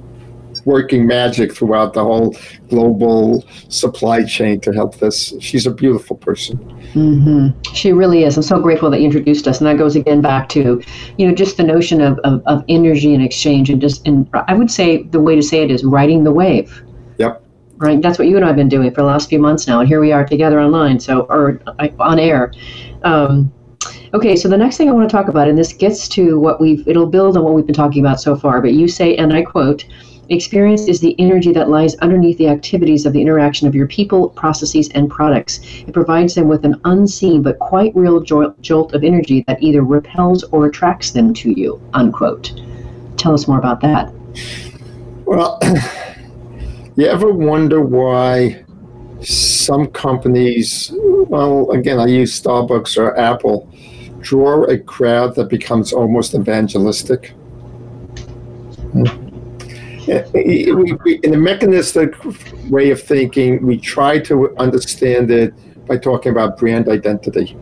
working 0.67 1.07
magic 1.07 1.55
throughout 1.55 1.95
the 1.95 2.05
whole 2.05 2.37
global 2.69 3.43
supply 3.71 4.23
chain 4.25 4.61
to 4.61 4.71
help 4.73 4.99
this. 4.99 5.33
She's 5.41 5.67
a 5.67 5.71
beautiful 5.71 6.17
person. 6.19 6.59
Mm-hmm. 6.93 7.73
She 7.73 7.93
really 7.93 8.25
is. 8.25 8.37
I'm 8.37 8.43
so 8.43 8.61
grateful 8.61 8.91
that 8.91 9.01
you 9.01 9.07
introduced 9.07 9.49
us, 9.49 9.59
and 9.59 9.67
that 9.67 9.79
goes 9.79 9.97
again 9.97 10.21
back 10.21 10.51
to, 10.51 10.83
you 11.17 11.27
know, 11.27 11.35
just 11.35 11.57
the 11.57 11.63
notion 11.63 12.03
of, 12.03 12.19
of, 12.25 12.43
of 12.45 12.63
energy 12.69 13.15
and 13.15 13.23
exchange, 13.25 13.71
and 13.71 13.81
just, 13.81 14.07
and 14.07 14.29
I 14.35 14.53
would 14.53 14.71
say 14.71 15.05
the 15.05 15.21
way 15.21 15.35
to 15.35 15.43
say 15.43 15.63
it 15.63 15.71
is 15.71 15.83
riding 15.83 16.25
the 16.25 16.33
wave. 16.43 16.85
Yep. 17.17 17.43
Right. 17.79 18.03
That's 18.03 18.19
what 18.19 18.29
you 18.29 18.37
and 18.37 18.45
I 18.45 18.49
have 18.49 18.57
been 18.57 18.69
doing 18.69 18.91
for 18.91 19.01
the 19.01 19.07
last 19.07 19.31
few 19.31 19.39
months 19.39 19.67
now, 19.67 19.81
and 19.81 19.89
here 19.89 20.01
we 20.01 20.13
are 20.13 20.27
together 20.27 20.61
online, 20.61 21.01
so 21.01 21.23
or 21.31 21.59
on 21.99 22.19
air. 22.19 22.53
Um, 23.03 23.51
Okay, 24.15 24.37
so 24.37 24.49
the 24.49 24.57
next 24.57 24.77
thing 24.77 24.89
I 24.89 24.93
want 24.93 25.09
to 25.09 25.13
talk 25.13 25.29
about, 25.29 25.49
and 25.49 25.59
this 25.59 25.73
gets 25.73 26.09
to 26.11 26.39
what 26.39 26.61
we've, 26.61 26.87
it'll 26.87 27.07
build 27.07 27.37
on 27.37 27.45
what 27.45 27.55
we've 27.55 27.67
been 27.67 27.75
talking 27.75 28.05
about 28.05 28.21
so 28.21 28.37
far, 28.37 28.61
but 28.61 28.73
you 28.73 28.87
say, 28.89 29.17
and 29.17 29.33
I 29.33 29.43
quote, 29.43 29.85
experience 30.29 30.87
is 30.89 31.01
the 31.01 31.19
energy 31.19 31.53
that 31.53 31.69
lies 31.69 31.95
underneath 31.97 32.39
the 32.39 32.49
activities 32.49 33.05
of 33.07 33.13
the 33.13 33.21
interaction 33.21 33.67
of 33.67 33.75
your 33.75 33.87
people, 33.89 34.31
processes, 34.31 34.89
and 34.95 35.11
products. 35.11 35.61
It 35.87 35.93
provides 35.93 36.35
them 36.35 36.49
with 36.49 36.65
an 36.65 36.81
unseen 36.85 37.43
but 37.43 37.59
quite 37.59 37.95
real 37.95 38.21
jolt 38.21 38.95
of 38.95 39.05
energy 39.05 39.45
that 39.47 39.63
either 39.63 39.83
repels 39.83 40.45
or 40.45 40.67
attracts 40.67 41.11
them 41.11 41.35
to 41.35 41.51
you, 41.51 41.81
unquote. 41.93 42.53
Tell 43.17 43.35
us 43.35 43.49
more 43.49 43.59
about 43.59 43.81
that. 43.81 44.13
Well, 45.25 45.59
you 46.97 47.07
ever 47.07 47.33
wonder 47.33 47.81
why 47.81 48.65
some 49.21 49.87
companies, 49.89 50.91
well, 50.95 51.71
again, 51.71 51.99
I 51.99 52.07
use 52.07 52.41
Starbucks 52.41 52.99
or 52.99 53.19
Apple, 53.19 53.71
draw 54.25 54.65
a 54.65 54.79
crowd 54.79 55.35
that 55.37 55.49
becomes 55.49 55.93
almost 55.93 56.35
evangelistic. 56.35 57.35
in 60.09 61.35
a 61.35 61.37
mechanistic 61.37 62.15
way 62.71 62.91
of 62.91 63.01
thinking, 63.01 63.65
we 63.65 63.79
try 63.79 64.19
to 64.19 64.57
understand 64.57 65.31
it 65.31 65.53
by 65.87 65.99
talking 65.99 66.33
about 66.33 66.59
brand 66.59 66.89
identity. 66.89 67.57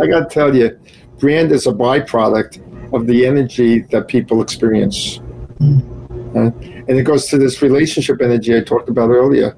I 0.00 0.06
got 0.06 0.30
to 0.30 0.34
tell 0.34 0.54
you, 0.54 0.78
brand 1.18 1.50
is 1.50 1.66
a 1.66 1.72
byproduct 1.72 2.62
of 2.94 3.06
the 3.06 3.26
energy 3.26 3.80
that 3.90 4.06
people 4.06 4.40
experience. 4.40 5.20
Uh, 5.60 6.50
and 6.88 6.90
it 6.90 7.02
goes 7.02 7.26
to 7.26 7.38
this 7.38 7.60
relationship 7.60 8.20
energy 8.22 8.56
I 8.56 8.60
talked 8.60 8.88
about 8.88 9.10
earlier. 9.10 9.56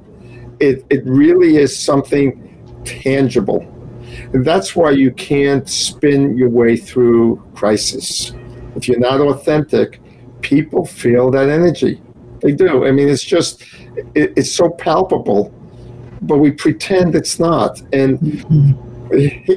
It, 0.60 0.86
it 0.88 1.04
really 1.04 1.58
is 1.58 1.78
something 1.78 2.82
tangible 2.84 3.66
and 4.32 4.44
that's 4.44 4.76
why 4.76 4.90
you 4.90 5.10
can't 5.10 5.68
spin 5.68 6.36
your 6.36 6.50
way 6.50 6.76
through 6.76 7.42
crisis. 7.54 8.32
If 8.76 8.86
you're 8.86 8.98
not 8.98 9.20
authentic, 9.20 10.00
people 10.42 10.84
feel 10.84 11.30
that 11.30 11.48
energy. 11.48 12.02
They 12.42 12.52
do. 12.52 12.86
I 12.86 12.92
mean, 12.92 13.08
it's 13.08 13.24
just, 13.24 13.62
it, 14.14 14.34
it's 14.36 14.52
so 14.52 14.68
palpable, 14.68 15.52
but 16.22 16.38
we 16.38 16.50
pretend 16.50 17.14
it's 17.14 17.40
not. 17.40 17.80
And 17.92 18.18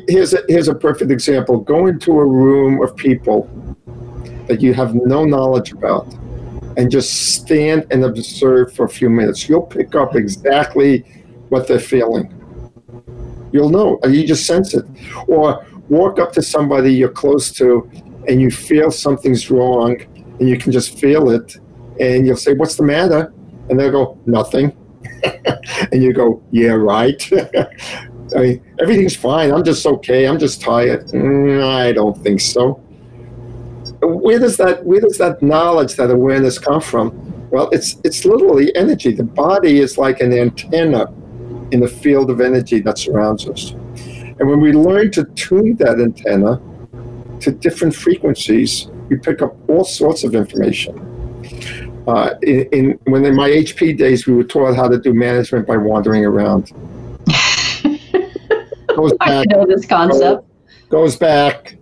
here's 0.07 0.33
a, 0.33 0.39
here's 0.47 0.69
a 0.69 0.75
perfect 0.75 1.11
example 1.11 1.59
go 1.59 1.87
into 1.87 2.11
a 2.19 2.25
room 2.25 2.81
of 2.81 2.95
people 2.95 3.49
that 4.47 4.61
you 4.61 4.73
have 4.73 4.95
no 4.95 5.25
knowledge 5.25 5.73
about 5.73 6.11
and 6.77 6.89
just 6.89 7.35
stand 7.35 7.85
and 7.91 8.05
observe 8.05 8.73
for 8.73 8.85
a 8.85 8.89
few 8.89 9.09
minutes. 9.09 9.49
You'll 9.49 9.61
pick 9.61 9.95
up 9.95 10.15
exactly 10.15 10.99
what 11.49 11.67
they're 11.67 11.79
feeling 11.79 12.40
You'll 13.51 13.69
know. 13.69 13.99
You 14.05 14.25
just 14.25 14.45
sense 14.45 14.73
it. 14.73 14.85
Or 15.27 15.65
walk 15.89 16.19
up 16.19 16.31
to 16.33 16.41
somebody 16.41 16.93
you're 16.93 17.09
close 17.09 17.51
to 17.53 17.89
and 18.27 18.41
you 18.41 18.49
feel 18.49 18.91
something's 18.91 19.51
wrong 19.51 20.01
and 20.39 20.49
you 20.49 20.57
can 20.57 20.71
just 20.71 20.97
feel 20.97 21.29
it. 21.29 21.57
And 21.99 22.25
you'll 22.25 22.37
say, 22.37 22.53
What's 22.53 22.75
the 22.75 22.83
matter? 22.83 23.33
And 23.69 23.79
they'll 23.79 23.91
go, 23.91 24.19
Nothing. 24.25 24.75
and 25.91 26.03
you 26.03 26.13
go, 26.13 26.41
Yeah, 26.51 26.71
right. 26.71 27.29
I 28.35 28.39
mean, 28.39 28.63
everything's 28.79 29.15
fine. 29.15 29.51
I'm 29.51 29.63
just 29.63 29.85
okay. 29.85 30.25
I'm 30.25 30.39
just 30.39 30.61
tired. 30.61 31.07
Mm, 31.07 31.63
I 31.63 31.91
don't 31.91 32.17
think 32.23 32.39
so. 32.39 32.81
Where 34.01 34.39
does 34.39 34.57
that 34.57 34.85
where 34.85 35.01
does 35.01 35.17
that 35.17 35.41
knowledge, 35.41 35.95
that 35.95 36.09
awareness 36.09 36.57
come 36.57 36.81
from? 36.81 37.11
Well, 37.49 37.69
it's 37.71 37.97
it's 38.03 38.23
literally 38.25 38.73
energy. 38.75 39.13
The 39.13 39.25
body 39.25 39.79
is 39.79 39.97
like 39.97 40.21
an 40.21 40.31
antenna 40.31 41.07
in 41.71 41.79
the 41.79 41.87
field 41.87 42.29
of 42.29 42.41
energy 42.41 42.79
that 42.81 42.97
surrounds 42.97 43.47
us. 43.47 43.71
And 43.71 44.49
when 44.49 44.59
we 44.59 44.73
learn 44.73 45.11
to 45.11 45.25
tune 45.35 45.75
that 45.77 45.99
antenna 45.99 46.61
to 47.41 47.51
different 47.51 47.95
frequencies, 47.95 48.87
we 49.09 49.17
pick 49.17 49.41
up 49.41 49.55
all 49.69 49.83
sorts 49.83 50.23
of 50.23 50.35
information. 50.35 51.07
Uh, 52.07 52.33
in, 52.41 52.61
in, 52.71 52.99
when 53.05 53.23
in 53.25 53.35
my 53.35 53.49
HP 53.49 53.97
days, 53.97 54.25
we 54.25 54.33
were 54.33 54.43
taught 54.43 54.75
how 54.75 54.87
to 54.87 54.97
do 54.97 55.13
management 55.13 55.67
by 55.67 55.77
wandering 55.77 56.25
around. 56.25 56.71
goes 58.95 59.13
back, 59.13 59.29
I 59.29 59.43
know 59.49 59.65
this 59.65 59.85
concept. 59.85 60.47
Goes, 60.89 61.15
goes 61.15 61.15
back 61.17 61.77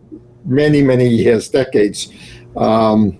many, 0.45 0.81
many 0.81 1.07
years, 1.07 1.49
decades. 1.49 2.11
Um, 2.57 3.17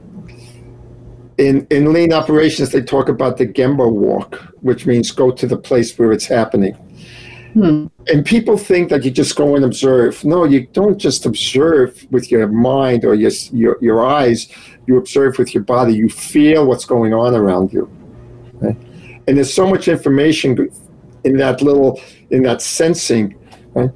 in, 1.39 1.65
in 1.69 1.93
lean 1.93 2.11
operations, 2.11 2.71
they 2.71 2.81
talk 2.81 3.07
about 3.07 3.37
the 3.37 3.47
Gemba 3.47 3.89
walk, 3.89 4.35
which 4.59 4.85
means 4.85 5.09
go 5.11 5.31
to 5.31 5.47
the 5.47 5.57
place 5.57 5.97
where 5.97 6.11
it's 6.11 6.25
happening. 6.25 6.73
Hmm. 7.53 7.87
And 8.07 8.25
people 8.25 8.57
think 8.57 8.89
that 8.89 9.05
you 9.05 9.09
just 9.09 9.35
go 9.37 9.55
and 9.55 9.63
observe. 9.63 10.23
No, 10.25 10.43
you 10.43 10.67
don't 10.67 10.97
just 10.97 11.25
observe 11.25 12.05
with 12.11 12.29
your 12.29 12.47
mind 12.49 13.05
or 13.05 13.15
your, 13.15 13.31
your, 13.53 13.77
your 13.81 14.05
eyes. 14.05 14.49
You 14.85 14.97
observe 14.97 15.37
with 15.37 15.53
your 15.55 15.63
body. 15.63 15.93
You 15.93 16.09
feel 16.09 16.67
what's 16.67 16.85
going 16.85 17.13
on 17.13 17.33
around 17.33 17.71
you. 17.71 17.89
Right? 18.55 18.77
And 19.27 19.37
there's 19.37 19.53
so 19.53 19.65
much 19.65 19.87
information 19.87 20.69
in 21.23 21.37
that 21.37 21.61
little, 21.61 22.01
in 22.31 22.43
that 22.43 22.61
sensing. 22.61 23.35
Right? 23.73 23.89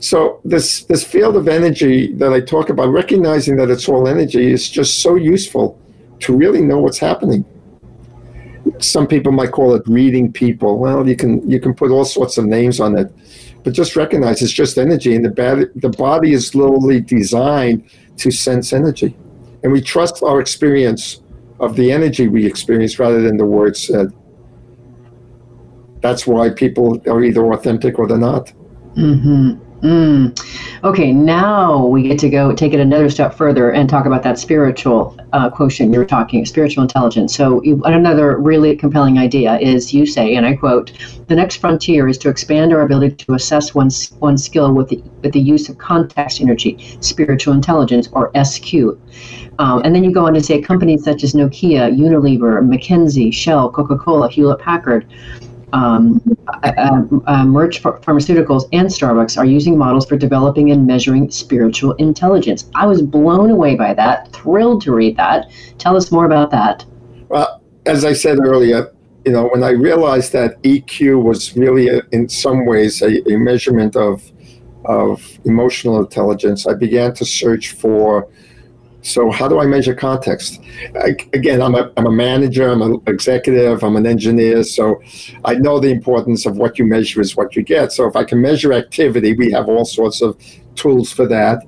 So 0.00 0.40
this 0.44 0.84
this 0.84 1.04
field 1.04 1.36
of 1.36 1.48
energy 1.48 2.12
that 2.14 2.32
I 2.32 2.40
talk 2.40 2.70
about, 2.70 2.88
recognizing 2.88 3.56
that 3.56 3.70
it's 3.70 3.88
all 3.88 4.08
energy, 4.08 4.52
is 4.52 4.68
just 4.70 5.00
so 5.00 5.14
useful 5.14 5.80
to 6.20 6.36
really 6.36 6.62
know 6.62 6.78
what's 6.78 6.98
happening. 6.98 7.44
Some 8.78 9.06
people 9.06 9.32
might 9.32 9.52
call 9.52 9.74
it 9.74 9.82
reading 9.86 10.32
people. 10.32 10.78
Well, 10.78 11.08
you 11.08 11.16
can 11.16 11.48
you 11.48 11.60
can 11.60 11.74
put 11.74 11.90
all 11.90 12.04
sorts 12.04 12.36
of 12.36 12.46
names 12.46 12.80
on 12.80 12.98
it, 12.98 13.12
but 13.62 13.72
just 13.72 13.96
recognize 13.96 14.42
it's 14.42 14.52
just 14.52 14.76
energy, 14.76 15.14
and 15.14 15.24
the 15.24 15.30
body 15.30 15.66
the 15.76 15.90
body 15.90 16.32
is 16.32 16.54
literally 16.54 17.00
designed 17.00 17.88
to 18.18 18.30
sense 18.30 18.72
energy, 18.72 19.16
and 19.62 19.72
we 19.72 19.80
trust 19.80 20.22
our 20.22 20.40
experience 20.40 21.22
of 21.60 21.76
the 21.76 21.92
energy 21.92 22.28
we 22.28 22.44
experience 22.44 22.98
rather 22.98 23.22
than 23.22 23.36
the 23.36 23.46
words 23.46 23.86
said. 23.86 24.12
That's 26.00 26.26
why 26.26 26.50
people 26.50 27.00
are 27.08 27.24
either 27.24 27.52
authentic 27.52 27.98
or 27.98 28.06
they're 28.06 28.18
not. 28.18 28.52
Mm-hmm. 28.94 29.65
Mm. 29.86 30.36
Okay, 30.82 31.12
now 31.12 31.86
we 31.86 32.02
get 32.02 32.18
to 32.18 32.28
go 32.28 32.52
take 32.52 32.72
it 32.72 32.80
another 32.80 33.08
step 33.08 33.32
further 33.32 33.70
and 33.70 33.88
talk 33.88 34.04
about 34.04 34.24
that 34.24 34.36
spiritual 34.36 35.16
uh, 35.32 35.48
quotient 35.48 35.92
you 35.92 36.00
were 36.00 36.04
talking, 36.04 36.44
spiritual 36.44 36.82
intelligence. 36.82 37.36
So, 37.36 37.62
you, 37.62 37.80
another 37.84 38.36
really 38.36 38.76
compelling 38.76 39.16
idea 39.16 39.56
is 39.60 39.94
you 39.94 40.04
say, 40.04 40.34
and 40.34 40.44
I 40.44 40.56
quote, 40.56 40.90
"The 41.28 41.36
next 41.36 41.58
frontier 41.58 42.08
is 42.08 42.18
to 42.18 42.28
expand 42.28 42.72
our 42.72 42.80
ability 42.80 43.14
to 43.26 43.34
assess 43.34 43.76
one's 43.76 44.10
one's 44.18 44.44
skill 44.44 44.72
with 44.74 44.88
the 44.88 45.00
with 45.22 45.32
the 45.32 45.40
use 45.40 45.68
of 45.68 45.78
context 45.78 46.40
energy, 46.40 46.98
spiritual 46.98 47.54
intelligence, 47.54 48.08
or 48.10 48.32
SQ." 48.34 48.98
Um, 49.60 49.82
and 49.84 49.94
then 49.94 50.02
you 50.02 50.10
go 50.10 50.26
on 50.26 50.34
to 50.34 50.42
say 50.42 50.60
companies 50.60 51.04
such 51.04 51.22
as 51.22 51.32
Nokia, 51.32 51.96
Unilever, 51.96 52.60
McKinsey, 52.60 53.32
Shell, 53.32 53.70
Coca-Cola, 53.70 54.28
Hewlett 54.28 54.58
Packard 54.58 55.06
um, 55.72 56.20
uh, 56.48 56.72
uh, 56.76 57.02
uh 57.26 57.44
Pharmaceuticals 57.44 58.68
and 58.72 58.88
Starbucks 58.88 59.36
are 59.36 59.44
using 59.44 59.76
models 59.76 60.06
for 60.06 60.16
developing 60.16 60.70
and 60.70 60.86
measuring 60.86 61.30
spiritual 61.30 61.92
intelligence. 61.94 62.70
I 62.74 62.86
was 62.86 63.02
blown 63.02 63.50
away 63.50 63.74
by 63.74 63.94
that, 63.94 64.32
thrilled 64.32 64.82
to 64.82 64.92
read 64.94 65.16
that. 65.16 65.50
Tell 65.78 65.96
us 65.96 66.12
more 66.12 66.24
about 66.24 66.50
that. 66.52 66.84
Well, 67.28 67.62
as 67.84 68.04
I 68.04 68.12
said 68.12 68.38
earlier, 68.38 68.92
you 69.24 69.32
know, 69.32 69.48
when 69.48 69.64
I 69.64 69.70
realized 69.70 70.32
that 70.32 70.62
EQ 70.62 71.22
was 71.22 71.56
really, 71.56 71.88
a, 71.88 72.02
in 72.12 72.28
some 72.28 72.64
ways, 72.64 73.02
a, 73.02 73.28
a 73.28 73.36
measurement 73.36 73.96
of 73.96 74.30
of 74.86 75.40
emotional 75.44 75.98
intelligence, 75.98 76.66
I 76.66 76.74
began 76.74 77.12
to 77.14 77.24
search 77.24 77.72
for 77.72 78.28
so 79.06 79.30
how 79.30 79.46
do 79.46 79.60
I 79.60 79.66
measure 79.66 79.94
context? 79.94 80.60
I, 80.96 81.16
again, 81.32 81.62
I'm 81.62 81.76
a, 81.76 81.92
I'm 81.96 82.06
a 82.06 82.10
manager, 82.10 82.68
I'm 82.68 82.82
an 82.82 83.00
executive, 83.06 83.84
I'm 83.84 83.94
an 83.94 84.04
engineer, 84.04 84.64
so 84.64 85.00
I 85.44 85.54
know 85.54 85.78
the 85.78 85.90
importance 85.90 86.44
of 86.44 86.56
what 86.56 86.76
you 86.76 86.86
measure 86.86 87.20
is 87.20 87.36
what 87.36 87.54
you 87.54 87.62
get. 87.62 87.92
So 87.92 88.08
if 88.08 88.16
I 88.16 88.24
can 88.24 88.42
measure 88.42 88.72
activity, 88.72 89.32
we 89.34 89.52
have 89.52 89.68
all 89.68 89.84
sorts 89.84 90.22
of 90.22 90.36
tools 90.74 91.12
for 91.12 91.24
that. 91.28 91.62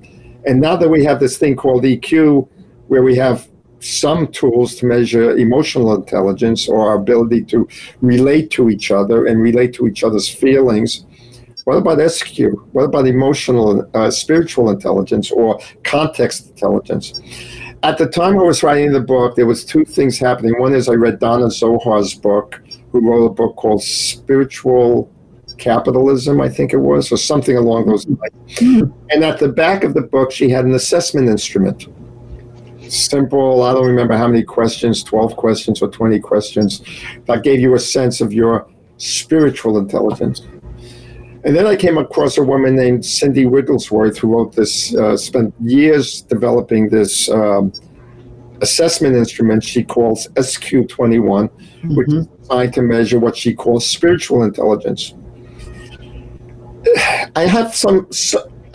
And 0.46 0.60
now 0.60 0.74
that 0.76 0.88
we 0.88 1.04
have 1.04 1.20
this 1.20 1.38
thing 1.38 1.54
called 1.54 1.84
EQ, 1.84 2.48
where 2.88 3.04
we 3.04 3.14
have 3.14 3.48
some 3.78 4.26
tools 4.26 4.74
to 4.76 4.86
measure 4.86 5.36
emotional 5.36 5.94
intelligence 5.94 6.68
or 6.68 6.88
our 6.88 6.96
ability 6.96 7.44
to 7.44 7.68
relate 8.00 8.50
to 8.50 8.68
each 8.68 8.90
other 8.90 9.26
and 9.26 9.40
relate 9.40 9.72
to 9.74 9.86
each 9.86 10.02
other's 10.02 10.28
feelings, 10.28 11.06
what 11.68 11.76
about 11.76 12.10
SQ? 12.10 12.38
What 12.72 12.84
about 12.84 13.06
emotional, 13.06 13.86
uh, 13.92 14.10
spiritual 14.10 14.70
intelligence 14.70 15.30
or 15.30 15.60
context 15.84 16.48
intelligence? 16.48 17.20
At 17.82 17.98
the 17.98 18.06
time 18.06 18.38
I 18.38 18.42
was 18.42 18.62
writing 18.62 18.90
the 18.90 19.02
book, 19.02 19.36
there 19.36 19.44
was 19.44 19.66
two 19.66 19.84
things 19.84 20.18
happening. 20.18 20.58
One 20.58 20.72
is 20.72 20.88
I 20.88 20.94
read 20.94 21.20
Danah 21.20 21.52
Zohar's 21.52 22.14
book, 22.14 22.62
who 22.90 23.06
wrote 23.06 23.26
a 23.26 23.34
book 23.34 23.56
called 23.56 23.82
Spiritual 23.82 25.12
Capitalism, 25.58 26.40
I 26.40 26.48
think 26.48 26.72
it 26.72 26.78
was, 26.78 27.12
or 27.12 27.18
something 27.18 27.58
along 27.58 27.88
those 27.88 28.06
lines. 28.06 28.90
And 29.10 29.22
at 29.22 29.38
the 29.38 29.48
back 29.48 29.84
of 29.84 29.92
the 29.92 30.00
book, 30.00 30.32
she 30.32 30.48
had 30.48 30.64
an 30.64 30.74
assessment 30.74 31.28
instrument. 31.28 31.86
Simple, 32.90 33.62
I 33.62 33.74
don't 33.74 33.86
remember 33.86 34.16
how 34.16 34.26
many 34.26 34.42
questions, 34.42 35.02
12 35.02 35.36
questions 35.36 35.82
or 35.82 35.88
20 35.88 36.18
questions, 36.20 36.80
that 37.26 37.42
gave 37.42 37.60
you 37.60 37.74
a 37.74 37.78
sense 37.78 38.22
of 38.22 38.32
your 38.32 38.66
spiritual 38.96 39.76
intelligence. 39.76 40.40
And 41.44 41.54
then 41.54 41.66
I 41.66 41.76
came 41.76 41.98
across 41.98 42.36
a 42.36 42.42
woman 42.42 42.74
named 42.74 43.04
Cindy 43.04 43.46
Wigglesworth 43.46 44.18
who 44.18 44.34
wrote 44.34 44.54
this, 44.54 44.94
uh, 44.94 45.16
spent 45.16 45.54
years 45.60 46.22
developing 46.22 46.88
this 46.88 47.30
um, 47.30 47.72
assessment 48.60 49.14
instrument 49.14 49.62
she 49.62 49.84
calls 49.84 50.26
SQ21, 50.34 51.48
mm-hmm. 51.48 51.94
which 51.94 52.08
is 52.08 52.26
designed 52.26 52.74
to 52.74 52.82
measure 52.82 53.18
what 53.18 53.36
she 53.36 53.54
calls 53.54 53.86
spiritual 53.86 54.42
intelligence. 54.42 55.14
I 57.36 57.46
have 57.46 57.74
some, 57.74 58.10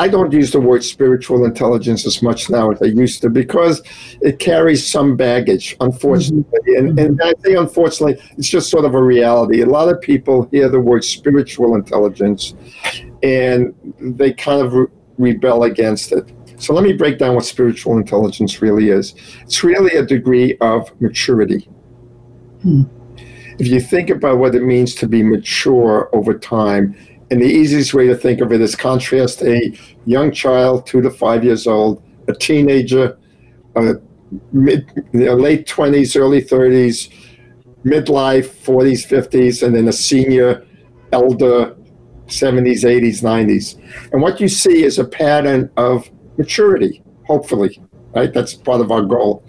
I 0.04 0.10
don't 0.10 0.34
use 0.34 0.52
the 0.52 0.60
word 0.60 0.84
spiritual 0.84 1.46
intelligence 1.46 2.06
as 2.06 2.22
much 2.22 2.50
now 2.50 2.72
as 2.72 2.82
I 2.82 2.88
used 2.88 3.22
to 3.22 3.30
because 3.30 3.82
it 4.22 4.38
carries 4.38 4.86
some 4.86 5.16
baggage, 5.16 5.78
unfortunately. 5.80 6.60
Mm-hmm. 6.68 7.00
And, 7.00 7.00
and 7.00 7.22
I 7.24 7.34
say 7.42 7.56
unfortunately, 7.56 8.22
it's 8.38 8.50
just 8.50 8.70
sort 8.70 8.84
of 8.84 8.96
a 8.96 9.02
reality. 9.02 9.62
A 9.62 9.66
lot 9.66 9.88
of 9.88 10.02
people 10.02 10.50
hear 10.52 10.68
the 10.68 10.82
word 10.82 11.06
spiritual 11.06 11.76
intelligence 11.76 12.54
and 13.24 13.74
they 14.02 14.34
kind 14.34 14.60
of 14.60 14.74
re- 14.74 14.88
rebel 15.18 15.64
against 15.64 16.12
it. 16.12 16.30
So 16.58 16.74
let 16.74 16.84
me 16.84 16.92
break 16.92 17.18
down 17.18 17.36
what 17.36 17.46
spiritual 17.46 17.96
intelligence 17.96 18.62
really 18.62 18.90
is. 18.90 19.16
It's 19.44 19.64
really 19.64 19.96
a 19.96 20.06
degree 20.06 20.58
of 20.60 20.92
maturity. 21.00 21.70
Hmm. 22.62 22.84
If 23.58 23.68
you 23.68 23.80
think 23.80 24.10
about 24.10 24.38
what 24.38 24.54
it 24.54 24.64
means 24.64 24.96
to 24.96 25.08
be 25.08 25.24
mature 25.24 26.10
over 26.12 26.38
time, 26.38 26.94
and 27.34 27.42
the 27.42 27.48
easiest 27.48 27.96
way 27.96 28.06
to 28.06 28.16
think 28.16 28.42
of 28.42 28.52
it 28.52 28.62
is 28.62 28.76
contrast 28.76 29.42
a 29.42 29.76
young 30.06 30.32
child, 30.32 30.86
two 30.86 31.02
to 31.02 31.10
five 31.10 31.44
years 31.44 31.66
old, 31.66 32.04
a 32.28 32.34
teenager, 32.34 33.18
a 33.76 33.96
mid, 34.52 34.88
late 35.14 35.66
20s, 35.66 36.16
early 36.16 36.44
30s, 36.44 37.12
midlife, 37.84 38.50
40s, 38.64 39.08
50s, 39.08 39.66
and 39.66 39.76
then 39.76 39.88
a 39.88 39.92
senior, 39.92 40.64
elder, 41.12 41.76
70s, 42.28 42.84
80s, 42.84 43.24
90s. 43.24 44.12
And 44.14 44.22
what 44.22 44.40
you 44.40 44.48
see 44.48 44.84
is 44.84 45.00
a 45.00 45.04
pattern 45.04 45.72
of 45.76 46.08
maturity, 46.38 47.02
hopefully, 47.26 47.82
right? 48.14 48.32
That's 48.32 48.54
part 48.54 48.80
of 48.80 48.92
our 48.92 49.02
goal. 49.02 49.44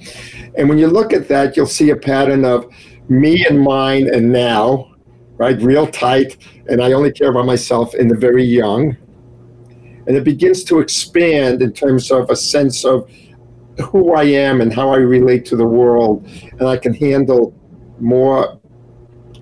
And 0.56 0.70
when 0.70 0.78
you 0.78 0.86
look 0.86 1.12
at 1.12 1.28
that, 1.28 1.54
you'll 1.54 1.66
see 1.66 1.90
a 1.90 1.96
pattern 1.96 2.46
of 2.46 2.66
me 3.10 3.44
and 3.44 3.60
mine 3.60 4.08
and 4.08 4.32
now, 4.32 4.93
right? 5.36 5.60
Real 5.60 5.86
tight, 5.86 6.36
and 6.68 6.82
I 6.82 6.92
only 6.92 7.12
care 7.12 7.30
about 7.30 7.46
myself 7.46 7.94
in 7.94 8.08
the 8.08 8.16
very 8.16 8.44
young. 8.44 8.96
And 10.06 10.16
it 10.16 10.24
begins 10.24 10.64
to 10.64 10.80
expand 10.80 11.62
in 11.62 11.72
terms 11.72 12.10
of 12.10 12.30
a 12.30 12.36
sense 12.36 12.84
of 12.84 13.10
who 13.90 14.14
I 14.14 14.24
am 14.24 14.60
and 14.60 14.72
how 14.72 14.90
I 14.90 14.98
relate 14.98 15.44
to 15.46 15.56
the 15.56 15.66
world. 15.66 16.26
And 16.58 16.68
I 16.68 16.76
can 16.76 16.94
handle 16.94 17.54
more 17.98 18.60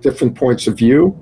different 0.01 0.37
points 0.37 0.67
of 0.67 0.79
view. 0.79 1.19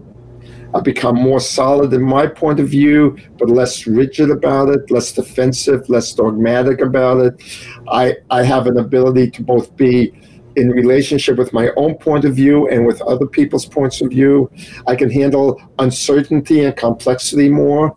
I 0.72 0.80
become 0.80 1.16
more 1.16 1.40
solid 1.40 1.92
in 1.92 2.02
my 2.02 2.26
point 2.26 2.60
of 2.60 2.68
view, 2.68 3.16
but 3.38 3.48
less 3.48 3.86
rigid 3.86 4.30
about 4.30 4.68
it, 4.68 4.90
less 4.90 5.10
defensive, 5.12 5.88
less 5.88 6.12
dogmatic 6.12 6.80
about 6.80 7.18
it. 7.18 7.42
I, 7.88 8.14
I 8.30 8.44
have 8.44 8.68
an 8.68 8.78
ability 8.78 9.32
to 9.32 9.42
both 9.42 9.74
be 9.76 10.12
in 10.57 10.70
relationship 10.70 11.36
with 11.36 11.53
my 11.53 11.70
own 11.76 11.94
point 11.94 12.24
of 12.24 12.34
view 12.34 12.68
and 12.68 12.86
with 12.86 13.01
other 13.03 13.26
people's 13.26 13.66
points 13.66 14.01
of 14.01 14.11
view. 14.11 14.51
I 14.86 14.96
can 14.96 15.11
handle 15.11 15.61
uncertainty 15.78 16.64
and 16.64 16.76
complexity 16.76 17.48
more 17.48 17.96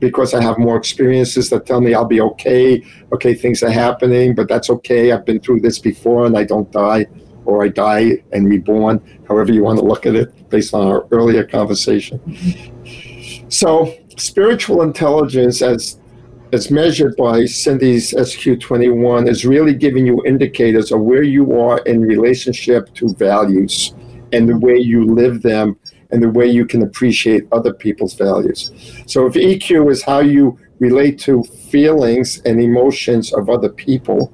because 0.00 0.34
I 0.34 0.42
have 0.42 0.58
more 0.58 0.76
experiences 0.76 1.48
that 1.50 1.64
tell 1.64 1.80
me 1.80 1.94
I'll 1.94 2.04
be 2.04 2.20
okay. 2.20 2.84
Okay, 3.12 3.34
things 3.34 3.62
are 3.62 3.70
happening, 3.70 4.34
but 4.34 4.48
that's 4.48 4.68
okay. 4.68 5.12
I've 5.12 5.24
been 5.24 5.40
through 5.40 5.60
this 5.60 5.78
before 5.78 6.26
and 6.26 6.36
I 6.36 6.42
don't 6.42 6.70
die, 6.72 7.06
or 7.44 7.64
I 7.64 7.68
die 7.68 8.24
and 8.32 8.48
reborn, 8.48 9.00
however 9.28 9.52
you 9.52 9.62
want 9.62 9.78
to 9.78 9.84
look 9.84 10.04
at 10.04 10.16
it, 10.16 10.48
based 10.50 10.74
on 10.74 10.88
our 10.88 11.06
earlier 11.12 11.44
conversation. 11.44 12.20
So, 13.48 13.94
spiritual 14.16 14.82
intelligence, 14.82 15.62
as 15.62 16.00
as 16.52 16.70
measured 16.70 17.16
by 17.16 17.46
Cindy's 17.46 18.12
SQ21, 18.12 19.26
is 19.26 19.46
really 19.46 19.74
giving 19.74 20.06
you 20.06 20.22
indicators 20.26 20.92
of 20.92 21.00
where 21.00 21.22
you 21.22 21.58
are 21.58 21.78
in 21.80 22.02
relationship 22.02 22.92
to 22.94 23.08
values 23.14 23.94
and 24.32 24.46
the 24.48 24.58
way 24.58 24.76
you 24.76 25.06
live 25.06 25.40
them 25.40 25.78
and 26.10 26.22
the 26.22 26.28
way 26.28 26.46
you 26.46 26.66
can 26.66 26.82
appreciate 26.82 27.48
other 27.52 27.72
people's 27.72 28.14
values. 28.14 28.70
So, 29.06 29.26
if 29.26 29.32
EQ 29.32 29.90
is 29.90 30.02
how 30.02 30.20
you 30.20 30.58
relate 30.78 31.18
to 31.20 31.42
feelings 31.42 32.42
and 32.44 32.60
emotions 32.60 33.32
of 33.32 33.48
other 33.48 33.70
people, 33.70 34.30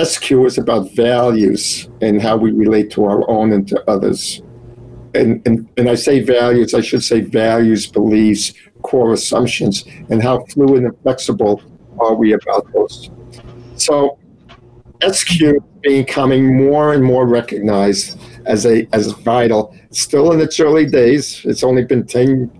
SQ 0.00 0.30
is 0.30 0.58
about 0.58 0.92
values 0.92 1.88
and 2.02 2.22
how 2.22 2.36
we 2.36 2.52
relate 2.52 2.90
to 2.92 3.04
our 3.04 3.28
own 3.28 3.52
and 3.52 3.66
to 3.68 3.90
others. 3.90 4.42
And, 5.14 5.46
and, 5.46 5.68
and 5.76 5.88
I 5.88 5.94
say 5.94 6.20
values, 6.20 6.74
I 6.74 6.80
should 6.80 7.04
say 7.04 7.20
values, 7.20 7.86
beliefs, 7.86 8.52
core 8.84 9.12
assumptions 9.12 9.84
and 10.10 10.22
how 10.22 10.44
fluid 10.44 10.84
and 10.84 10.96
flexible 11.02 11.62
are 11.98 12.14
we 12.14 12.34
about 12.34 12.70
those. 12.72 13.10
So 13.76 14.18
SQ 15.02 15.42
is 15.42 15.62
becoming 15.82 16.56
more 16.56 16.94
and 16.94 17.02
more 17.02 17.26
recognized 17.26 18.18
as 18.46 18.66
a 18.66 18.86
as 18.92 19.12
vital. 19.12 19.74
Still 19.90 20.32
in 20.32 20.40
its 20.40 20.60
early 20.60 20.86
days. 20.86 21.40
It's 21.44 21.64
only 21.64 21.84
been 21.84 22.06
10, 22.06 22.50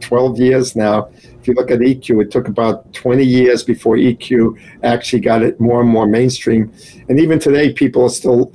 12 0.00 0.40
years 0.40 0.74
now. 0.74 1.10
If 1.40 1.48
you 1.48 1.54
look 1.54 1.70
at 1.70 1.80
EQ, 1.80 2.22
it 2.22 2.30
took 2.30 2.48
about 2.48 2.92
20 2.94 3.22
years 3.22 3.62
before 3.62 3.96
EQ 3.96 4.58
actually 4.82 5.20
got 5.20 5.42
it 5.42 5.60
more 5.60 5.82
and 5.82 5.90
more 5.90 6.06
mainstream. 6.06 6.72
And 7.08 7.20
even 7.20 7.38
today, 7.38 7.72
people 7.72 8.04
are 8.04 8.10
still 8.10 8.52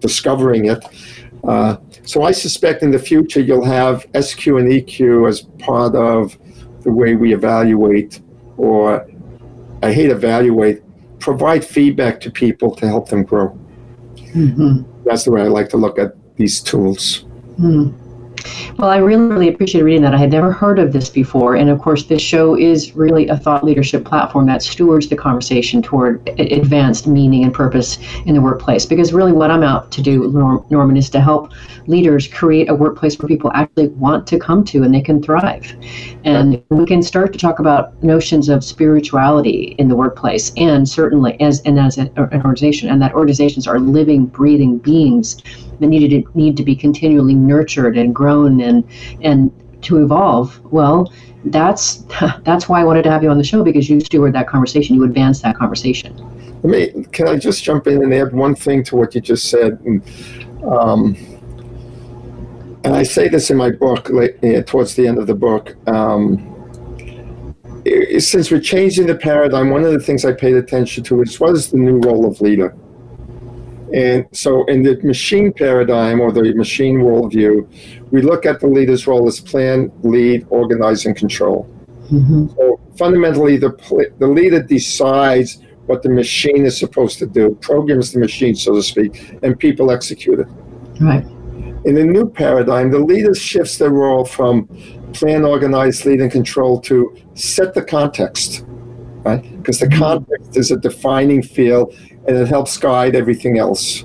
discovering 0.00 0.66
it. 0.66 0.82
Uh, 1.44 1.76
so 2.10 2.24
I 2.24 2.32
suspect 2.32 2.82
in 2.82 2.90
the 2.90 2.98
future 2.98 3.40
you'll 3.40 3.64
have 3.64 4.04
SQ 4.20 4.44
and 4.48 4.68
EQ 4.68 5.28
as 5.28 5.42
part 5.60 5.94
of 5.94 6.36
the 6.80 6.90
way 6.90 7.14
we 7.14 7.32
evaluate, 7.32 8.20
or 8.56 9.08
I 9.84 9.92
hate 9.92 10.10
evaluate, 10.10 10.82
provide 11.20 11.64
feedback 11.64 12.18
to 12.22 12.30
people 12.32 12.74
to 12.74 12.88
help 12.88 13.10
them 13.10 13.22
grow. 13.22 13.56
Mm-hmm. 14.16 15.04
That's 15.04 15.22
the 15.22 15.30
way 15.30 15.42
I 15.42 15.44
like 15.44 15.68
to 15.68 15.76
look 15.76 16.00
at 16.00 16.16
these 16.34 16.60
tools. 16.60 17.26
Mm. 17.60 17.94
Well, 18.78 18.88
I 18.88 18.96
really, 18.96 19.26
really 19.26 19.48
appreciate 19.48 19.82
reading 19.82 20.02
that. 20.02 20.14
I 20.14 20.18
had 20.18 20.30
never 20.30 20.52
heard 20.52 20.78
of 20.78 20.92
this 20.92 21.08
before. 21.08 21.56
And 21.56 21.68
of 21.68 21.80
course, 21.80 22.04
this 22.04 22.22
show 22.22 22.56
is 22.56 22.96
really 22.96 23.28
a 23.28 23.36
thought 23.36 23.64
leadership 23.64 24.04
platform 24.04 24.46
that 24.46 24.62
stewards 24.62 25.08
the 25.08 25.16
conversation 25.16 25.82
toward 25.82 26.26
advanced 26.38 27.06
meaning 27.06 27.44
and 27.44 27.52
purpose 27.52 27.98
in 28.24 28.34
the 28.34 28.40
workplace. 28.40 28.86
Because 28.86 29.12
really, 29.12 29.32
what 29.32 29.50
I'm 29.50 29.62
out 29.62 29.90
to 29.92 30.02
do, 30.02 30.30
Norman, 30.70 30.96
is 30.96 31.10
to 31.10 31.20
help 31.20 31.52
leaders 31.86 32.26
create 32.28 32.68
a 32.70 32.74
workplace 32.74 33.18
where 33.18 33.28
people 33.28 33.50
actually 33.54 33.88
want 33.88 34.26
to 34.28 34.38
come 34.38 34.64
to 34.64 34.82
and 34.82 34.94
they 34.94 35.02
can 35.02 35.22
thrive. 35.22 35.74
And 36.24 36.62
we 36.70 36.86
can 36.86 37.02
start 37.02 37.32
to 37.32 37.38
talk 37.38 37.58
about 37.58 38.02
notions 38.02 38.48
of 38.48 38.64
spirituality 38.64 39.74
in 39.78 39.88
the 39.88 39.96
workplace 39.96 40.52
and 40.56 40.88
certainly 40.88 41.38
as 41.40 41.60
and 41.62 41.78
as 41.78 41.98
an 41.98 42.10
organization, 42.16 42.88
and 42.88 43.02
that 43.02 43.12
organizations 43.14 43.66
are 43.66 43.78
living, 43.78 44.26
breathing 44.26 44.78
beings 44.78 45.42
that 45.80 45.86
needed 45.86 46.24
to, 46.24 46.38
need 46.38 46.56
to 46.56 46.62
be 46.62 46.76
continually 46.76 47.34
nurtured 47.34 47.96
and 47.96 48.14
grown 48.14 48.60
and 48.60 48.88
and 49.22 49.52
to 49.82 50.02
evolve. 50.02 50.60
Well, 50.72 51.12
that's 51.44 52.04
that's 52.44 52.68
why 52.68 52.80
I 52.80 52.84
wanted 52.84 53.02
to 53.04 53.10
have 53.10 53.22
you 53.22 53.30
on 53.30 53.38
the 53.38 53.44
show 53.44 53.64
because 53.64 53.88
you 53.88 54.00
steward 54.00 54.34
that 54.34 54.48
conversation, 54.48 54.94
you 54.94 55.04
advance 55.04 55.42
that 55.42 55.56
conversation. 55.56 56.16
Let 56.62 56.64
me. 56.64 57.04
Can 57.12 57.28
I 57.28 57.36
just 57.36 57.64
jump 57.64 57.86
in 57.86 58.02
and 58.02 58.12
add 58.12 58.32
one 58.32 58.54
thing 58.54 58.84
to 58.84 58.96
what 58.96 59.14
you 59.14 59.20
just 59.20 59.48
said? 59.48 59.80
And, 59.84 60.02
um, 60.64 61.16
and 62.84 62.94
I 62.94 63.02
say 63.02 63.28
this 63.28 63.50
in 63.50 63.56
my 63.56 63.70
book, 63.70 64.08
like, 64.10 64.40
towards 64.66 64.94
the 64.94 65.06
end 65.06 65.18
of 65.18 65.26
the 65.26 65.34
book. 65.34 65.76
Um, 65.88 66.46
since 68.18 68.50
we're 68.50 68.60
changing 68.60 69.06
the 69.06 69.14
paradigm, 69.14 69.70
one 69.70 69.84
of 69.84 69.92
the 69.92 70.00
things 70.00 70.24
I 70.24 70.32
paid 70.32 70.54
attention 70.54 71.02
to 71.04 71.22
is 71.22 71.40
what 71.40 71.54
is 71.54 71.70
the 71.70 71.78
new 71.78 71.98
role 72.00 72.26
of 72.26 72.40
leader? 72.40 72.74
And 73.94 74.26
so, 74.32 74.64
in 74.66 74.82
the 74.82 75.00
machine 75.02 75.52
paradigm 75.52 76.20
or 76.20 76.32
the 76.32 76.54
machine 76.54 76.98
worldview, 76.98 77.66
we 78.10 78.22
look 78.22 78.46
at 78.46 78.60
the 78.60 78.66
leader's 78.66 79.06
role 79.06 79.26
as 79.26 79.40
plan, 79.40 79.90
lead, 80.02 80.46
organize, 80.50 81.06
and 81.06 81.16
control. 81.16 81.68
Mm-hmm. 82.10 82.48
So, 82.56 82.80
fundamentally, 82.96 83.56
the, 83.56 83.70
the 84.18 84.26
leader 84.26 84.62
decides 84.62 85.62
what 85.86 86.02
the 86.02 86.08
machine 86.08 86.64
is 86.66 86.78
supposed 86.78 87.18
to 87.18 87.26
do, 87.26 87.56
programs 87.60 88.12
the 88.12 88.20
machine, 88.20 88.54
so 88.54 88.74
to 88.74 88.82
speak, 88.82 89.34
and 89.42 89.58
people 89.58 89.90
execute 89.90 90.38
it. 90.38 90.46
Right. 91.00 91.24
In 91.84 91.94
the 91.94 92.04
new 92.04 92.28
paradigm, 92.28 92.90
the 92.90 92.98
leader 92.98 93.34
shifts 93.34 93.78
their 93.78 93.90
role 93.90 94.24
from 94.24 94.68
plan, 95.14 95.44
organize, 95.44 96.04
lead, 96.04 96.20
and 96.20 96.30
control 96.30 96.80
to 96.82 97.16
set 97.34 97.74
the 97.74 97.82
context, 97.82 98.64
right? 99.24 99.42
Because 99.56 99.80
the 99.80 99.86
mm-hmm. 99.86 99.98
context 99.98 100.56
is 100.56 100.70
a 100.70 100.76
defining 100.76 101.42
field 101.42 101.94
and 102.30 102.38
it 102.38 102.46
helps 102.46 102.78
guide 102.78 103.16
everything 103.16 103.58
else. 103.58 104.04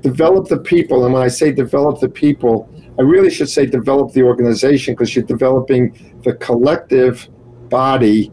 Develop 0.00 0.46
the 0.46 0.58
people, 0.58 1.04
and 1.04 1.12
when 1.12 1.22
I 1.22 1.26
say 1.26 1.50
develop 1.50 1.98
the 1.98 2.08
people, 2.08 2.70
I 2.96 3.02
really 3.02 3.28
should 3.28 3.48
say 3.48 3.66
develop 3.66 4.12
the 4.12 4.22
organization 4.22 4.94
because 4.94 5.16
you're 5.16 5.24
developing 5.24 6.14
the 6.22 6.34
collective 6.34 7.28
body 7.68 8.30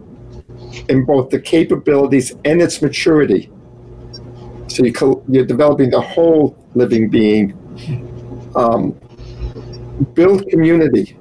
in 0.88 1.04
both 1.04 1.32
the 1.32 1.40
capabilities 1.40 2.36
and 2.46 2.62
its 2.62 2.80
maturity. 2.82 3.52
So 4.68 4.86
you 4.86 5.24
you're 5.28 5.46
developing 5.46 5.90
the 5.90 6.02
whole 6.02 6.56
living 6.76 7.10
being. 7.10 7.58
Um, 8.56 8.96
build 10.14 10.48
community 10.50 11.18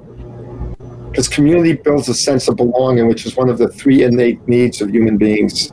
because 1.11 1.29
community 1.29 1.75
builds 1.75 2.11
a 2.11 2.15
sense 2.15 2.49
of 2.49 2.57
belonging, 2.57 3.07
which 3.09 3.25
is 3.25 3.37
one 3.37 3.49
of 3.49 3.57
the 3.57 3.69
three 3.69 4.03
innate 4.03 4.47
needs 4.47 4.83
of 4.83 4.91
human 4.91 5.17
beings. 5.17 5.73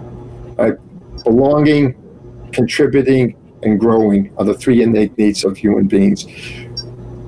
Right? 0.58 0.76
Belonging, 1.26 1.96
contributing, 2.52 3.36
and 3.64 3.80
growing 3.80 4.32
are 4.38 4.46
the 4.46 4.54
three 4.54 4.82
innate 4.82 5.18
needs 5.18 5.44
of 5.44 5.58
human 5.58 5.88
beings. 5.88 6.26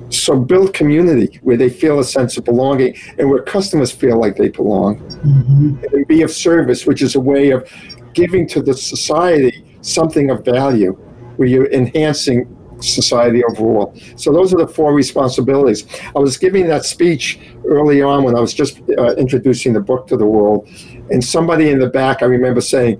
So 0.08 0.38
build 0.38 0.74
community 0.74 1.38
where 1.42 1.56
they 1.56 1.70
feel 1.70 1.98
a 1.98 2.04
sense 2.04 2.36
of 2.36 2.44
belonging 2.44 2.96
and 3.18 3.30
where 3.30 3.42
customers 3.42 3.90
feel 3.90 4.20
like 4.20 4.36
they 4.36 4.48
belong. 4.48 4.98
Mm-hmm. 4.98 5.84
And 5.92 6.06
be 6.06 6.22
of 6.22 6.30
service, 6.30 6.86
which 6.86 7.02
is 7.02 7.14
a 7.14 7.20
way 7.20 7.50
of 7.50 7.68
giving 8.12 8.46
to 8.48 8.62
the 8.62 8.74
society 8.74 9.64
something 9.80 10.30
of 10.30 10.44
value, 10.44 10.92
where 11.36 11.48
you're 11.48 11.70
enhancing 11.72 12.56
society 12.80 13.42
overall. 13.44 13.94
So 14.16 14.32
those 14.32 14.52
are 14.52 14.58
the 14.58 14.68
four 14.68 14.92
responsibilities. 14.92 15.86
I 16.14 16.18
was 16.18 16.36
giving 16.36 16.66
that 16.68 16.84
speech 16.84 17.40
early 17.66 18.02
on 18.02 18.22
when 18.22 18.36
I 18.36 18.40
was 18.40 18.52
just 18.52 18.80
uh, 18.98 19.14
introducing 19.14 19.72
the 19.72 19.80
book 19.80 20.06
to 20.08 20.16
the 20.16 20.26
world, 20.26 20.68
and 21.10 21.24
somebody 21.24 21.70
in 21.70 21.78
the 21.78 21.88
back, 21.88 22.22
I 22.22 22.26
remember 22.26 22.60
saying, 22.60 22.96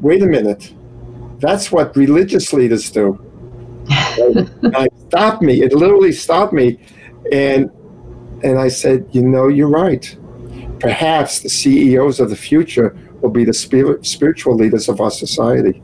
"Wait 0.00 0.22
a 0.22 0.26
minute, 0.26 0.72
that's 1.44 1.70
what 1.70 1.96
religious 1.96 2.52
leaders 2.52 2.90
do." 2.90 3.18
it 4.86 4.92
stopped 5.08 5.42
me. 5.42 5.62
It 5.62 5.72
literally 5.72 6.12
stopped 6.12 6.52
me, 6.52 6.78
and 7.32 7.70
and 8.42 8.58
I 8.58 8.68
said, 8.68 9.06
"You 9.12 9.22
know, 9.22 9.48
you're 9.48 9.68
right. 9.68 10.04
Perhaps 10.80 11.40
the 11.40 11.48
CEOs 11.48 12.20
of 12.20 12.30
the 12.30 12.36
future 12.36 12.96
will 13.20 13.30
be 13.30 13.44
the 13.44 13.52
spirit, 13.52 14.04
spiritual 14.06 14.54
leaders 14.54 14.88
of 14.88 15.00
our 15.00 15.10
society." 15.10 15.82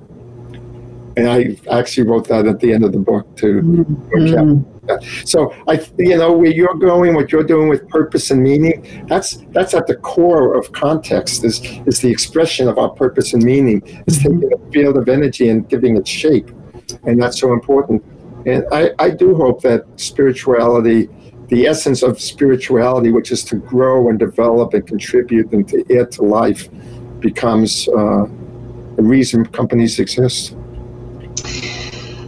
and 1.17 1.29
I 1.29 1.57
actually 1.71 2.09
wrote 2.09 2.29
that 2.29 2.47
at 2.47 2.61
the 2.61 2.73
end 2.73 2.85
of 2.85 2.93
the 2.93 2.99
book 2.99 3.37
too. 3.37 3.61
Mm-hmm. 3.63 4.80
So 5.25 5.55
I, 5.69 5.85
you 5.99 6.17
know, 6.17 6.33
where 6.33 6.51
you're 6.51 6.75
going, 6.75 7.15
what 7.15 7.33
you're 7.33 7.45
doing 7.45 7.69
with 7.69 7.89
purpose 7.89 8.31
and 8.31 8.43
meaning, 8.43 9.07
that's 9.07 9.39
that's 9.51 9.75
at 9.75 9.87
the 9.87 9.97
core 9.97 10.55
of 10.55 10.73
context. 10.73 11.45
Is 11.45 11.61
is 11.87 12.01
the 12.01 12.11
expression 12.11 12.69
of 12.69 12.79
our 12.79 12.91
purpose 12.91 13.35
and 13.35 13.43
meaning. 13.43 13.83
It's 14.07 14.19
mm-hmm. 14.19 14.41
taking 14.41 14.53
a 14.53 14.71
field 14.73 14.97
of 14.97 15.09
energy 15.09 15.49
and 15.49 15.69
giving 15.69 15.97
it 15.97 16.07
shape, 16.07 16.51
and 17.05 17.21
that's 17.21 17.39
so 17.41 17.53
important. 17.53 18.03
And 18.47 18.65
I, 18.73 18.91
I 18.99 19.11
do 19.11 19.35
hope 19.35 19.61
that 19.63 19.85
spirituality, 19.97 21.09
the 21.49 21.67
essence 21.67 22.03
of 22.03 22.21
spirituality, 22.21 23.11
which 23.11 23.33
is 23.33 23.45
to 23.45 23.57
grow 23.57 24.09
and 24.09 24.19
develop 24.19 24.73
and 24.73 24.87
contribute 24.87 25.53
and 25.53 25.69
to 25.69 25.85
add 25.99 26.11
to 26.13 26.23
life, 26.23 26.69
becomes 27.21 27.87
uh, 27.89 28.27
the 28.97 29.03
reason 29.03 29.45
companies 29.47 29.99
exist. 29.99 30.57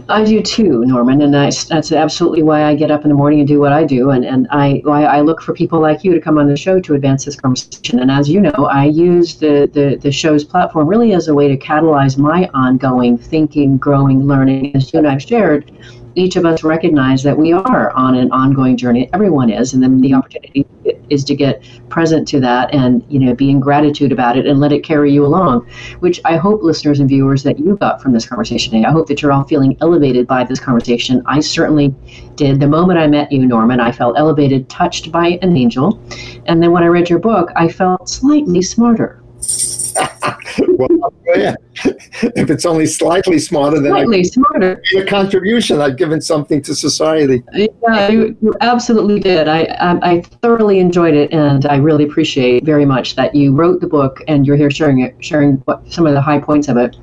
I 0.09 0.25
do 0.25 0.41
too, 0.41 0.83
Norman, 0.85 1.21
and 1.21 1.33
that's, 1.33 1.63
that's 1.63 1.91
absolutely 1.91 2.43
why 2.43 2.65
I 2.65 2.75
get 2.75 2.91
up 2.91 3.03
in 3.03 3.09
the 3.09 3.15
morning 3.15 3.39
and 3.39 3.47
do 3.47 3.59
what 3.59 3.71
I 3.71 3.85
do, 3.85 4.09
and, 4.09 4.25
and 4.25 4.47
I 4.51 4.81
why 4.83 5.05
I 5.05 5.21
look 5.21 5.41
for 5.41 5.53
people 5.53 5.79
like 5.79 6.03
you 6.03 6.13
to 6.13 6.19
come 6.19 6.37
on 6.37 6.47
the 6.47 6.57
show 6.57 6.79
to 6.81 6.93
advance 6.93 7.23
this 7.23 7.37
conversation. 7.37 7.99
And 7.99 8.11
as 8.11 8.29
you 8.29 8.41
know, 8.41 8.67
I 8.69 8.85
use 8.85 9.35
the, 9.35 9.69
the, 9.71 9.95
the 9.95 10.11
show's 10.11 10.43
platform 10.43 10.87
really 10.87 11.13
as 11.13 11.29
a 11.29 11.33
way 11.33 11.47
to 11.47 11.57
catalyze 11.57 12.17
my 12.17 12.49
ongoing 12.53 13.17
thinking, 13.17 13.77
growing, 13.77 14.27
learning. 14.27 14.75
As 14.75 14.91
you 14.91 14.99
and 14.99 15.07
I've 15.07 15.23
shared, 15.23 15.71
each 16.15 16.35
of 16.35 16.45
us 16.45 16.63
recognize 16.63 17.23
that 17.23 17.37
we 17.37 17.53
are 17.53 17.91
on 17.91 18.15
an 18.15 18.31
ongoing 18.31 18.77
journey. 18.77 19.09
Everyone 19.13 19.49
is, 19.49 19.73
and 19.73 19.81
then 19.81 20.01
the 20.01 20.13
opportunity 20.13 20.65
is 21.09 21.23
to 21.23 21.35
get 21.35 21.63
present 21.89 22.27
to 22.27 22.39
that 22.39 22.73
and 22.73 23.05
you 23.07 23.19
know 23.19 23.33
be 23.33 23.49
in 23.49 23.59
gratitude 23.59 24.11
about 24.11 24.37
it 24.37 24.45
and 24.45 24.59
let 24.59 24.71
it 24.71 24.83
carry 24.83 25.11
you 25.11 25.25
along. 25.25 25.67
Which 25.99 26.19
I 26.25 26.37
hope 26.37 26.61
listeners 26.63 26.99
and 26.99 27.09
viewers 27.09 27.43
that 27.43 27.59
you 27.59 27.77
got 27.77 28.01
from 28.01 28.13
this 28.13 28.25
conversation 28.25 28.71
today. 28.71 28.85
I 28.85 28.91
hope 28.91 29.07
that 29.07 29.21
you're 29.21 29.31
all 29.31 29.43
feeling 29.43 29.77
elevated 29.81 30.27
by 30.27 30.43
this 30.43 30.59
conversation. 30.59 31.21
I 31.25 31.39
certainly 31.39 31.93
did. 32.35 32.59
The 32.59 32.67
moment 32.67 32.99
I 32.99 33.07
met 33.07 33.31
you, 33.31 33.45
Norman, 33.45 33.79
I 33.79 33.91
felt 33.91 34.17
elevated, 34.17 34.69
touched 34.69 35.11
by 35.11 35.39
an 35.41 35.55
angel, 35.55 36.01
and 36.45 36.61
then 36.61 36.71
when 36.71 36.83
I 36.83 36.87
read 36.87 37.09
your 37.09 37.19
book, 37.19 37.51
I 37.55 37.67
felt 37.67 38.09
slightly 38.09 38.61
smarter. 38.61 39.21
Well, 40.77 41.13
yeah. 41.35 41.55
if 42.35 42.49
it's 42.49 42.65
only 42.65 42.85
slightly 42.85 43.39
smarter 43.39 43.79
than 43.79 43.91
slightly 43.91 44.19
I, 44.19 44.23
smarter, 44.23 44.81
a 44.97 45.05
contribution. 45.05 45.81
I've 45.81 45.97
given 45.97 46.21
something 46.21 46.61
to 46.63 46.75
society. 46.75 47.43
Yeah, 47.53 48.09
you, 48.09 48.37
you 48.41 48.53
absolutely 48.61 49.19
did. 49.19 49.47
I, 49.47 49.63
I, 49.63 50.11
I 50.11 50.21
thoroughly 50.41 50.79
enjoyed 50.79 51.13
it, 51.13 51.31
and 51.33 51.65
I 51.65 51.77
really 51.77 52.03
appreciate 52.03 52.63
very 52.63 52.85
much 52.85 53.15
that 53.15 53.35
you 53.35 53.53
wrote 53.53 53.81
the 53.81 53.87
book 53.87 54.21
and 54.27 54.45
you're 54.45 54.57
here 54.57 54.71
sharing 54.71 55.01
it, 55.01 55.15
sharing 55.23 55.57
what, 55.65 55.91
some 55.91 56.05
of 56.05 56.13
the 56.13 56.21
high 56.21 56.39
points 56.39 56.67
of 56.67 56.77
it. 56.77 56.95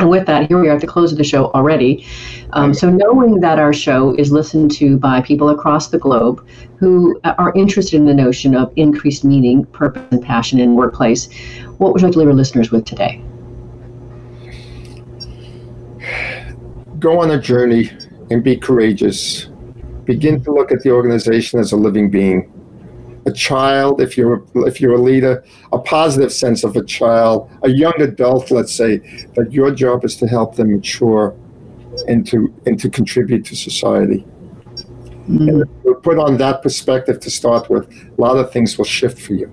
And 0.00 0.10
with 0.10 0.26
that, 0.26 0.48
here 0.48 0.60
we 0.60 0.68
are 0.68 0.74
at 0.74 0.80
the 0.80 0.88
close 0.88 1.12
of 1.12 1.18
the 1.18 1.24
show 1.24 1.52
already. 1.52 2.04
Um, 2.52 2.74
so, 2.74 2.90
knowing 2.90 3.40
that 3.40 3.58
our 3.60 3.72
show 3.72 4.14
is 4.14 4.32
listened 4.32 4.72
to 4.72 4.98
by 4.98 5.20
people 5.20 5.50
across 5.50 5.88
the 5.88 5.98
globe 5.98 6.46
who 6.78 7.18
are 7.24 7.52
interested 7.54 7.96
in 7.96 8.04
the 8.04 8.14
notion 8.14 8.56
of 8.56 8.72
increased 8.76 9.24
meaning, 9.24 9.64
purpose, 9.66 10.02
and 10.10 10.22
passion 10.22 10.58
in 10.58 10.74
workplace, 10.74 11.28
what 11.78 11.92
would 11.92 12.00
you 12.00 12.06
like 12.06 12.12
to 12.12 12.18
leave 12.18 12.28
our 12.28 12.34
listeners 12.34 12.70
with 12.70 12.84
today? 12.84 13.22
Go 16.98 17.20
on 17.20 17.30
a 17.30 17.40
journey 17.40 17.90
and 18.30 18.42
be 18.42 18.56
courageous. 18.56 19.48
Begin 20.04 20.42
to 20.44 20.52
look 20.52 20.70
at 20.72 20.82
the 20.82 20.90
organization 20.90 21.60
as 21.60 21.72
a 21.72 21.76
living 21.76 22.10
being. 22.10 22.50
A 23.26 23.32
child, 23.32 24.00
if 24.00 24.18
you're 24.18 24.44
if 24.54 24.80
you're 24.80 24.94
a 24.94 25.00
leader, 25.00 25.44
a 25.72 25.78
positive 25.78 26.32
sense 26.32 26.62
of 26.62 26.76
a 26.76 26.84
child, 26.84 27.50
a 27.62 27.70
young 27.70 27.98
adult, 28.00 28.50
let's 28.50 28.72
say, 28.72 28.98
that 29.34 29.50
your 29.50 29.70
job 29.70 30.04
is 30.04 30.16
to 30.16 30.26
help 30.26 30.56
them 30.56 30.72
mature 30.72 31.34
and 32.06 32.26
to 32.26 32.54
and 32.66 32.78
to 32.80 32.90
contribute 32.90 33.44
to 33.46 33.56
society. 33.56 34.26
Mm. 35.28 36.02
Put 36.02 36.18
on 36.18 36.36
that 36.36 36.62
perspective 36.62 37.18
to 37.20 37.30
start 37.30 37.70
with, 37.70 37.90
a 37.90 38.20
lot 38.20 38.36
of 38.36 38.52
things 38.52 38.76
will 38.76 38.84
shift 38.84 39.18
for 39.18 39.32
you. 39.32 39.50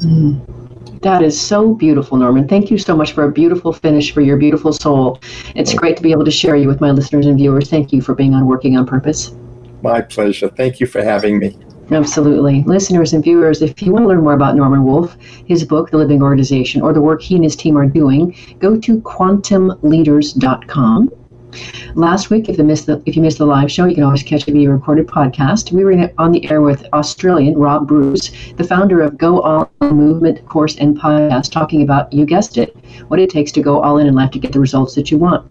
Mm. 0.00 0.67
That 1.02 1.22
is 1.22 1.40
so 1.40 1.74
beautiful, 1.74 2.18
Norman. 2.18 2.48
Thank 2.48 2.70
you 2.70 2.78
so 2.78 2.96
much 2.96 3.12
for 3.12 3.24
a 3.24 3.32
beautiful 3.32 3.72
finish 3.72 4.12
for 4.12 4.20
your 4.20 4.36
beautiful 4.36 4.72
soul. 4.72 5.20
It's 5.54 5.74
great 5.74 5.96
to 5.96 6.02
be 6.02 6.12
able 6.12 6.24
to 6.24 6.30
share 6.30 6.56
you 6.56 6.68
with 6.68 6.80
my 6.80 6.90
listeners 6.90 7.26
and 7.26 7.36
viewers. 7.36 7.70
Thank 7.70 7.92
you 7.92 8.00
for 8.00 8.14
being 8.14 8.34
on 8.34 8.46
Working 8.46 8.76
on 8.76 8.86
Purpose. 8.86 9.32
My 9.82 10.00
pleasure. 10.00 10.48
Thank 10.48 10.80
you 10.80 10.86
for 10.86 11.02
having 11.02 11.38
me. 11.38 11.56
Absolutely. 11.90 12.64
Listeners 12.64 13.14
and 13.14 13.24
viewers, 13.24 13.62
if 13.62 13.80
you 13.80 13.92
want 13.92 14.04
to 14.04 14.08
learn 14.08 14.22
more 14.22 14.34
about 14.34 14.56
Norman 14.56 14.84
Wolfe, 14.84 15.16
his 15.46 15.64
book, 15.64 15.90
The 15.90 15.96
Living 15.96 16.22
Organization, 16.22 16.82
or 16.82 16.92
the 16.92 17.00
work 17.00 17.22
he 17.22 17.36
and 17.36 17.44
his 17.44 17.56
team 17.56 17.78
are 17.78 17.86
doing, 17.86 18.36
go 18.58 18.78
to 18.78 19.00
quantumleaders.com. 19.00 21.10
Last 21.94 22.30
week, 22.30 22.48
if 22.48 22.58
you 22.58 22.64
missed 22.64 22.86
the 22.86 23.02
if 23.06 23.16
you 23.16 23.22
missed 23.22 23.38
the 23.38 23.46
live 23.46 23.70
show, 23.70 23.86
you 23.86 23.94
can 23.94 24.04
always 24.04 24.22
catch 24.22 24.44
video 24.44 24.70
recorded 24.70 25.06
podcast. 25.06 25.72
We 25.72 25.84
were 25.84 26.10
on 26.18 26.32
the 26.32 26.50
air 26.50 26.60
with 26.60 26.86
Australian 26.92 27.56
Rob 27.56 27.86
Bruce, 27.88 28.30
the 28.56 28.64
founder 28.64 29.00
of 29.00 29.16
Go 29.16 29.40
All 29.40 29.70
In 29.82 29.96
Movement 29.96 30.46
course 30.46 30.76
and 30.76 30.98
podcast, 30.98 31.50
talking 31.50 31.82
about 31.82 32.12
you 32.12 32.26
guessed 32.26 32.58
it, 32.58 32.76
what 33.08 33.18
it 33.18 33.30
takes 33.30 33.52
to 33.52 33.62
go 33.62 33.80
all 33.80 33.98
in 33.98 34.06
in 34.06 34.14
life 34.14 34.30
to 34.32 34.38
get 34.38 34.52
the 34.52 34.60
results 34.60 34.94
that 34.94 35.10
you 35.10 35.18
want 35.18 35.50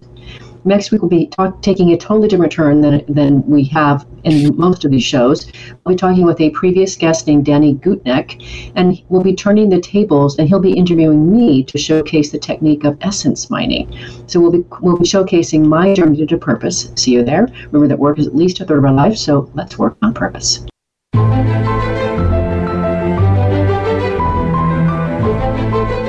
next 0.68 0.92
week 0.92 1.02
we'll 1.02 1.10
be 1.10 1.28
talk, 1.28 1.62
taking 1.62 1.92
a 1.92 1.98
totally 1.98 2.28
different 2.28 2.52
turn 2.52 2.82
than, 2.82 3.04
than 3.08 3.46
we 3.48 3.64
have 3.66 4.06
in 4.24 4.56
most 4.58 4.86
of 4.86 4.92
these 4.92 5.04
shows. 5.04 5.52
We'll 5.86 5.96
be 5.96 5.98
talking 5.98 6.26
with 6.26 6.40
a 6.42 6.50
previous 6.52 6.96
guest 6.96 7.26
named 7.28 7.46
Danny 7.46 7.76
Gutnick, 7.76 8.72
and 8.76 9.02
we'll 9.10 9.24
be 9.24 9.36
turning 9.36 9.70
the 9.70 9.82
tables, 9.82 10.38
and 10.38 10.48
he'll 10.48 10.60
be 10.60 10.74
interviewing 10.74 11.32
me 11.32 11.64
to 11.64 11.78
showcase 11.78 12.32
the 12.32 12.40
technique 12.40 12.84
of 12.84 12.98
essence 13.02 13.50
mining. 13.50 13.98
So 14.28 14.40
we'll 14.40 14.52
be 14.52 14.66
we'll 14.82 14.98
be 14.98 15.06
showcasing 15.06 15.66
my 15.66 15.94
journey 15.94 16.26
to 16.26 16.38
purpose. 16.38 16.92
See 16.96 17.12
you 17.12 17.24
there. 17.24 17.48
Remember 17.72 17.88
that 17.88 18.00
work 18.00 18.20
is 18.20 18.28
at 18.28 18.36
least 18.36 18.60
a 18.60 18.66
third 18.66 18.80
of 18.80 18.86
our 18.86 18.94
life, 18.94 19.18
so 19.18 19.50
let's 19.54 19.78
work 19.78 19.98
on 20.02 20.14
purpose. 20.14 20.66